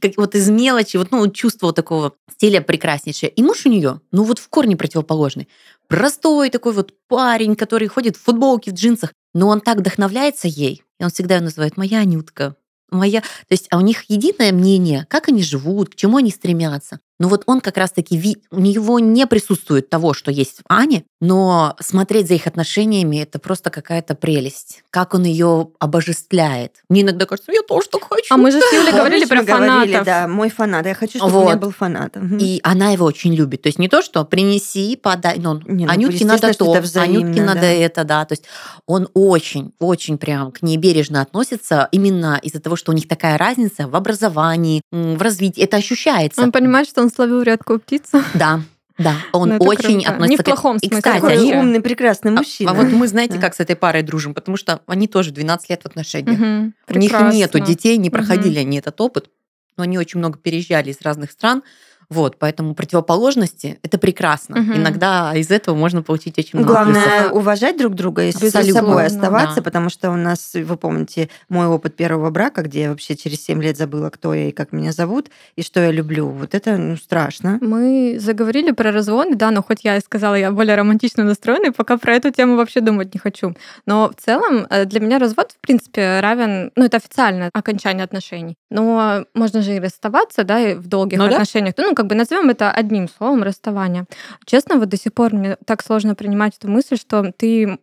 как 0.00 0.16
вот 0.16 0.34
из 0.34 0.48
мелочи, 0.50 0.96
вот 0.96 1.10
ну 1.10 1.28
чувство 1.30 1.66
вот 1.66 1.76
такого 1.76 2.14
стиля 2.30 2.60
прекраснейшее. 2.60 3.30
И 3.30 3.42
муж 3.42 3.66
у 3.66 3.68
нее, 3.68 4.00
ну 4.12 4.24
вот 4.24 4.38
в 4.38 4.48
корне 4.48 4.76
противоположный. 4.76 5.48
Простой 5.88 6.50
такой 6.50 6.72
вот 6.72 6.94
парень, 7.08 7.56
который 7.56 7.88
ходит 7.88 8.16
в 8.16 8.22
футболке, 8.22 8.70
в 8.70 8.74
джинсах, 8.74 9.12
но 9.34 9.48
он 9.48 9.60
так 9.60 9.78
вдохновляется 9.78 10.48
ей, 10.48 10.82
и 10.98 11.04
он 11.04 11.10
всегда 11.10 11.36
ее 11.36 11.42
называет 11.42 11.76
«моя 11.76 12.00
Анютка», 12.00 12.56
моя... 12.90 13.20
То 13.20 13.50
есть, 13.50 13.66
а 13.70 13.78
у 13.78 13.80
них 13.80 14.04
единое 14.08 14.52
мнение, 14.52 15.06
как 15.10 15.28
они 15.28 15.42
живут, 15.42 15.90
к 15.90 15.94
чему 15.94 16.18
они 16.18 16.30
стремятся. 16.30 17.00
Но 17.18 17.28
вот 17.28 17.44
он 17.46 17.60
как 17.60 17.76
раз-таки, 17.76 18.38
у 18.50 18.60
него 18.60 18.98
не 18.98 19.26
присутствует 19.26 19.88
того, 19.88 20.14
что 20.14 20.30
есть 20.30 20.58
в 20.58 20.62
Ане, 20.68 21.04
но 21.20 21.76
смотреть 21.80 22.28
за 22.28 22.34
их 22.34 22.46
отношениями 22.46 23.18
это 23.18 23.38
просто 23.38 23.70
какая-то 23.70 24.14
прелесть. 24.14 24.82
Как 24.90 25.14
он 25.14 25.24
ее 25.24 25.68
обожествляет. 25.78 26.82
Мне 26.88 27.02
иногда 27.02 27.26
кажется, 27.26 27.52
я 27.52 27.62
тоже 27.62 27.88
так 27.88 28.02
хочу. 28.08 28.34
А 28.34 28.36
мы 28.36 28.50
же 28.50 28.60
с 28.60 28.72
Юлей 28.72 28.92
говорили 28.92 29.24
про 29.24 29.42
говорили, 29.42 29.92
фанатов. 29.92 30.04
да, 30.04 30.28
мой 30.28 30.50
фанат. 30.50 30.86
Я 30.86 30.94
хочу, 30.94 31.18
чтобы 31.18 31.38
у 31.38 31.44
меня 31.44 31.56
был 31.56 31.70
фанат. 31.70 32.16
И 32.40 32.60
она 32.64 32.90
его 32.90 33.06
очень 33.06 33.34
любит. 33.34 33.62
То 33.62 33.68
есть 33.68 33.78
не 33.78 33.88
то, 33.88 34.02
что 34.02 34.24
принеси, 34.24 34.96
подай. 34.96 35.38
Ну, 35.38 35.60
Не, 35.66 35.86
ну, 35.86 35.92
Анютке 35.92 36.24
надо 36.24 36.52
то, 36.52 36.80
взаимно, 36.80 37.20
Анютке 37.20 37.42
надо 37.42 37.66
это, 37.66 38.04
да. 38.04 38.24
То 38.24 38.32
есть 38.32 38.44
он 38.86 39.08
очень, 39.14 39.72
очень 39.78 40.18
прям 40.18 40.50
к 40.50 40.62
ней 40.62 40.76
бережно 40.76 41.20
относится 41.20 41.88
именно 41.92 42.40
из-за 42.42 42.60
того, 42.60 42.76
что 42.76 42.92
у 42.92 42.94
них 42.94 43.06
такая 43.06 43.38
разница 43.38 43.86
в 43.86 43.94
образовании, 43.94 44.82
в 44.90 45.22
развитии. 45.22 45.62
Это 45.62 45.76
ощущается. 45.76 46.42
Он 46.42 46.52
понимает, 46.52 46.88
что 46.88 47.03
он 47.04 47.10
словил 47.10 47.42
редкую 47.42 47.78
птицу. 47.80 48.22
Да, 48.34 48.60
да. 48.98 49.16
Он 49.32 49.48
Ну, 49.50 49.56
очень 49.58 49.94
круто. 50.00 50.10
относится 50.10 50.28
Не 50.30 50.36
в 50.36 50.40
к- 50.40 50.44
плохом 50.44 50.76
И, 50.76 50.86
смысле, 50.86 50.96
кстати, 50.98 51.20
Такой 51.20 51.32
они... 51.34 51.54
умный, 51.54 51.80
прекрасный 51.80 52.30
А- 52.32 52.34
мужчина. 52.34 52.70
А, 52.70 52.74
вот 52.74 52.86
мы, 52.92 53.06
знаете, 53.08 53.34
Да. 53.34 53.40
как 53.40 53.54
с 53.54 53.60
этой 53.60 53.76
парой 53.76 54.02
дружим, 54.02 54.34
потому 54.34 54.56
что 54.56 54.80
они 54.86 55.06
тоже 55.08 55.30
12 55.32 55.70
лет 55.70 55.82
в 55.82 55.86
отношениях. 55.86 56.38
Мгм. 56.38 56.74
У 56.88 56.98
них 56.98 57.10
Прекрасно. 57.10 57.36
нету 57.36 57.58
детей, 57.60 57.96
не 57.96 58.10
проходили 58.10 58.58
они 58.58 58.78
этот 58.78 59.00
опыт, 59.00 59.30
но 59.76 59.82
они 59.84 59.98
очень 59.98 60.18
много 60.18 60.38
переезжали 60.38 60.90
из 60.90 61.00
разных 61.02 61.32
стран. 61.32 61.62
Вот, 62.10 62.38
поэтому 62.38 62.74
противоположности 62.74 63.78
это 63.82 63.98
прекрасно. 63.98 64.60
Мгм. 64.60 64.74
Иногда 64.76 65.32
из 65.34 65.50
этого 65.50 65.74
можно 65.74 66.02
получить 66.02 66.38
очень 66.38 66.58
много 66.58 66.72
Главное 66.72 67.02
плюсов. 67.02 67.32
уважать 67.32 67.76
друг 67.78 67.94
друга 67.94 68.24
и 68.24 68.32
с 68.32 68.36
Абсолютно. 68.42 68.74
собой 68.74 69.06
оставаться, 69.06 69.56
Да. 69.56 69.62
потому 69.62 69.90
что 69.90 70.10
у 70.10 70.16
нас, 70.16 70.52
вы 70.54 70.76
помните, 70.76 71.28
мой 71.48 71.66
опыт 71.66 71.96
первого 71.96 72.30
брака, 72.30 72.62
где 72.62 72.82
я 72.82 72.90
вообще 72.90 73.16
через 73.16 73.44
7 73.44 73.62
лет 73.62 73.76
забыла, 73.76 74.10
кто 74.10 74.34
я 74.34 74.48
и 74.48 74.52
как 74.52 74.72
меня 74.72 74.92
зовут, 74.92 75.30
и 75.56 75.62
что 75.62 75.80
я 75.80 75.90
люблю. 75.90 76.28
Вот 76.28 76.54
это 76.54 76.76
ну, 76.76 76.96
страшно. 76.96 77.58
Мы 77.60 78.18
заговорили 78.20 78.70
про 78.72 78.92
разводы, 78.92 79.34
да, 79.34 79.50
но 79.50 79.62
хоть 79.62 79.84
я 79.84 79.96
и 79.96 80.00
сказала, 80.00 80.34
я 80.34 80.50
более 80.50 80.76
романтично 80.76 81.24
настроена, 81.24 81.66
и 81.66 81.70
пока 81.70 81.96
про 81.96 82.14
эту 82.14 82.30
тему 82.30 82.56
вообще 82.56 82.80
думать 82.80 83.14
не 83.14 83.20
хочу. 83.20 83.54
Но 83.86 84.10
в 84.16 84.22
целом 84.22 84.66
э, 84.70 84.84
для 84.84 85.00
меня 85.00 85.18
развод, 85.18 85.52
в 85.52 85.60
принципе, 85.60 86.20
равен, 86.20 86.70
ну, 86.76 86.84
это 86.84 86.96
официальное 86.98 87.50
окончание 87.52 88.04
отношений. 88.04 88.56
Но 88.74 89.24
можно 89.34 89.62
же 89.62 89.76
и 89.76 89.78
расставаться, 89.78 90.42
да, 90.42 90.58
и 90.58 90.74
в 90.74 90.88
долгих 90.88 91.16
Ну 91.18 91.28
да. 91.28 91.34
отношениях. 91.34 91.74
Ну, 91.76 91.94
как 91.94 92.08
бы 92.08 92.16
назовем 92.16 92.50
это 92.50 92.72
одним 92.72 93.08
словом 93.08 93.44
расставание. 93.44 94.04
Честно, 94.46 94.78
вот 94.78 94.88
до 94.88 94.96
сих 94.96 95.14
пор 95.14 95.32
мне 95.32 95.56
так 95.64 95.80
сложно 95.80 96.16
принимать 96.16 96.56
эту 96.58 96.68
мысль, 96.68 96.96
что 96.98 97.32
ты 97.36 97.78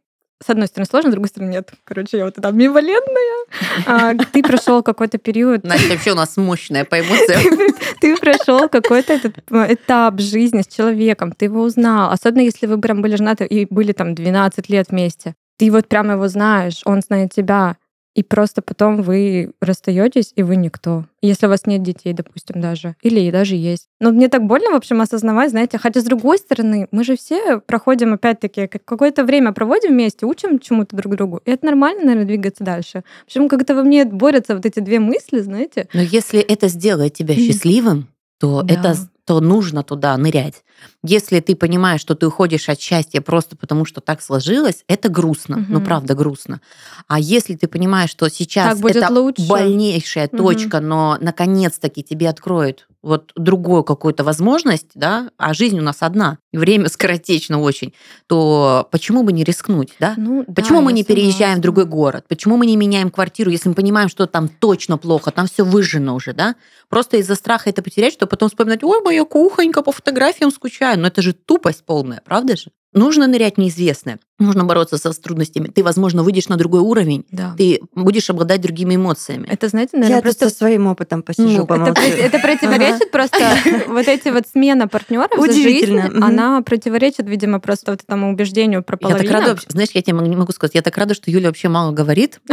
с 0.45 0.49
одной 0.49 0.67
стороны 0.67 0.87
сложно, 0.89 1.11
с 1.11 1.13
другой 1.13 1.29
стороны 1.29 1.51
нет. 1.51 1.71
Короче, 1.85 2.17
я 2.17 2.25
вот 2.25 2.37
эта 2.37 2.49
амбивалентная. 2.49 3.45
А, 3.85 4.15
Ты 4.33 4.43
прошел 4.43 4.83
какой-то 4.83 5.17
период 5.17 5.63
Настя 5.63 5.89
вообще 5.89 6.11
у 6.11 6.15
нас 6.15 6.35
мощная 6.35 6.83
по 6.83 6.99
эмоциям. 6.99 7.73
ты 8.01 8.17
прошел 8.17 8.67
какой-то 8.67 9.13
этот 9.13 9.37
этап 9.49 10.19
жизни 10.19 10.61
с 10.61 10.67
человеком, 10.67 11.31
ты 11.31 11.45
его 11.45 11.61
узнал. 11.61 12.11
Особенно 12.11 12.41
если 12.41 12.65
вы 12.65 12.81
прям 12.81 13.01
были 13.01 13.15
женаты 13.15 13.45
и 13.45 13.65
были 13.69 13.93
там 13.93 14.13
12 14.13 14.69
лет 14.69 14.87
вместе. 14.89 15.35
Ты 15.57 15.71
вот 15.71 15.87
прям 15.87 16.11
его 16.11 16.27
знаешь, 16.27 16.81
он 16.85 17.01
знает 17.01 17.31
тебя. 17.33 17.77
И 18.13 18.23
просто 18.23 18.61
потом 18.61 19.01
вы 19.03 19.53
расстаетесь, 19.61 20.33
и 20.35 20.43
вы 20.43 20.57
никто. 20.57 21.05
Если 21.21 21.45
у 21.45 21.49
вас 21.49 21.65
нет 21.65 21.81
детей, 21.81 22.11
допустим, 22.11 22.59
даже. 22.59 22.95
Или 23.01 23.21
и 23.21 23.31
даже 23.31 23.55
есть. 23.55 23.87
Но 24.01 24.11
мне 24.11 24.27
так 24.27 24.43
больно, 24.43 24.71
в 24.71 24.75
общем, 24.75 24.99
осознавать, 24.99 25.51
знаете. 25.51 25.77
Хотя, 25.77 26.01
с 26.01 26.03
другой 26.03 26.37
стороны, 26.37 26.89
мы 26.91 27.05
же 27.05 27.15
все 27.15 27.59
проходим, 27.61 28.11
опять-таки, 28.13 28.67
как- 28.67 28.83
какое-то 28.83 29.23
время 29.23 29.53
проводим 29.53 29.91
вместе, 29.91 30.25
учим 30.25 30.59
чему-то 30.59 30.95
друг 30.95 31.15
другу. 31.15 31.41
И 31.45 31.51
это 31.51 31.65
нормально, 31.65 32.03
наверное, 32.03 32.25
двигаться 32.27 32.65
дальше. 32.65 33.03
Почему 33.25 33.47
как-то 33.47 33.75
во 33.75 33.83
мне 33.83 34.03
борются 34.03 34.55
вот 34.55 34.65
эти 34.65 34.81
две 34.81 34.99
мысли, 34.99 35.39
знаете. 35.39 35.87
Но 35.93 36.01
если 36.01 36.41
это 36.41 36.67
сделает 36.67 37.13
тебя 37.13 37.33
счастливым, 37.35 38.07
то 38.39 38.61
Да. 38.63 38.73
это 38.73 38.95
то 39.23 39.39
нужно 39.39 39.83
туда 39.83 40.17
нырять. 40.17 40.63
Если 41.03 41.39
ты 41.39 41.55
понимаешь, 41.55 42.01
что 42.01 42.15
ты 42.15 42.27
уходишь 42.27 42.69
от 42.69 42.79
счастья 42.79 43.21
просто 43.21 43.55
потому, 43.55 43.85
что 43.85 44.01
так 44.01 44.21
сложилось, 44.21 44.83
это 44.87 45.09
грустно, 45.09 45.57
Мгм. 45.57 45.67
ну 45.69 45.81
правда 45.81 46.13
грустно. 46.15 46.61
А 47.07 47.19
если 47.19 47.55
ты 47.55 47.67
понимаешь, 47.67 48.09
что 48.09 48.29
сейчас 48.29 48.79
это 48.83 49.11
лучше. 49.11 49.47
больнейшая 49.47 50.29
Мгм. 50.31 50.37
точка, 50.37 50.79
но 50.79 51.17
наконец-таки 51.19 52.03
тебе 52.03 52.29
откроют 52.29 52.87
вот 53.03 53.31
другую 53.35 53.83
какую-то 53.83 54.23
возможность, 54.23 54.91
да, 54.93 55.31
а 55.37 55.55
жизнь 55.55 55.79
у 55.79 55.81
нас 55.81 55.97
одна, 56.01 56.37
время 56.53 56.87
скоротечно 56.87 57.59
очень, 57.59 57.93
то 58.27 58.87
почему 58.91 59.23
бы 59.23 59.33
не 59.33 59.43
рискнуть, 59.43 59.93
да? 59.99 60.13
Ну, 60.17 60.43
да, 60.47 60.53
Почему 60.53 60.81
мы 60.81 60.91
я 60.91 60.95
не 60.97 61.03
переезжаем 61.03 61.57
в 61.57 61.61
другой 61.61 61.85
город? 61.85 62.25
Почему 62.27 62.57
мы 62.57 62.67
не 62.67 62.75
меняем 62.77 63.09
квартиру, 63.09 63.49
если 63.49 63.69
мы 63.69 63.75
понимаем, 63.75 64.07
что 64.07 64.27
там 64.27 64.47
точно 64.47 64.97
плохо, 64.99 65.31
там 65.31 65.47
все 65.47 65.63
выжжено 65.65 66.13
уже, 66.13 66.33
да? 66.33 66.55
Просто 66.89 67.17
из-за 67.17 67.35
страха 67.35 67.69
это 67.71 67.81
потерять, 67.81 68.13
чтобы 68.13 68.29
потом 68.29 68.49
вспоминать, 68.49 68.83
ой, 68.83 69.01
моя 69.01 69.25
кухонька, 69.25 69.81
по 69.81 69.91
фотографиям 69.91 70.51
скучаю. 70.51 70.70
Но 70.79 71.07
это 71.07 71.21
же 71.21 71.33
тупость 71.33 71.85
полная, 71.85 72.21
правда 72.23 72.55
же? 72.55 72.71
Нужно 72.93 73.27
нырять 73.27 73.57
неизвестное. 73.57 74.19
Нужно 74.41 74.63
бороться 74.65 74.97
со 74.97 75.11
с 75.11 75.19
трудностями. 75.19 75.67
Ты, 75.67 75.83
возможно, 75.83 76.23
выйдешь 76.23 76.47
на 76.47 76.57
другой 76.57 76.81
уровень. 76.81 77.25
Да. 77.31 77.53
Ты 77.57 77.81
будешь 77.95 78.29
обладать 78.29 78.61
другими 78.61 78.95
эмоциями. 78.95 79.47
Это, 79.49 79.67
знаете, 79.67 79.97
наверное, 79.97 80.17
Я 80.17 80.21
просто 80.21 80.45
просто 80.45 80.57
своим 80.57 80.87
опытом 80.87 81.21
посижу, 81.21 81.47
Ну, 81.47 81.55
Это, 81.63 81.65
помолчу. 81.65 82.01
это 82.01 82.39
противоречит 82.39 83.11
просто 83.11 83.37
вот 83.87 84.07
эти 84.07 84.29
вот 84.29 84.47
смена 84.51 84.87
партнеров 84.87 85.31
за 85.35 85.45
жизнь, 85.45 85.59
Удивительно, 85.61 86.09
мгм. 86.09 86.23
она 86.23 86.61
противоречит, 86.61 87.27
видимо, 87.27 87.59
просто 87.59 87.91
вот 87.91 88.01
этому 88.01 88.31
убеждению 88.31 88.83
про 88.83 88.97
Я 89.01 89.15
так 89.15 89.29
рада, 89.29 89.57
знаешь, 89.67 89.89
я 89.93 90.01
тебе 90.01 90.17
не 90.27 90.35
могу 90.35 90.51
сказать, 90.51 90.75
я 90.75 90.81
так 90.81 90.97
рада, 90.97 91.13
что 91.13 91.29
Юля 91.29 91.47
вообще 91.47 91.69
мало 91.69 91.91
говорит. 91.91 92.39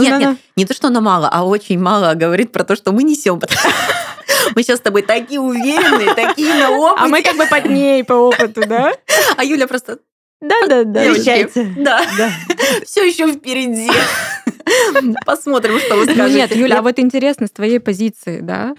Нет, 0.00 0.20
нет, 0.20 0.38
не 0.56 0.64
то, 0.64 0.74
что 0.74 0.88
она 0.88 1.00
мало, 1.00 1.28
а 1.30 1.44
очень 1.44 1.78
мало 1.78 2.14
говорит 2.14 2.52
про 2.52 2.64
то, 2.64 2.76
что 2.76 2.92
мы 2.92 3.02
несем. 3.02 3.40
Мы 4.54 4.62
сейчас 4.62 4.78
с 4.78 4.82
тобой 4.82 5.02
такие 5.02 5.40
уверенные, 5.40 6.14
такие 6.14 6.54
на 6.54 6.70
опыте. 6.70 7.04
А 7.04 7.08
мы 7.08 7.22
как 7.22 7.36
бы 7.36 7.46
под 7.46 7.66
ней 7.66 8.04
по 8.04 8.14
опыту, 8.14 8.62
да? 8.66 8.92
А 9.36 9.44
Юля 9.44 9.66
просто, 9.66 9.98
Да-да-да. 10.40 11.12
Встречается. 11.12 11.66
да, 11.76 12.00
Да. 12.16 12.30
все 12.84 13.06
еще 13.06 13.32
впереди. 13.32 13.90
Посмотрим, 15.26 15.78
что 15.78 15.96
вы 15.96 16.06
Ну 16.06 16.12
скажете. 16.14 16.34
нет, 16.38 16.56
Юля, 16.56 16.78
а 16.78 16.82
вот 16.82 16.98
интересно 16.98 17.46
с 17.46 17.50
твоей 17.50 17.80
позиции, 17.80 18.40
да? 18.40 18.74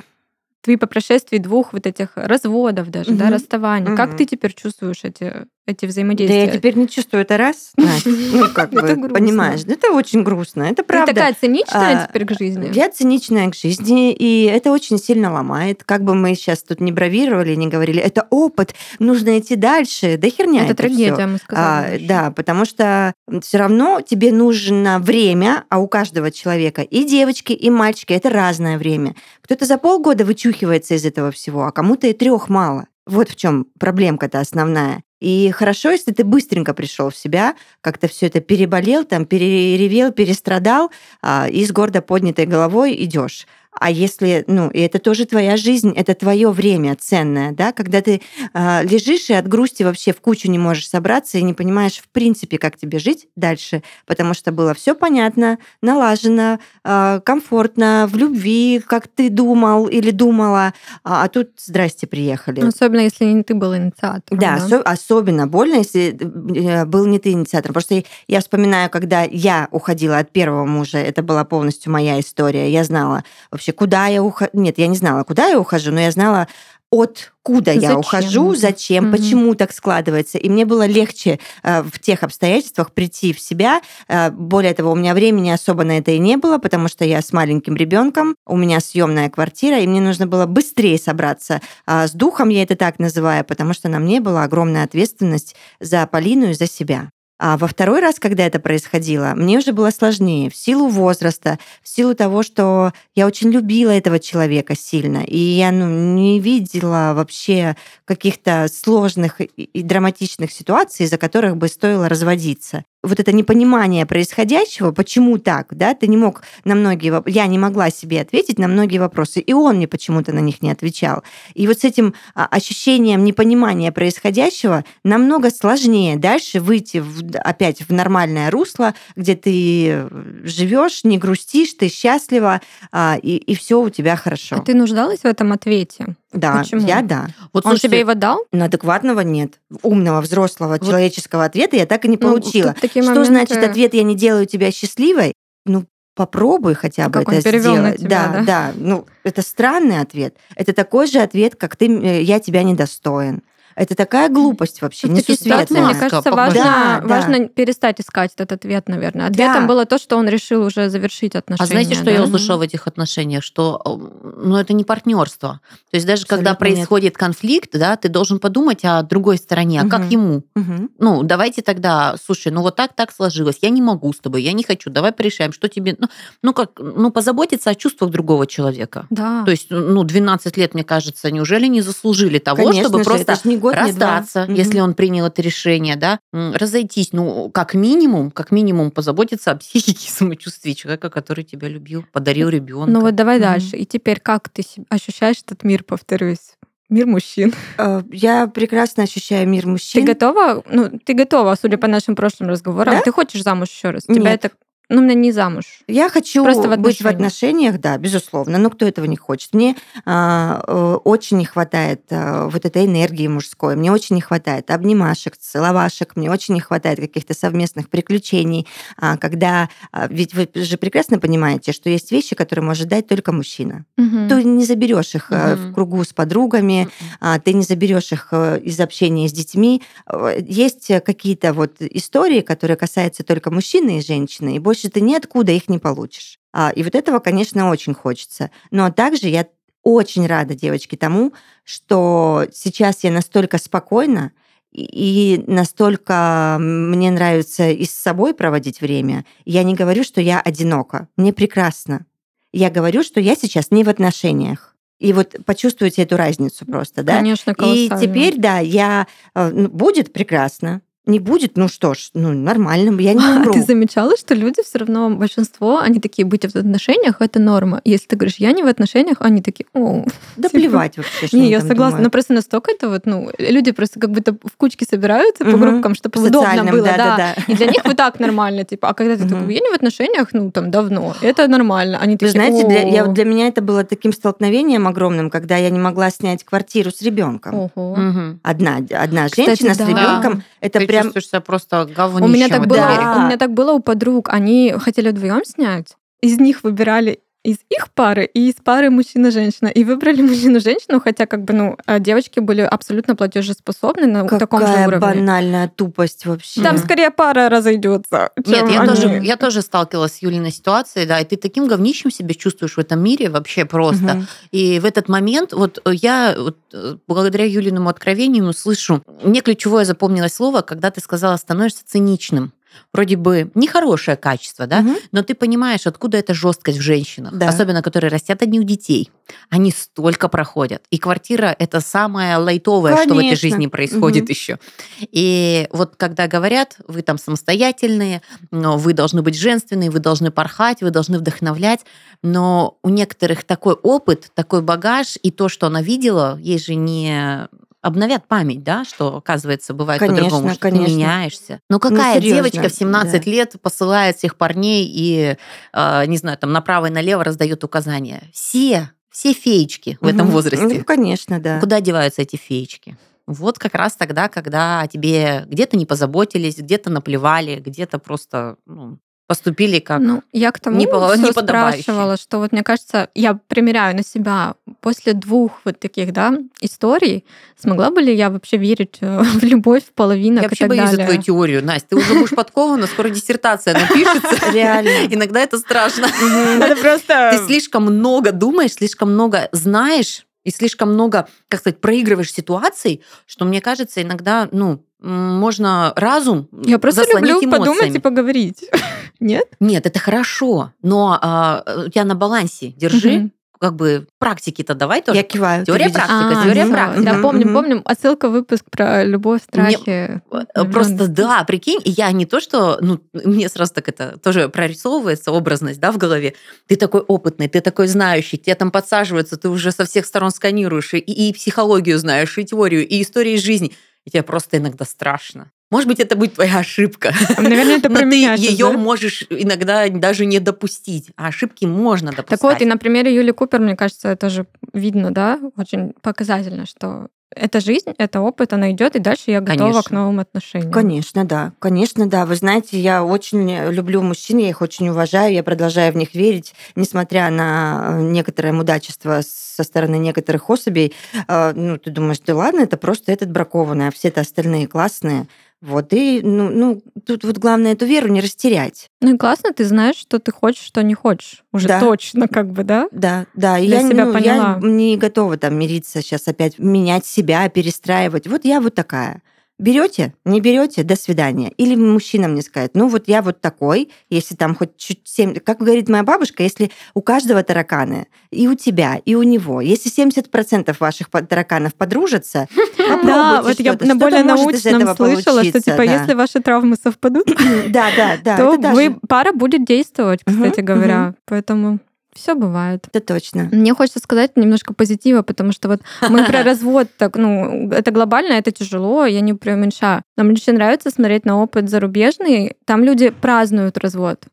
Ты 0.62 0.78
по 0.78 0.86
прошествии 0.86 1.38
двух 1.40 1.74
вот 1.74 1.88
этих 1.88 2.10
разводов 2.16 2.90
даже, 2.90 3.12
да, 3.12 3.30
расставаний, 3.32 3.96
как 3.96 4.16
ты 4.16 4.26
теперь 4.26 4.54
чувствуешь 4.54 5.04
эти, 5.04 5.48
эти 5.72 5.86
Да 5.86 5.88
взаимодействия? 5.88 6.46
я 6.46 6.52
теперь 6.52 6.76
не 6.78 6.88
чувствую 6.88 7.22
это 7.22 7.38
раз. 7.38 7.72
Ну, 8.06 8.48
как 8.54 8.72
бы, 8.72 9.10
понимаешь, 9.10 9.64
да, 9.64 9.74
это 9.74 9.92
очень 9.92 10.24
грустно, 10.24 10.64
это 10.64 10.76
Ты 10.78 10.84
правда. 10.84 11.14
такая 11.14 11.36
циничная 11.40 12.04
А, 12.04 12.08
теперь 12.08 12.26
к 12.26 12.32
жизни? 12.32 12.72
Я 12.74 12.90
циничная 12.90 13.50
к 13.50 13.56
жизни, 13.56 14.14
и 14.14 14.46
это 14.46 14.72
очень 14.72 14.98
сильно 14.98 15.32
ломает. 15.32 15.84
Как 15.84 16.04
бы 16.04 16.16
мы 16.16 16.36
сейчас 16.36 16.64
тут 16.64 16.80
не 16.82 16.92
бравировали, 16.92 17.56
не 17.56 17.68
говорили, 17.68 18.02
это 18.02 18.28
опыт, 18.30 18.74
нужно 19.00 19.40
идти 19.40 19.56
дальше. 19.56 20.18
Да 20.18 20.30
херня 20.30 20.66
Это 20.66 20.76
трагедия, 20.76 21.26
мы 21.28 21.38
сказали. 21.38 22.04
А, 22.04 22.08
да, 22.08 22.32
потому 22.32 22.66
что 22.66 23.14
все 23.42 23.58
равно 23.58 24.02
тебе 24.02 24.32
нужно 24.32 25.00
время, 25.00 25.66
а 25.70 25.80
у 25.80 25.88
каждого 25.88 26.32
человека 26.32 26.82
и 26.82 27.04
девочки, 27.04 27.54
и 27.54 27.70
мальчики 27.70 28.14
это 28.14 28.30
разное 28.30 28.78
время. 28.78 29.16
Кто-то 29.42 29.66
за 29.66 29.78
полгода 29.78 30.26
вычухивается 30.26 30.96
из 30.96 31.06
этого 31.06 31.32
всего, 31.32 31.66
а 31.66 31.72
кому-то 31.72 32.08
и 32.08 32.14
трех 32.14 32.50
мало. 32.50 32.88
Вот 33.08 33.30
в 33.30 33.36
чем 33.36 33.66
проблемка-то 33.80 34.40
основная. 34.40 35.02
И 35.22 35.52
хорошо, 35.52 35.92
если 35.92 36.12
ты 36.12 36.24
быстренько 36.24 36.74
пришел 36.74 37.12
в 37.12 37.16
себя, 37.16 37.56
как-то 37.82 38.08
все 38.08 38.26
это 38.26 38.42
переболел, 38.42 39.06
там 39.06 39.26
переревел, 39.26 40.12
перестрадал, 40.12 40.92
а, 41.22 41.48
и 41.48 41.64
с 41.64 41.72
гордо 41.72 42.02
поднятой 42.02 42.48
головой 42.48 42.96
идешь. 43.04 43.48
А 43.82 43.90
если, 43.90 44.44
ну, 44.46 44.70
и 44.70 44.80
это 44.80 45.00
тоже 45.00 45.26
твоя 45.26 45.58
жизнь, 45.58 45.92
это 45.96 46.14
твое 46.14 46.52
время 46.52 46.96
ценное, 46.96 47.52
да, 47.52 47.72
когда 47.72 48.02
ты 48.02 48.22
а, 48.54 48.84
лежишь 48.84 49.32
и 49.32 49.34
от 49.34 49.48
грусти 49.48 49.82
вообще 49.82 50.14
в 50.14 50.22
кучу 50.22 50.52
не 50.52 50.60
можешь 50.60 50.88
собраться 50.88 51.40
и 51.40 51.42
не 51.42 51.56
понимаешь 51.56 51.98
в 51.98 52.08
принципе, 52.10 52.60
как 52.60 52.78
тебе 52.78 53.00
жить 53.00 53.28
дальше, 53.36 53.82
потому 54.06 54.36
что 54.36 54.52
было 54.52 54.76
все 54.76 54.94
понятно, 54.94 55.58
налажено, 55.82 56.60
а, 56.84 57.22
комфортно, 57.22 58.08
в 58.08 58.16
любви, 58.16 58.84
как 58.86 59.08
ты 59.08 59.32
думал 59.32 59.88
или 59.88 60.12
думала, 60.12 60.76
а, 61.04 61.24
а 61.24 61.28
тут 61.28 61.50
здрасте 61.58 62.06
приехали. 62.06 62.62
Особенно, 62.62 63.00
если 63.00 63.26
не 63.26 63.42
ты 63.42 63.56
был 63.56 63.76
инициатором. 63.76 64.40
Да, 64.40 64.58
осо- 64.58 64.84
особенно 64.84 65.48
больно, 65.48 65.78
если 65.78 66.16
э, 66.56 66.86
был 66.86 67.08
не 67.08 67.18
ты 67.18 67.32
инициатором. 67.32 67.74
Просто 67.74 68.04
я 68.28 68.42
вспоминаю, 68.42 68.92
когда 68.92 69.24
я 69.24 69.68
уходила 69.72 70.20
от 70.20 70.32
первого 70.32 70.68
мужа, 70.68 71.00
это 71.00 71.24
была 71.24 71.46
полностью 71.46 71.92
моя 71.92 72.20
история. 72.20 72.72
Я 72.72 72.84
знала 72.84 73.24
вообще, 73.50 73.71
куда 73.72 74.08
я 74.08 74.24
ухожу. 74.24 74.52
Нет, 74.54 74.78
я 74.78 74.88
не 74.88 74.96
знала, 74.98 75.24
куда 75.24 75.48
я 75.48 75.60
ухожу, 75.60 75.92
но 75.92 76.00
я 76.02 76.12
знала, 76.12 76.48
откуда 76.94 77.72
я 77.72 77.80
Зачем 77.82 78.00
ухожу, 78.00 78.52
это? 78.52 78.60
зачем, 78.60 79.04
Мгм. 79.06 79.12
почему 79.14 79.56
так 79.56 79.72
складывается. 79.72 80.38
И 80.38 80.50
мне 80.50 80.66
было 80.66 80.86
легче 80.86 81.40
э, 81.64 81.84
в 81.84 82.00
тех 82.00 82.24
обстоятельствах 82.24 82.92
прийти 82.92 83.32
в 83.32 83.40
себя. 83.40 83.82
Э, 84.10 84.30
более 84.30 84.74
того, 84.74 84.92
у 84.92 84.96
меня 84.96 85.14
времени 85.14 85.50
особо 85.52 85.86
на 85.86 85.98
это 86.00 86.12
и 86.12 86.20
не 86.20 86.36
было, 86.36 86.58
потому 86.58 86.90
что 86.90 87.06
я 87.06 87.22
с 87.22 87.32
маленьким 87.32 87.78
ребенком, 87.78 88.36
у 88.46 88.58
меня 88.58 88.82
съемная 88.82 89.30
квартира, 89.30 89.80
и 89.80 89.88
мне 89.88 90.02
нужно 90.02 90.28
было 90.28 90.46
быстрее 90.46 90.98
собраться 90.98 91.62
а, 91.86 92.08
с 92.08 92.12
духом, 92.12 92.50
я 92.50 92.64
это 92.64 92.76
так 92.76 93.00
называю, 93.00 93.46
потому 93.46 93.74
что 93.74 93.88
на 93.88 94.00
мне 94.00 94.20
была 94.20 94.44
огромная 94.44 94.84
ответственность 94.84 95.56
за 95.80 96.06
Полину 96.08 96.50
и 96.50 96.54
за 96.54 96.68
себя. 96.68 97.10
А 97.44 97.58
во 97.58 97.66
второй 97.66 98.02
раз, 98.02 98.20
когда 98.20 98.46
это 98.46 98.60
происходило, 98.60 99.34
мне 99.36 99.58
уже 99.58 99.74
было 99.74 99.90
сложнее 99.90 100.52
в 100.52 100.56
силу 100.56 100.90
возраста, 100.90 101.58
в 101.82 101.90
силу 101.90 102.14
того, 102.14 102.44
что 102.44 102.94
я 103.16 103.26
очень 103.26 103.50
любила 103.50 103.90
этого 103.90 104.20
человека 104.20 104.76
сильно, 104.76 105.24
и 105.26 105.40
я 105.40 105.72
ну, 105.72 105.90
не 105.90 106.40
видела 106.40 107.14
вообще 107.16 107.76
каких-то 108.06 108.68
сложных 108.72 109.42
и- 109.42 109.82
драматичных 109.82 110.52
ситуаций, 110.52 111.08
из-за 111.08 111.18
которых 111.18 111.58
бы 111.58 111.68
стоило 111.68 112.08
разводиться. 112.08 112.84
Вот 113.04 113.20
это 113.20 113.32
непонимание 113.32 114.06
происходящего, 114.06 114.92
почему 114.92 115.40
так, 115.40 115.68
да, 115.72 115.96
ты 115.96 116.06
не 116.08 116.18
мог 116.18 116.44
на 116.66 116.76
многие 116.76 117.10
воп- 117.12 117.24
я 117.32 117.48
не 117.48 117.58
могла 117.58 117.90
себе 117.90 118.22
ответить 118.22 118.60
на 118.60 118.68
многие 118.68 119.00
вопросы, 119.00 119.40
и 119.40 119.54
он 119.54 119.78
мне 119.78 119.88
почему-то 119.88 120.34
на 120.34 120.40
них 120.40 120.62
не 120.62 120.70
отвечал. 120.70 121.24
И 121.56 121.66
вот 121.66 121.80
с 121.80 121.84
этим 121.84 122.14
а, 122.36 122.46
ощущением 122.46 123.24
непонимания 123.24 123.92
происходящего 123.92 124.86
намного 125.04 125.50
сложнее 125.50 126.16
дальше 126.16 126.60
выйти 126.60 127.00
в- 127.00 127.36
опять 127.40 127.82
в 127.82 127.92
нормальное 127.92 128.52
русло, 128.52 128.94
где 129.16 129.36
ты 129.36 130.08
живешь, 130.44 131.04
не 131.04 131.18
грустишь, 131.18 131.74
ты 131.74 131.90
счастлива, 131.90 132.62
а, 132.92 133.18
и, 133.20 133.56
все 133.56 133.82
у 133.82 133.90
тебя 133.90 134.16
хорошо. 134.16 134.58
А 134.58 134.62
ты 134.62 134.76
нуждалась 134.76 135.22
в 135.22 135.26
этом 135.26 135.52
ответе? 135.54 136.16
Да, 136.34 136.60
почему? 136.60 136.88
я 136.88 137.02
да. 137.02 137.28
Вот 137.54 137.66
Он 137.66 137.72
слушайте, 137.74 137.88
тебе 137.90 138.00
его 138.00 138.14
дал? 138.14 138.46
Но 138.52 138.66
адекватного 138.66 139.22
нет. 139.22 139.60
Умного, 139.82 140.22
взрослого, 140.22 140.78
Вот. 140.80 140.88
человеческого 140.88 141.46
ответа 141.46 141.76
я 141.76 141.86
так 141.86 142.06
и 142.06 142.08
не 142.08 142.18
Ну, 142.20 142.30
получила. 142.30 142.76
Что 142.78 143.00
моменты- 143.02 143.26
значит 143.26 143.58
ответ 143.64 143.94
«я 143.94 144.04
не 144.04 144.16
делаю 144.16 144.46
тебя 144.46 144.72
счастливой»? 144.72 145.34
Ну, 145.66 145.86
попробуй 146.16 146.74
хотя 146.76 147.08
бы 147.08 147.24
Как 147.24 147.34
это 147.34 147.52
на 147.52 147.60
сделать. 147.60 147.98
тебя, 148.00 148.10
да, 148.10 148.28
да? 148.34 148.44
да. 148.44 148.72
Ну, 148.76 149.06
это 149.24 149.42
странный 149.42 150.00
ответ. 150.00 150.36
Это 150.56 150.74
такой 150.74 151.08
же 151.08 151.20
ответ, 151.20 151.56
как 151.56 151.76
ты, 151.76 151.88
э, 151.88 152.22
я 152.22 152.40
тебя 152.40 152.64
недостоин. 152.64 153.42
Это 153.76 153.96
такая 153.96 154.30
глупость 154.30 154.82
вообще, 154.82 155.08
В 155.08 155.16
такие 155.16 155.38
ситуации, 155.38 155.80
мне 155.80 155.96
кажется, 155.96 156.32
важно, 156.32 156.62
Да, 156.64 157.00
да. 157.02 157.08
важно 157.08 157.48
перестать 157.48 158.00
искать 158.02 158.32
этот 158.36 158.52
ответ, 158.52 158.88
наверное. 158.88 159.28
Ответом 159.28 159.62
Да. 159.64 159.68
было 159.68 159.86
то, 159.86 159.98
что 159.98 160.18
он 160.18 160.28
решил 160.28 160.64
уже 160.64 160.90
завершить 160.90 161.36
отношения. 161.36 161.64
А 161.68 161.72
знаете, 161.72 161.96
что 161.96 162.06
да? 162.06 162.12
я 162.12 162.24
услышала 162.24 162.58
в 162.58 162.62
этих 162.62 162.88
отношениях? 162.88 163.44
Что 163.44 163.82
э, 163.86 164.42
ну, 164.44 164.58
это 164.58 164.74
не 164.74 164.84
партнерство. 164.84 165.62
То 165.92 165.96
есть 165.98 166.06
даже 166.06 166.26
когда 166.26 166.52
Абсолютно 166.52 166.66
нет. 166.66 166.78
происходит 166.78 167.18
конфликт, 167.18 167.70
да, 167.74 167.96
ты 167.96 168.10
должен 168.10 168.40
подумать 168.40 168.84
о 168.84 169.02
другой 169.04 169.38
стороне, 169.38 169.82
а 169.82 169.88
как 169.88 170.02
Мгм. 170.02 170.10
ему. 170.10 170.44
Мгм. 170.56 170.90
Ну, 171.00 171.24
давайте 171.24 171.62
тогда, 171.62 172.16
слушай, 172.24 172.52
ну 172.52 172.62
вот 172.62 172.76
так, 172.76 172.94
так 172.96 173.12
сложилось, 173.12 173.58
я 173.62 173.70
не 173.70 173.82
могу 173.82 174.12
с 174.14 174.20
тобой, 174.20 174.44
я 174.44 174.54
не 174.54 174.64
хочу, 174.64 174.90
давай 174.90 175.12
порешаем, 175.12 175.54
что 175.54 175.68
тебе, 175.68 175.96
ну, 175.98 176.08
ну 176.44 176.54
как, 176.54 176.72
ну 176.80 177.12
позаботиться 177.12 177.70
о 177.70 177.76
чувствах 177.76 178.12
другого 178.12 178.48
человека. 178.48 179.06
Да. 179.10 179.44
То 179.46 179.52
есть, 179.52 179.68
ну, 179.70 180.04
12 180.04 180.58
лет, 180.58 180.74
мне 180.74 180.84
кажется, 180.84 181.32
неужели 181.32 181.68
не 181.68 181.82
заслужили 181.82 182.40
того, 182.40 182.58
Конечно 182.58 182.84
чтобы 182.84 183.00
же, 183.00 183.06
просто 183.06 183.32
это 183.34 183.48
не 183.48 183.58
год, 183.62 183.76
не 183.76 183.92
два. 183.94 184.20
расстаться, 184.20 184.52
если 184.52 184.80
он 184.80 184.94
принял 184.94 185.26
это 185.28 185.42
решение, 185.42 185.96
да, 185.96 186.20
разойтись, 186.34 187.14
ну, 187.14 187.50
как 187.52 187.74
минимум, 187.74 188.32
как 188.32 188.52
минимум 188.52 188.92
позаботиться 188.92 189.52
о 189.52 189.56
психике 189.56 190.08
и 190.08 190.12
самочувствии 190.12 190.74
человека, 190.74 191.10
который 191.10 191.44
тебя 191.44 191.68
любил, 191.70 192.06
подарил 192.12 192.50
ребенка. 192.50 192.92
Ну 192.92 193.02
вот 193.02 193.16
давай 193.16 193.38
Мгм. 193.38 193.44
дальше. 193.44 193.78
И 193.78 193.86
теперь 193.86 194.20
как 194.20 194.50
ты 194.50 194.64
ощущаешь 194.90 195.38
этот 195.46 195.64
мир, 195.64 195.84
повторюсь? 195.84 196.56
Мир 196.90 197.06
мужчин. 197.08 197.54
Э, 197.78 198.02
Я 198.12 198.48
прекрасно 198.48 199.04
ощущаю 199.04 199.48
мир 199.48 199.66
мужчин. 199.66 200.02
Ты 200.06 200.12
готова? 200.14 200.62
Ну, 200.70 200.90
ты 201.06 201.14
готова, 201.14 201.56
судя 201.56 201.78
по 201.78 201.88
нашим 201.88 202.16
прошлым 202.18 202.50
разговорам. 202.50 202.96
Да? 202.96 203.02
Ты 203.02 203.14
хочешь 203.14 203.44
замуж 203.44 203.70
еще 203.70 203.92
раз? 203.92 204.04
Тебя 204.04 204.32
Нет. 204.32 204.44
это 204.46 204.56
ну, 204.92 205.02
мне 205.02 205.16
не 205.16 205.32
замуж. 205.32 205.66
Я 205.88 206.10
хочу 206.10 206.44
Просто 206.44 206.70
в 206.70 206.78
быть 206.78 207.02
в 207.02 207.08
отношениях. 207.08 207.80
да, 207.80 207.98
безусловно. 207.98 208.58
Но 208.58 208.70
кто 208.70 208.86
этого 208.86 209.06
не 209.06 209.16
хочет? 209.18 209.54
Мне 209.54 209.76
а, 210.06 210.64
э, 210.68 210.98
очень 211.04 211.38
не 211.38 211.46
хватает 211.46 212.02
а, 212.12 212.48
вот 212.50 212.66
этой 212.66 212.86
энергии 212.86 213.28
мужской. 213.28 213.76
Мне 213.76 213.92
очень 213.92 214.16
не 214.16 214.22
хватает 214.22 214.70
обнимашек, 214.70 215.38
целовашек. 215.38 216.16
Мне 216.16 216.30
очень 216.30 216.54
не 216.56 216.60
хватает 216.60 217.00
каких-то 217.00 217.34
совместных 217.34 217.90
приключений. 217.90 218.68
А, 218.98 219.18
когда 219.18 219.70
а, 219.92 220.08
ведь 220.08 220.34
вы 220.34 220.48
же 220.56 220.78
прекрасно 220.78 221.20
понимаете, 221.20 221.72
что 221.72 221.90
есть 221.90 222.12
вещи, 222.12 222.36
которые 222.36 222.66
может 222.66 222.88
дать 222.88 223.08
только 223.08 223.32
мужчина. 223.32 223.86
Мгм. 223.98 224.28
Ты 224.30 224.44
не 224.44 224.66
заберешь 224.66 225.16
их 225.16 225.28
э, 225.32 225.56
Мгм. 225.56 225.72
в 225.72 225.74
кругу 225.74 226.04
с 226.04 226.14
подругами, 226.14 226.90
а, 227.20 227.40
ты 227.40 227.54
не 227.54 227.64
заберешь 227.64 228.12
их 228.12 228.28
э, 228.32 228.60
из 228.62 228.80
общения 228.80 229.28
с 229.30 229.32
детьми. 229.32 229.82
Э, 230.08 230.36
Есть 230.46 230.90
э, 230.92 231.00
какие-то 231.00 231.54
вот 231.54 231.76
истории, 231.80 232.42
которые 232.42 232.76
касаются 232.78 233.24
только 233.24 233.52
мужчины 233.52 234.00
и 234.00 234.02
женщины, 234.02 234.56
и 234.56 234.60
больше 234.60 234.81
ты 234.90 235.02
ниоткуда 235.02 235.52
их 235.52 235.70
не 235.70 235.80
получишь. 235.80 236.40
А, 236.54 236.72
И 236.76 236.84
вот 236.84 236.96
этого, 236.96 237.20
конечно, 237.20 237.70
очень 237.70 237.94
хочется. 237.94 238.52
Но 238.72 238.92
также 238.92 239.28
я 239.28 239.48
очень 239.84 240.28
рада, 240.28 240.54
девочки, 240.54 240.96
тому, 240.96 241.34
что 241.64 242.46
сейчас 242.54 243.04
я 243.04 243.12
настолько 243.12 243.58
спокойна, 243.58 244.32
и 244.72 245.42
и 245.42 245.44
настолько 245.48 246.56
мне 246.60 247.12
нравится 247.12 247.70
и 247.70 247.84
с 247.84 247.92
собой 247.92 248.34
проводить 248.34 248.80
время. 248.80 249.26
Я 249.44 249.64
не 249.64 249.74
говорю, 249.76 250.04
что 250.04 250.22
я 250.22 250.40
одинока. 250.40 251.10
Мне 251.18 251.34
прекрасно. 251.34 252.06
Я 252.54 252.70
говорю, 252.70 253.04
что 253.04 253.20
я 253.20 253.36
сейчас 253.36 253.72
не 253.72 253.84
в 253.84 253.90
отношениях. 253.90 254.76
И 255.00 255.14
вот 255.14 255.36
почувствуйте 255.46 256.04
эту 256.04 256.16
разницу 256.16 256.66
просто, 256.66 257.04
да? 257.04 257.18
Конечно, 257.18 257.52
И 257.52 257.54
колоссально. 257.56 258.00
теперь, 258.00 258.38
да, 258.38 258.60
я 258.60 259.08
э, 259.34 259.50
ну, 259.50 259.68
будет 259.68 260.14
прекрасно. 260.14 260.82
Не 261.08 261.20
будет, 261.20 261.58
ну 261.58 261.68
что 261.68 261.96
ж, 261.96 262.12
ну 262.14 262.32
нормально, 262.32 263.00
я 263.02 263.14
не 263.16 263.20
А 263.26 263.38
умру. 263.38 263.54
ты 263.54 263.64
замечала, 263.64 264.16
что 264.18 264.36
люди 264.36 264.62
все 264.64 264.78
равно, 264.80 265.10
большинство, 265.10 265.80
они 265.80 266.00
такие, 266.00 266.26
быть 266.26 266.44
в 266.46 266.56
отношениях, 266.56 267.16
это 267.22 267.40
норма. 267.40 267.82
Если 267.84 268.06
ты 268.06 268.16
говоришь, 268.16 268.36
я 268.38 268.52
не 268.52 268.62
в 268.62 268.68
отношениях, 268.68 269.18
они 269.20 269.42
такие, 269.42 269.66
о, 269.74 270.06
Да 270.38 270.50
типа, 270.50 270.60
плевать 270.60 270.98
вообще, 270.98 271.26
что 271.28 271.38
Не, 271.38 271.50
я 271.50 271.60
там 271.60 271.70
согласна, 271.70 271.98
думают. 271.98 272.04
но 272.06 272.10
просто 272.12 272.34
настолько 272.34 272.72
это 272.72 272.88
вот, 272.90 273.06
ну, 273.06 273.32
люди 273.40 273.72
просто 273.72 274.00
как 274.00 274.12
будто 274.12 274.34
в 274.34 274.56
кучке 274.58 274.86
собираются 274.86 275.44
по 275.44 275.50
Мгм. 275.52 275.62
группкам, 275.62 275.96
чтобы 275.96 276.22
удобно 276.24 276.66
было, 276.66 276.84
да. 276.84 276.98
да-да-да. 276.98 277.36
И 277.48 277.56
для 277.56 277.66
них 277.66 277.84
вот 277.84 277.98
так 277.98 278.20
нормально, 278.20 278.64
типа, 278.64 278.90
а 278.90 278.94
когда 278.94 279.16
ты 279.18 279.28
такой, 279.28 279.56
я 279.56 279.60
не 279.60 279.70
в 279.70 279.74
отношениях, 279.74 280.28
ну, 280.34 280.52
там, 280.52 280.70
давно, 280.70 281.16
это 281.22 281.48
нормально. 281.48 281.98
Они 282.00 282.14
Вы 282.14 282.18
такие, 282.20 282.32
знаете, 282.32 282.68
для, 282.68 282.82
я, 282.88 283.02
«О, 283.02 283.06
вот 283.08 283.16
для 283.16 283.26
меня 283.26 283.48
это 283.48 283.62
было 283.62 283.84
таким 283.84 284.14
столкновением 284.14 284.88
огромным, 284.88 285.32
когда 285.32 285.58
я 285.58 285.72
не 285.72 285.80
могла 285.80 286.12
снять 286.12 286.44
квартиру 286.44 286.92
с 286.92 287.02
ребенком. 287.02 287.56
ого. 287.76 287.96
Мгм. 287.96 288.40
Одна, 288.44 288.78
одна 288.92 289.26
Кстати, 289.26 289.48
женщина 289.48 289.74
с 289.74 289.78
да. 289.78 289.88
ребенком. 289.88 290.44
Это 290.60 290.80
прям 290.92 291.04
чувствуешь 291.06 291.28
себя 291.28 291.42
просто 291.42 291.86
говнищем 291.86 292.26
У 292.26 292.28
меня 292.28 292.48
так 292.50 292.68
было, 292.68 292.78
Да. 292.80 293.16
у 293.18 293.26
меня 293.28 293.38
так 293.38 293.54
было 293.54 293.74
у 293.74 293.80
подруг. 293.80 294.30
Они 294.30 294.74
хотели 294.80 295.10
вдвоем 295.10 295.44
снять. 295.46 295.96
Из 296.22 296.40
них 296.40 296.64
выбирали 296.64 297.20
из 297.44 297.58
их 297.70 297.92
пары 297.94 298.26
и 298.26 298.50
из 298.50 298.56
пары 298.56 298.90
мужчина-женщина. 298.90 299.70
И 299.70 299.84
выбрали 299.84 300.22
мужчину-женщину, 300.22 301.02
хотя 301.02 301.26
как 301.26 301.44
бы, 301.44 301.54
ну, 301.54 301.78
а 301.86 302.00
девочки 302.00 302.40
были 302.40 302.62
абсолютно 302.62 303.16
платежеспособны 303.16 304.06
на 304.06 304.28
таком 304.28 304.60
же 304.62 304.68
какая 304.68 304.88
уровне. 304.88 305.00
банальная 305.00 305.68
тупость 305.68 306.26
вообще. 306.26 306.62
Там 306.62 306.78
скорее 306.78 307.10
пара 307.10 307.50
разойдется. 307.50 308.32
Нет, 308.46 308.70
я 308.70 308.82
они. 308.82 308.90
тоже, 308.90 309.20
я 309.24 309.38
тоже 309.38 309.62
сталкивалась 309.62 310.14
с 310.14 310.22
Юлиной 310.22 310.52
ситуацией, 310.52 311.06
да, 311.06 311.20
и 311.20 311.26
ты 311.26 311.36
таким 311.36 311.68
говнищем 311.68 312.12
себя 312.12 312.34
чувствуешь 312.34 312.76
в 312.76 312.80
этом 312.80 313.02
мире 313.04 313.30
вообще 313.30 313.66
просто. 313.66 314.04
Мгм. 314.04 314.28
И 314.52 314.80
в 314.80 314.86
этот 314.86 315.10
момент 315.10 315.54
вот 315.54 315.82
э, 315.86 315.92
я 315.94 316.36
вот, 316.38 316.58
э, 316.74 316.98
благодаря 317.08 317.46
Юлиному 317.46 317.90
откровению 317.90 318.54
слышу, 318.54 319.04
мне 319.24 319.42
ключевое 319.42 319.86
запомнилось 319.86 320.34
слово, 320.34 320.62
когда 320.62 320.92
ты 320.92 321.02
сказала, 321.02 321.38
становишься 321.38 321.84
циничным. 321.86 322.54
Вроде 322.94 323.16
бы 323.16 323.52
нехорошее 323.56 324.18
качество, 324.18 324.68
да, 324.68 324.82
Мгм. 324.82 324.96
но 325.12 325.24
ты 325.24 325.34
понимаешь, 325.36 325.88
откуда 325.88 326.18
эта 326.18 326.34
жесткость 326.34 326.78
в 326.78 326.82
женщинах, 326.82 327.34
Да. 327.34 327.48
особенно 327.48 327.82
которые 327.82 328.10
растят 328.12 328.42
одних 328.42 328.66
детей. 328.66 329.10
Они 329.50 329.72
столько 329.72 330.28
проходят. 330.28 330.84
И 330.90 330.98
квартира 330.98 331.56
это 331.58 331.80
самое 331.80 332.38
лайтовое, 332.38 332.94
что 332.98 333.14
в 333.14 333.18
этой 333.18 333.24
Конечно. 333.30 333.50
жизни 333.50 333.68
происходит 333.68 334.24
Мгм. 334.24 334.30
еще. 334.32 334.60
И 335.00 335.68
вот 335.72 335.96
когда 335.96 336.28
говорят, 336.28 336.78
вы 336.88 337.02
там 337.02 337.18
самостоятельные, 337.18 338.22
вы 338.52 338.94
должны 338.94 339.22
быть 339.22 339.38
женственные, 339.38 339.90
вы 339.90 340.00
должны 340.00 340.32
порхать, 340.32 340.82
вы 340.82 340.92
должны 340.92 341.18
вдохновлять, 341.18 341.82
но 342.24 342.78
у 342.84 342.90
некоторых 342.90 343.44
такой 343.44 343.74
опыт, 343.74 344.32
такой 344.34 344.62
багаж, 344.62 345.18
и 345.24 345.32
то, 345.32 345.50
что 345.50 345.68
она 345.68 345.82
видела, 345.82 346.38
ей 346.42 346.60
же 346.60 346.76
не 346.76 347.48
обновят 347.82 348.28
память, 348.28 348.64
да, 348.64 348.86
что, 348.86 349.18
оказывается, 349.18 349.74
бывает 349.74 350.00
Конечно, 350.00 350.24
по-другому, 350.24 350.54
что 350.54 350.60
конечно. 350.60 350.86
ты 350.86 350.92
меняешься. 350.92 351.60
Ну, 351.70 351.80
какая 351.80 352.20
серьезно, 352.20 352.50
девочка 352.50 352.70
в 352.70 352.78
17 352.78 353.26
да. 353.26 353.32
лет 353.32 353.56
посылает 353.62 354.18
всех 354.18 354.36
парней 354.38 354.86
и, 354.86 355.38
э, 355.74 356.06
не 356.06 356.18
знаю, 356.18 356.38
там 356.38 356.52
направо 356.52 356.88
и 356.88 356.92
налево 356.92 357.24
раздает 357.24 357.64
указания? 357.64 358.24
Все, 358.34 358.92
все 359.10 359.34
феечки 359.34 359.98
в 360.00 360.08
этом 360.08 360.28
возрасте. 360.28 360.66
Ну, 360.66 360.84
конечно, 360.84 361.40
да. 361.40 361.60
Куда 361.60 361.82
деваются 361.82 362.22
эти 362.22 362.36
феечки? 362.36 362.98
Вот 363.28 363.60
как 363.60 363.76
раз 363.76 363.96
тогда, 363.96 364.28
когда 364.28 364.88
тебе 364.88 365.46
где-то 365.48 365.78
не 365.78 365.86
позаботились, 365.86 366.58
где-то 366.58 366.90
наплевали, 366.90 367.58
где-то 367.60 368.00
просто 368.00 368.58
ну, 368.66 369.00
поступили 369.32 369.80
как... 369.80 370.02
Ну, 370.02 370.24
я 370.34 370.52
к 370.52 370.60
тому 370.60 370.76
не 370.76 370.84
неподобающе. 370.84 371.32
спрашивала, 371.32 372.18
что 372.18 372.40
вот 372.40 372.52
мне 372.52 372.64
кажется, 372.64 373.08
я 373.16 373.40
примеряю 373.48 373.96
на 373.96 374.04
себя 374.04 374.56
после 374.82 375.14
двух 375.14 375.62
вот 375.64 375.80
таких, 375.80 376.12
да, 376.12 376.38
историй, 376.60 377.24
смогла 377.58 377.92
бы 377.92 378.02
ли 378.02 378.14
я 378.14 378.30
вообще 378.30 378.58
верить 378.58 378.98
э, 379.00 379.24
в 379.40 379.42
любовь, 379.44 379.86
в 379.86 379.94
половинок 379.94 380.42
Я 380.42 380.48
и 380.48 380.50
вообще 380.50 380.68
так 380.68 380.70
боюсь 380.70 380.90
за 380.90 380.98
далее? 380.98 381.06
твою 381.06 381.22
теорию, 381.22 381.64
Настя. 381.64 381.88
Ты 381.92 381.96
уже 381.96 382.14
будешь 382.14 382.36
подкована, 382.36 382.88
скоро 382.88 383.10
диссертация 383.10 383.74
напишется. 383.74 384.52
Реально. 384.52 385.06
Иногда 385.16 385.40
это 385.40 385.60
страшно. 385.60 386.08
Это 386.08 386.76
просто... 386.76 387.32
Ты 387.34 387.46
слишком 387.46 387.86
много 387.86 388.34
думаешь, 388.34 388.74
слишком 388.74 389.14
много 389.14 389.48
знаешь 389.54 390.26
и 390.44 390.52
слишком 390.52 390.92
много, 390.94 391.30
как 391.48 391.62
сказать, 391.62 391.80
проигрываешь 391.80 392.34
ситуаций, 392.34 393.02
что 393.28 393.46
мне 393.46 393.62
кажется, 393.62 394.02
иногда, 394.02 394.50
ну, 394.52 394.84
можно 395.02 395.94
разум 395.96 396.48
Я 396.66 396.80
просто 396.80 397.04
люблю 397.14 397.42
подумать 397.42 397.68
эмоциями. 397.68 397.98
и 397.98 398.00
поговорить. 398.00 398.66
Нет? 399.20 399.46
Нет, 399.60 399.86
это 399.86 400.00
хорошо, 400.00 400.74
но 400.82 401.18
а, 401.22 401.64
у 401.86 401.90
тебя 401.90 402.06
на 402.06 402.16
балансе 402.16 402.70
держи, 402.72 403.12
Мгм. 403.12 403.32
как 403.60 403.76
бы 403.76 404.08
практики-то 404.18 404.74
давай 404.74 405.04
тоже. 405.04 405.18
Я 405.18 405.24
киваю. 405.24 405.64
Теория 405.66 405.90
практика, 405.92 406.40
А, 406.40 406.44
теория 406.46 406.64
всё, 406.66 406.74
практика. 406.74 407.04
Да, 407.04 407.20
помним, 407.22 407.48
мгм. 407.50 407.54
помним. 407.56 407.82
Отсылка 407.86 408.30
в 408.30 408.32
выпуск 408.32 408.64
про 408.72 409.04
любовь, 409.04 409.42
страхи. 409.44 410.22
Э, 410.32 410.64
Просто 410.72 410.94
влюблённость. 410.94 411.14
да, 411.14 411.44
прикинь, 411.44 411.80
и 411.84 411.92
я 411.92 412.12
не 412.12 412.26
то, 412.26 412.40
что, 412.40 412.80
ну, 412.82 413.00
мне 413.14 413.50
сразу 413.50 413.74
так 413.76 413.88
это 413.90 414.18
тоже 414.18 414.50
прорисовывается 414.50 415.32
образность, 415.32 415.80
да, 415.80 415.92
в 415.92 415.98
голове. 416.00 416.34
Ты 416.68 416.76
такой 416.76 417.02
опытный, 417.02 417.48
ты 417.48 417.62
такой 417.62 417.86
знающий, 417.88 418.40
тебе 418.40 418.56
там 418.56 418.72
подсаживаются, 418.72 419.38
ты 419.38 419.50
уже 419.50 419.72
со 419.72 419.86
всех 419.86 420.08
сторон 420.08 420.32
сканируешь, 420.32 420.96
и, 420.96 420.98
и 420.98 421.32
психологию 421.34 422.00
знаешь, 422.00 422.36
и 422.40 422.44
теорию, 422.46 422.88
и 422.88 423.02
историю 423.04 423.36
из 423.36 423.42
жизни. 423.44 423.72
И 424.06 424.10
тебе 424.10 424.24
просто 424.24 424.58
иногда 424.58 424.86
страшно. 424.86 425.52
Может 425.70 425.88
быть, 425.88 426.00
это 426.02 426.18
будет 426.18 426.34
твоя 426.34 426.60
ошибка. 426.60 427.14
Наверное, 427.38 427.78
это 427.78 427.90
Но 427.90 427.96
про 427.96 428.02
ты 428.02 428.06
меня 428.06 428.36
сейчас, 428.36 428.52
ее 428.52 428.72
да? 428.72 428.78
можешь 428.78 429.26
иногда 429.30 429.88
даже 429.88 430.26
не 430.26 430.40
допустить. 430.40 431.12
А 431.16 431.28
ошибки 431.28 431.64
можно 431.66 432.12
допускать. 432.12 432.40
Так 432.40 432.42
вот, 432.42 432.62
и 432.62 432.66
на 432.66 432.78
примере 432.78 433.16
Юли 433.16 433.32
Купер, 433.32 433.62
мне 433.62 433.78
кажется, 433.78 434.10
это 434.10 434.30
же 434.30 434.48
видно, 434.74 435.12
да, 435.12 435.40
очень 435.56 435.94
показательно, 436.02 436.66
что 436.66 437.08
это 437.36 437.60
жизнь, 437.62 437.94
это 437.98 438.22
опыт, 438.22 438.54
она 438.54 438.72
идет, 438.72 438.96
и 438.96 439.00
дальше 439.00 439.32
я 439.32 439.42
готова 439.42 439.70
Конечно. 439.70 439.84
к 439.84 439.92
новым 439.92 440.20
отношениям. 440.20 440.72
Конечно, 440.72 441.26
да. 441.26 441.54
Конечно, 441.60 442.08
да. 442.08 442.26
Вы 442.26 442.36
знаете, 442.36 442.80
я 442.80 443.04
очень 443.04 443.72
люблю 443.72 444.02
мужчин, 444.02 444.38
я 444.38 444.50
их 444.50 444.62
очень 444.62 444.90
уважаю, 444.90 445.34
я 445.34 445.44
продолжаю 445.44 445.94
в 445.94 445.96
них 445.96 446.14
верить, 446.14 446.54
несмотря 446.76 447.30
на 447.30 447.98
э, 448.00 448.02
некоторое 448.02 448.52
мудачество 448.52 449.22
со 449.24 449.64
стороны 449.64 449.98
некоторых 449.98 450.50
особей. 450.50 450.94
Э, 451.28 451.54
Ну, 451.56 451.78
ты 451.78 451.90
думаешь, 451.92 452.20
да 452.20 452.36
ладно, 452.36 452.62
это 452.62 452.78
просто 452.78 453.12
этот 453.12 453.32
бракованный, 453.32 453.88
а 453.88 453.92
все-то 453.92 454.22
остальные 454.22 454.68
классные. 454.68 455.28
Вот, 455.62 455.94
и, 455.94 456.22
ну, 456.24 456.50
ну, 456.50 456.82
тут 457.06 457.24
вот 457.24 457.38
главное 457.38 457.74
эту 457.74 457.86
веру 457.86 458.08
не 458.08 458.22
растерять. 458.22 458.91
Ну 459.02 459.16
и 459.16 459.18
классно, 459.18 459.52
ты 459.52 459.66
знаешь, 459.66 459.96
что 459.96 460.20
ты 460.20 460.32
хочешь, 460.32 460.64
что 460.64 460.84
не 460.84 460.94
хочешь. 460.94 461.44
Уже 461.52 461.68
Да. 461.68 461.80
точно, 461.80 462.28
как 462.28 462.52
бы, 462.52 462.64
да? 462.64 462.88
Да, 462.92 463.26
да. 463.34 463.58
Для 463.58 463.82
я, 463.82 463.90
себя 463.90 464.06
ну, 464.06 464.14
поняла. 464.14 464.60
я 464.62 464.68
не 464.68 464.96
готова 464.96 465.38
там 465.38 465.58
мириться 465.58 466.02
сейчас 466.02 466.28
опять, 466.28 466.60
менять 466.60 467.06
себя, 467.06 467.50
перестраивать. 467.50 468.28
Вот 468.28 468.46
я 468.46 468.62
вот 468.62 468.76
такая. 468.76 469.24
Берете, 469.62 470.16
не 470.26 470.42
берете, 470.42 470.82
до 470.82 470.96
свидания. 470.96 471.52
Или 471.56 471.76
мужчина 471.76 472.28
мне 472.28 472.42
скажет, 472.42 472.72
ну 472.74 472.88
вот 472.88 473.08
я 473.08 473.22
вот 473.22 473.42
такой, 473.42 473.92
если 474.10 474.36
там 474.36 474.56
хоть 474.56 474.76
чуть 474.76 475.02
семь, 475.04 475.36
как 475.36 475.60
говорит 475.60 475.88
моя 475.88 476.02
бабушка, 476.02 476.42
если 476.42 476.72
у 476.96 477.02
каждого 477.02 477.44
тараканы, 477.44 478.08
и 478.32 478.48
у 478.48 478.56
тебя, 478.56 479.00
и 479.06 479.14
у 479.14 479.22
него, 479.22 479.62
если 479.62 479.92
70% 479.92 480.76
ваших 480.80 481.10
тараканов 481.30 481.76
подружатся, 481.76 482.48
Да, 483.04 483.44
вот 483.44 483.60
я 483.60 483.78
на 483.80 483.96
более 483.96 484.24
научном 484.24 484.96
слышала, 484.96 485.44
что 485.44 485.62
типа, 485.62 485.82
если 485.82 486.16
ваши 486.16 486.40
травмы 486.40 486.76
совпадут, 486.82 487.28
Да, 487.70 487.90
да, 487.96 488.18
да. 488.24 488.38
то 488.38 488.58
вы 488.74 488.98
пара 489.08 489.32
будет 489.32 489.64
действовать, 489.64 490.22
кстати 490.26 490.62
говоря. 490.62 491.14
Поэтому 491.26 491.80
все 492.14 492.36
бывает. 492.36 492.88
Это 492.92 493.14
точно. 493.14 493.50
Мне 493.52 493.74
хочется 493.74 494.00
сказать 494.00 494.36
немножко 494.36 494.74
позитива, 494.74 495.22
потому 495.22 495.52
что 495.52 495.68
вот 495.70 495.82
мы 496.10 496.26
про 496.26 496.44
развод, 496.44 496.88
так, 496.98 497.16
ну, 497.16 497.70
это 497.72 497.92
глобально, 497.92 498.34
это 498.34 498.52
тяжело, 498.52 499.06
я 499.06 499.22
не 499.22 499.34
преуменьшаю. 499.34 500.04
Но 500.18 500.24
мне 500.24 500.34
очень 500.34 500.54
нравится 500.54 500.90
смотреть 500.92 501.26
на 501.26 501.42
опыт 501.42 501.70
зарубежный. 501.70 502.58
Там 502.66 502.84
люди 502.84 503.10
празднуют 503.10 503.78
развод. 503.78 504.26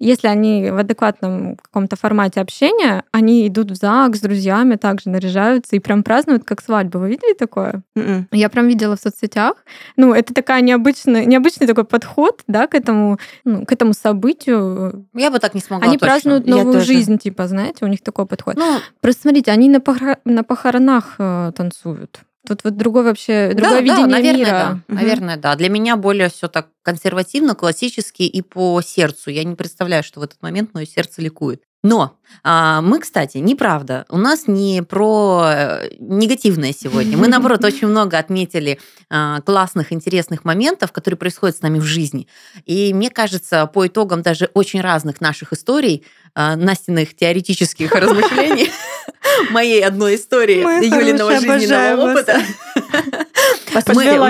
Если 0.00 0.26
они 0.28 0.70
в 0.70 0.78
адекватном 0.78 1.56
каком-то 1.56 1.94
формате 1.94 2.40
общения, 2.40 3.04
они 3.12 3.46
идут 3.46 3.70
в 3.70 3.74
ЗАГС 3.76 4.18
с 4.18 4.22
друзьями, 4.22 4.76
также 4.76 5.10
наряжаются 5.10 5.76
и 5.76 5.78
прям 5.78 6.02
празднуют 6.02 6.44
как 6.44 6.60
свадьбу. 6.62 6.98
Вы 6.98 7.10
видели 7.10 7.34
такое? 7.34 7.82
Мгм. 7.94 8.26
Я 8.32 8.48
прям 8.48 8.66
видела 8.66 8.96
в 8.96 9.00
соцсетях. 9.00 9.54
Ну, 9.96 10.12
это 10.14 10.34
такая 10.34 10.62
необычная, 10.62 11.24
необычный 11.26 11.66
такой 11.66 11.84
подход, 11.84 12.42
да, 12.46 12.66
к 12.66 12.74
этому, 12.74 13.18
ну, 13.44 13.64
к 13.66 13.72
этому 13.72 13.92
событию. 13.92 15.06
Я 15.14 15.30
бы 15.30 15.38
так 15.38 15.54
не 15.54 15.60
смогла 15.60 15.86
Они 15.86 15.98
точно. 15.98 16.06
празднуют 16.06 16.46
Я 16.46 16.56
новую 16.56 16.74
тоже. 16.74 16.86
жизнь, 16.86 17.18
типа, 17.18 17.46
знаете, 17.46 17.84
у 17.84 17.88
них 17.88 18.00
такой 18.02 18.26
подход. 18.26 18.56
Ну, 18.56 18.78
Просто 19.00 19.22
смотрите, 19.22 19.50
они 19.50 19.68
на, 19.68 19.76
похра- 19.80 20.18
на 20.24 20.42
похоронах 20.44 21.16
э, 21.18 21.52
танцуют. 21.56 22.20
Тут 22.50 22.64
вот 22.64 22.76
другой 22.76 23.04
вообще, 23.04 23.52
другое 23.54 23.74
да, 23.74 23.76
да, 23.76 23.80
видение 23.80 24.06
наверное, 24.06 24.38
мира. 24.38 24.50
да. 24.50 24.70
Мгм. 24.72 24.84
Наверное, 24.88 25.36
да. 25.36 25.54
Для 25.54 25.68
меня 25.68 25.96
более 25.96 26.28
все 26.30 26.48
так 26.48 26.66
консервативно, 26.82 27.54
классически 27.54 28.22
и 28.24 28.42
по 28.42 28.82
сердцу. 28.82 29.30
Я 29.30 29.44
не 29.44 29.54
представляю, 29.54 30.02
что 30.02 30.18
в 30.18 30.24
этот 30.24 30.42
момент 30.42 30.74
мое 30.74 30.84
сердце 30.84 31.22
ликует. 31.22 31.62
Но 31.82 32.16
а, 32.42 32.82
мы, 32.82 33.00
кстати, 33.00 33.38
неправда. 33.38 34.04
У 34.10 34.18
нас 34.18 34.46
не 34.46 34.82
про 34.82 35.44
э, 35.46 35.90
негативное 35.98 36.72
сегодня. 36.72 37.16
Мы, 37.16 37.26
наоборот, 37.26 37.64
очень 37.64 37.88
много 37.88 38.18
отметили 38.18 38.78
а, 39.08 39.40
классных, 39.40 39.92
интересных 39.92 40.44
моментов, 40.44 40.92
которые 40.92 41.16
происходят 41.16 41.56
с 41.56 41.62
нами 41.62 41.78
в 41.78 41.84
жизни. 41.84 42.28
И 42.66 42.92
мне 42.92 43.10
кажется, 43.10 43.66
по 43.66 43.86
итогам 43.86 44.20
даже 44.20 44.50
очень 44.52 44.82
разных 44.82 45.20
наших 45.20 45.54
историй, 45.54 46.04
а, 46.34 46.54
Настиных 46.54 47.16
теоретических 47.16 47.92
размышлений, 47.92 48.70
моей 49.50 49.84
одной 49.84 50.16
истории 50.16 50.60
Юлиного 50.84 51.40
жизненного 51.40 52.10
опыта, 52.10 52.40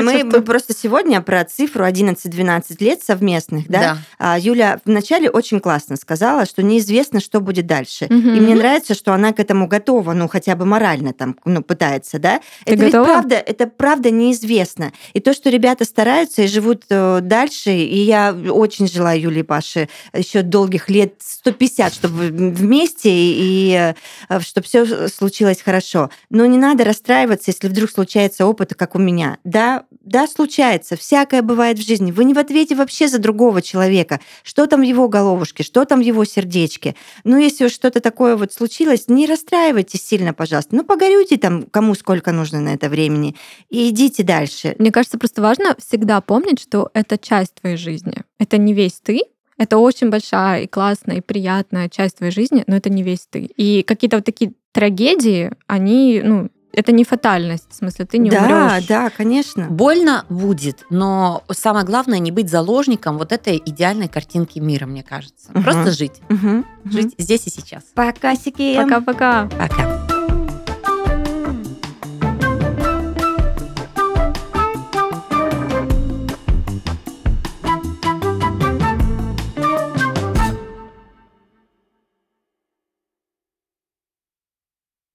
Мы, 0.03 0.13
черту. 0.13 0.37
мы 0.37 0.43
просто 0.43 0.75
сегодня 0.75 1.21
про 1.21 1.45
цифру 1.45 1.85
11-12 1.85 2.77
лет 2.81 3.03
совместных, 3.03 3.69
да? 3.69 3.81
Да. 3.81 3.99
А, 4.19 4.39
Юля 4.39 4.81
вначале 4.85 5.31
очень 5.31 5.61
классно 5.61 5.97
сказала, 5.97 6.47
что 6.47 6.63
неизвестно, 6.63 7.21
что 7.21 7.41
будет 7.41 7.67
дальше. 7.67 8.07
Мгм. 8.09 8.35
И 8.35 8.41
мне 8.41 8.55
нравится, 8.55 8.95
что 8.95 9.13
она 9.13 9.33
к 9.33 9.41
этому 9.41 9.67
готова, 9.67 10.13
ну, 10.13 10.29
хотя 10.29 10.57
бы 10.57 10.65
морально 10.65 11.13
там, 11.13 11.37
ну, 11.45 11.63
пытается, 11.63 12.19
да? 12.19 12.41
Ты 12.65 12.75
это 12.75 12.85
ведь 12.85 12.93
готова? 12.93 13.05
правда, 13.05 13.37
это 13.37 13.67
правда 13.67 14.11
неизвестно. 14.11 14.93
И 15.13 15.21
то, 15.21 15.33
что 15.33 15.51
ребята 15.51 15.85
стараются 15.85 16.43
и 16.43 16.47
живут 16.47 16.85
э, 16.91 17.21
дальше, 17.23 17.71
и 17.71 17.99
я 17.99 18.33
очень 18.33 18.89
желаю 18.89 19.21
Юле 19.21 19.41
и 19.41 19.45
Паше 19.45 19.89
еще 20.13 20.43
долгих 20.43 20.89
лет 20.89 21.15
150, 21.19 21.95
чтобы 21.95 22.29
вместе, 22.29 23.11
и 23.13 23.95
чтобы 24.41 24.67
все 24.67 25.09
случилось 25.09 25.63
хорошо. 25.63 26.11
Но 26.31 26.47
не 26.47 26.59
надо 26.59 26.85
расстраиваться, 26.85 27.51
если 27.51 27.69
вдруг 27.69 27.91
случается 27.91 28.47
опыт, 28.47 28.75
как 28.75 28.95
у 28.95 28.99
меня. 28.99 29.39
Да, 29.45 29.85
да, 30.03 30.27
случается. 30.27 30.97
Всякое 30.97 31.43
бывает 31.43 31.79
в 31.79 31.87
жизни. 31.87 32.13
Вы 32.13 32.25
не 32.25 32.35
в 32.35 32.39
ответе 32.39 32.75
вообще 32.75 33.09
за 33.09 33.19
другого 33.19 33.63
человека. 33.63 34.21
Что 34.43 34.67
там 34.67 34.81
в 34.81 34.85
его 34.85 35.09
головушке, 35.09 35.63
что 35.63 35.85
там 35.85 36.01
в 36.01 36.03
его 36.03 36.25
сердечке. 36.25 36.95
Ну, 37.25 37.39
если 37.39 37.65
уж 37.67 37.73
что-то 37.73 38.01
такое 38.01 38.37
вот 38.37 38.53
случилось, 38.53 39.09
не 39.09 39.27
расстраивайтесь 39.27 40.03
сильно, 40.03 40.35
пожалуйста. 40.35 40.75
Ну, 40.77 40.85
погорюйте 40.85 41.37
там, 41.37 41.63
кому 41.63 41.95
сколько 41.95 42.33
нужно 42.33 42.61
на 42.61 42.75
это 42.75 42.89
времени, 42.89 43.37
и 43.69 43.89
идите 43.91 44.23
дальше. 44.23 44.75
Мне 44.79 44.91
кажется, 44.91 45.19
просто 45.19 45.43
важно 45.43 45.77
всегда 45.79 46.21
помнить, 46.21 46.61
что 46.61 46.91
это 46.95 47.19
часть 47.19 47.55
твоей 47.55 47.77
жизни. 47.77 48.15
Это 48.39 48.59
не 48.59 48.75
весь 48.75 49.01
ты, 49.01 49.23
это 49.61 49.77
очень 49.77 50.09
большая 50.09 50.63
и 50.63 50.67
классная 50.67 51.17
и 51.17 51.21
приятная 51.21 51.91
часть 51.91 52.17
твоей 52.17 52.33
жизни, 52.33 52.65
но 52.67 52.77
это 52.77 52.89
не 52.89 53.03
весь 53.03 53.27
ты. 53.29 53.51
И 53.57 53.83
какие-то 53.83 54.17
вот 54.17 54.25
такие 54.25 54.53
трагедии, 54.73 55.53
они, 55.67 56.23
ну, 56.25 56.49
это 56.73 56.93
не 56.93 57.05
фатальность, 57.05 57.67
в 57.71 57.75
смысле, 57.75 58.07
ты 58.07 58.19
не 58.19 58.31
да, 58.31 58.43
умрешь. 58.43 58.87
да, 58.87 59.11
конечно. 59.11 59.67
Больно 59.69 60.25
будет, 60.29 60.85
но 60.91 61.43
самое 61.51 61.85
главное 61.85 62.19
не 62.19 62.31
быть 62.31 62.51
заложником 62.51 63.19
вот 63.19 63.33
этой 63.33 63.61
идеальной 63.65 64.09
картинки 64.09 64.59
мира, 64.59 64.87
мне 64.87 65.03
кажется. 65.03 65.51
Мгм. 65.53 65.63
Просто 65.63 65.93
жить. 65.93 66.21
Мгм. 66.29 66.65
Жить 66.85 67.15
здесь 67.19 67.47
и 67.47 67.51
сейчас. 67.51 67.85
Пока, 67.95 68.35
Сики. 68.35 68.77
Пока-пока. 68.77 69.49
Пока. 69.59 70.10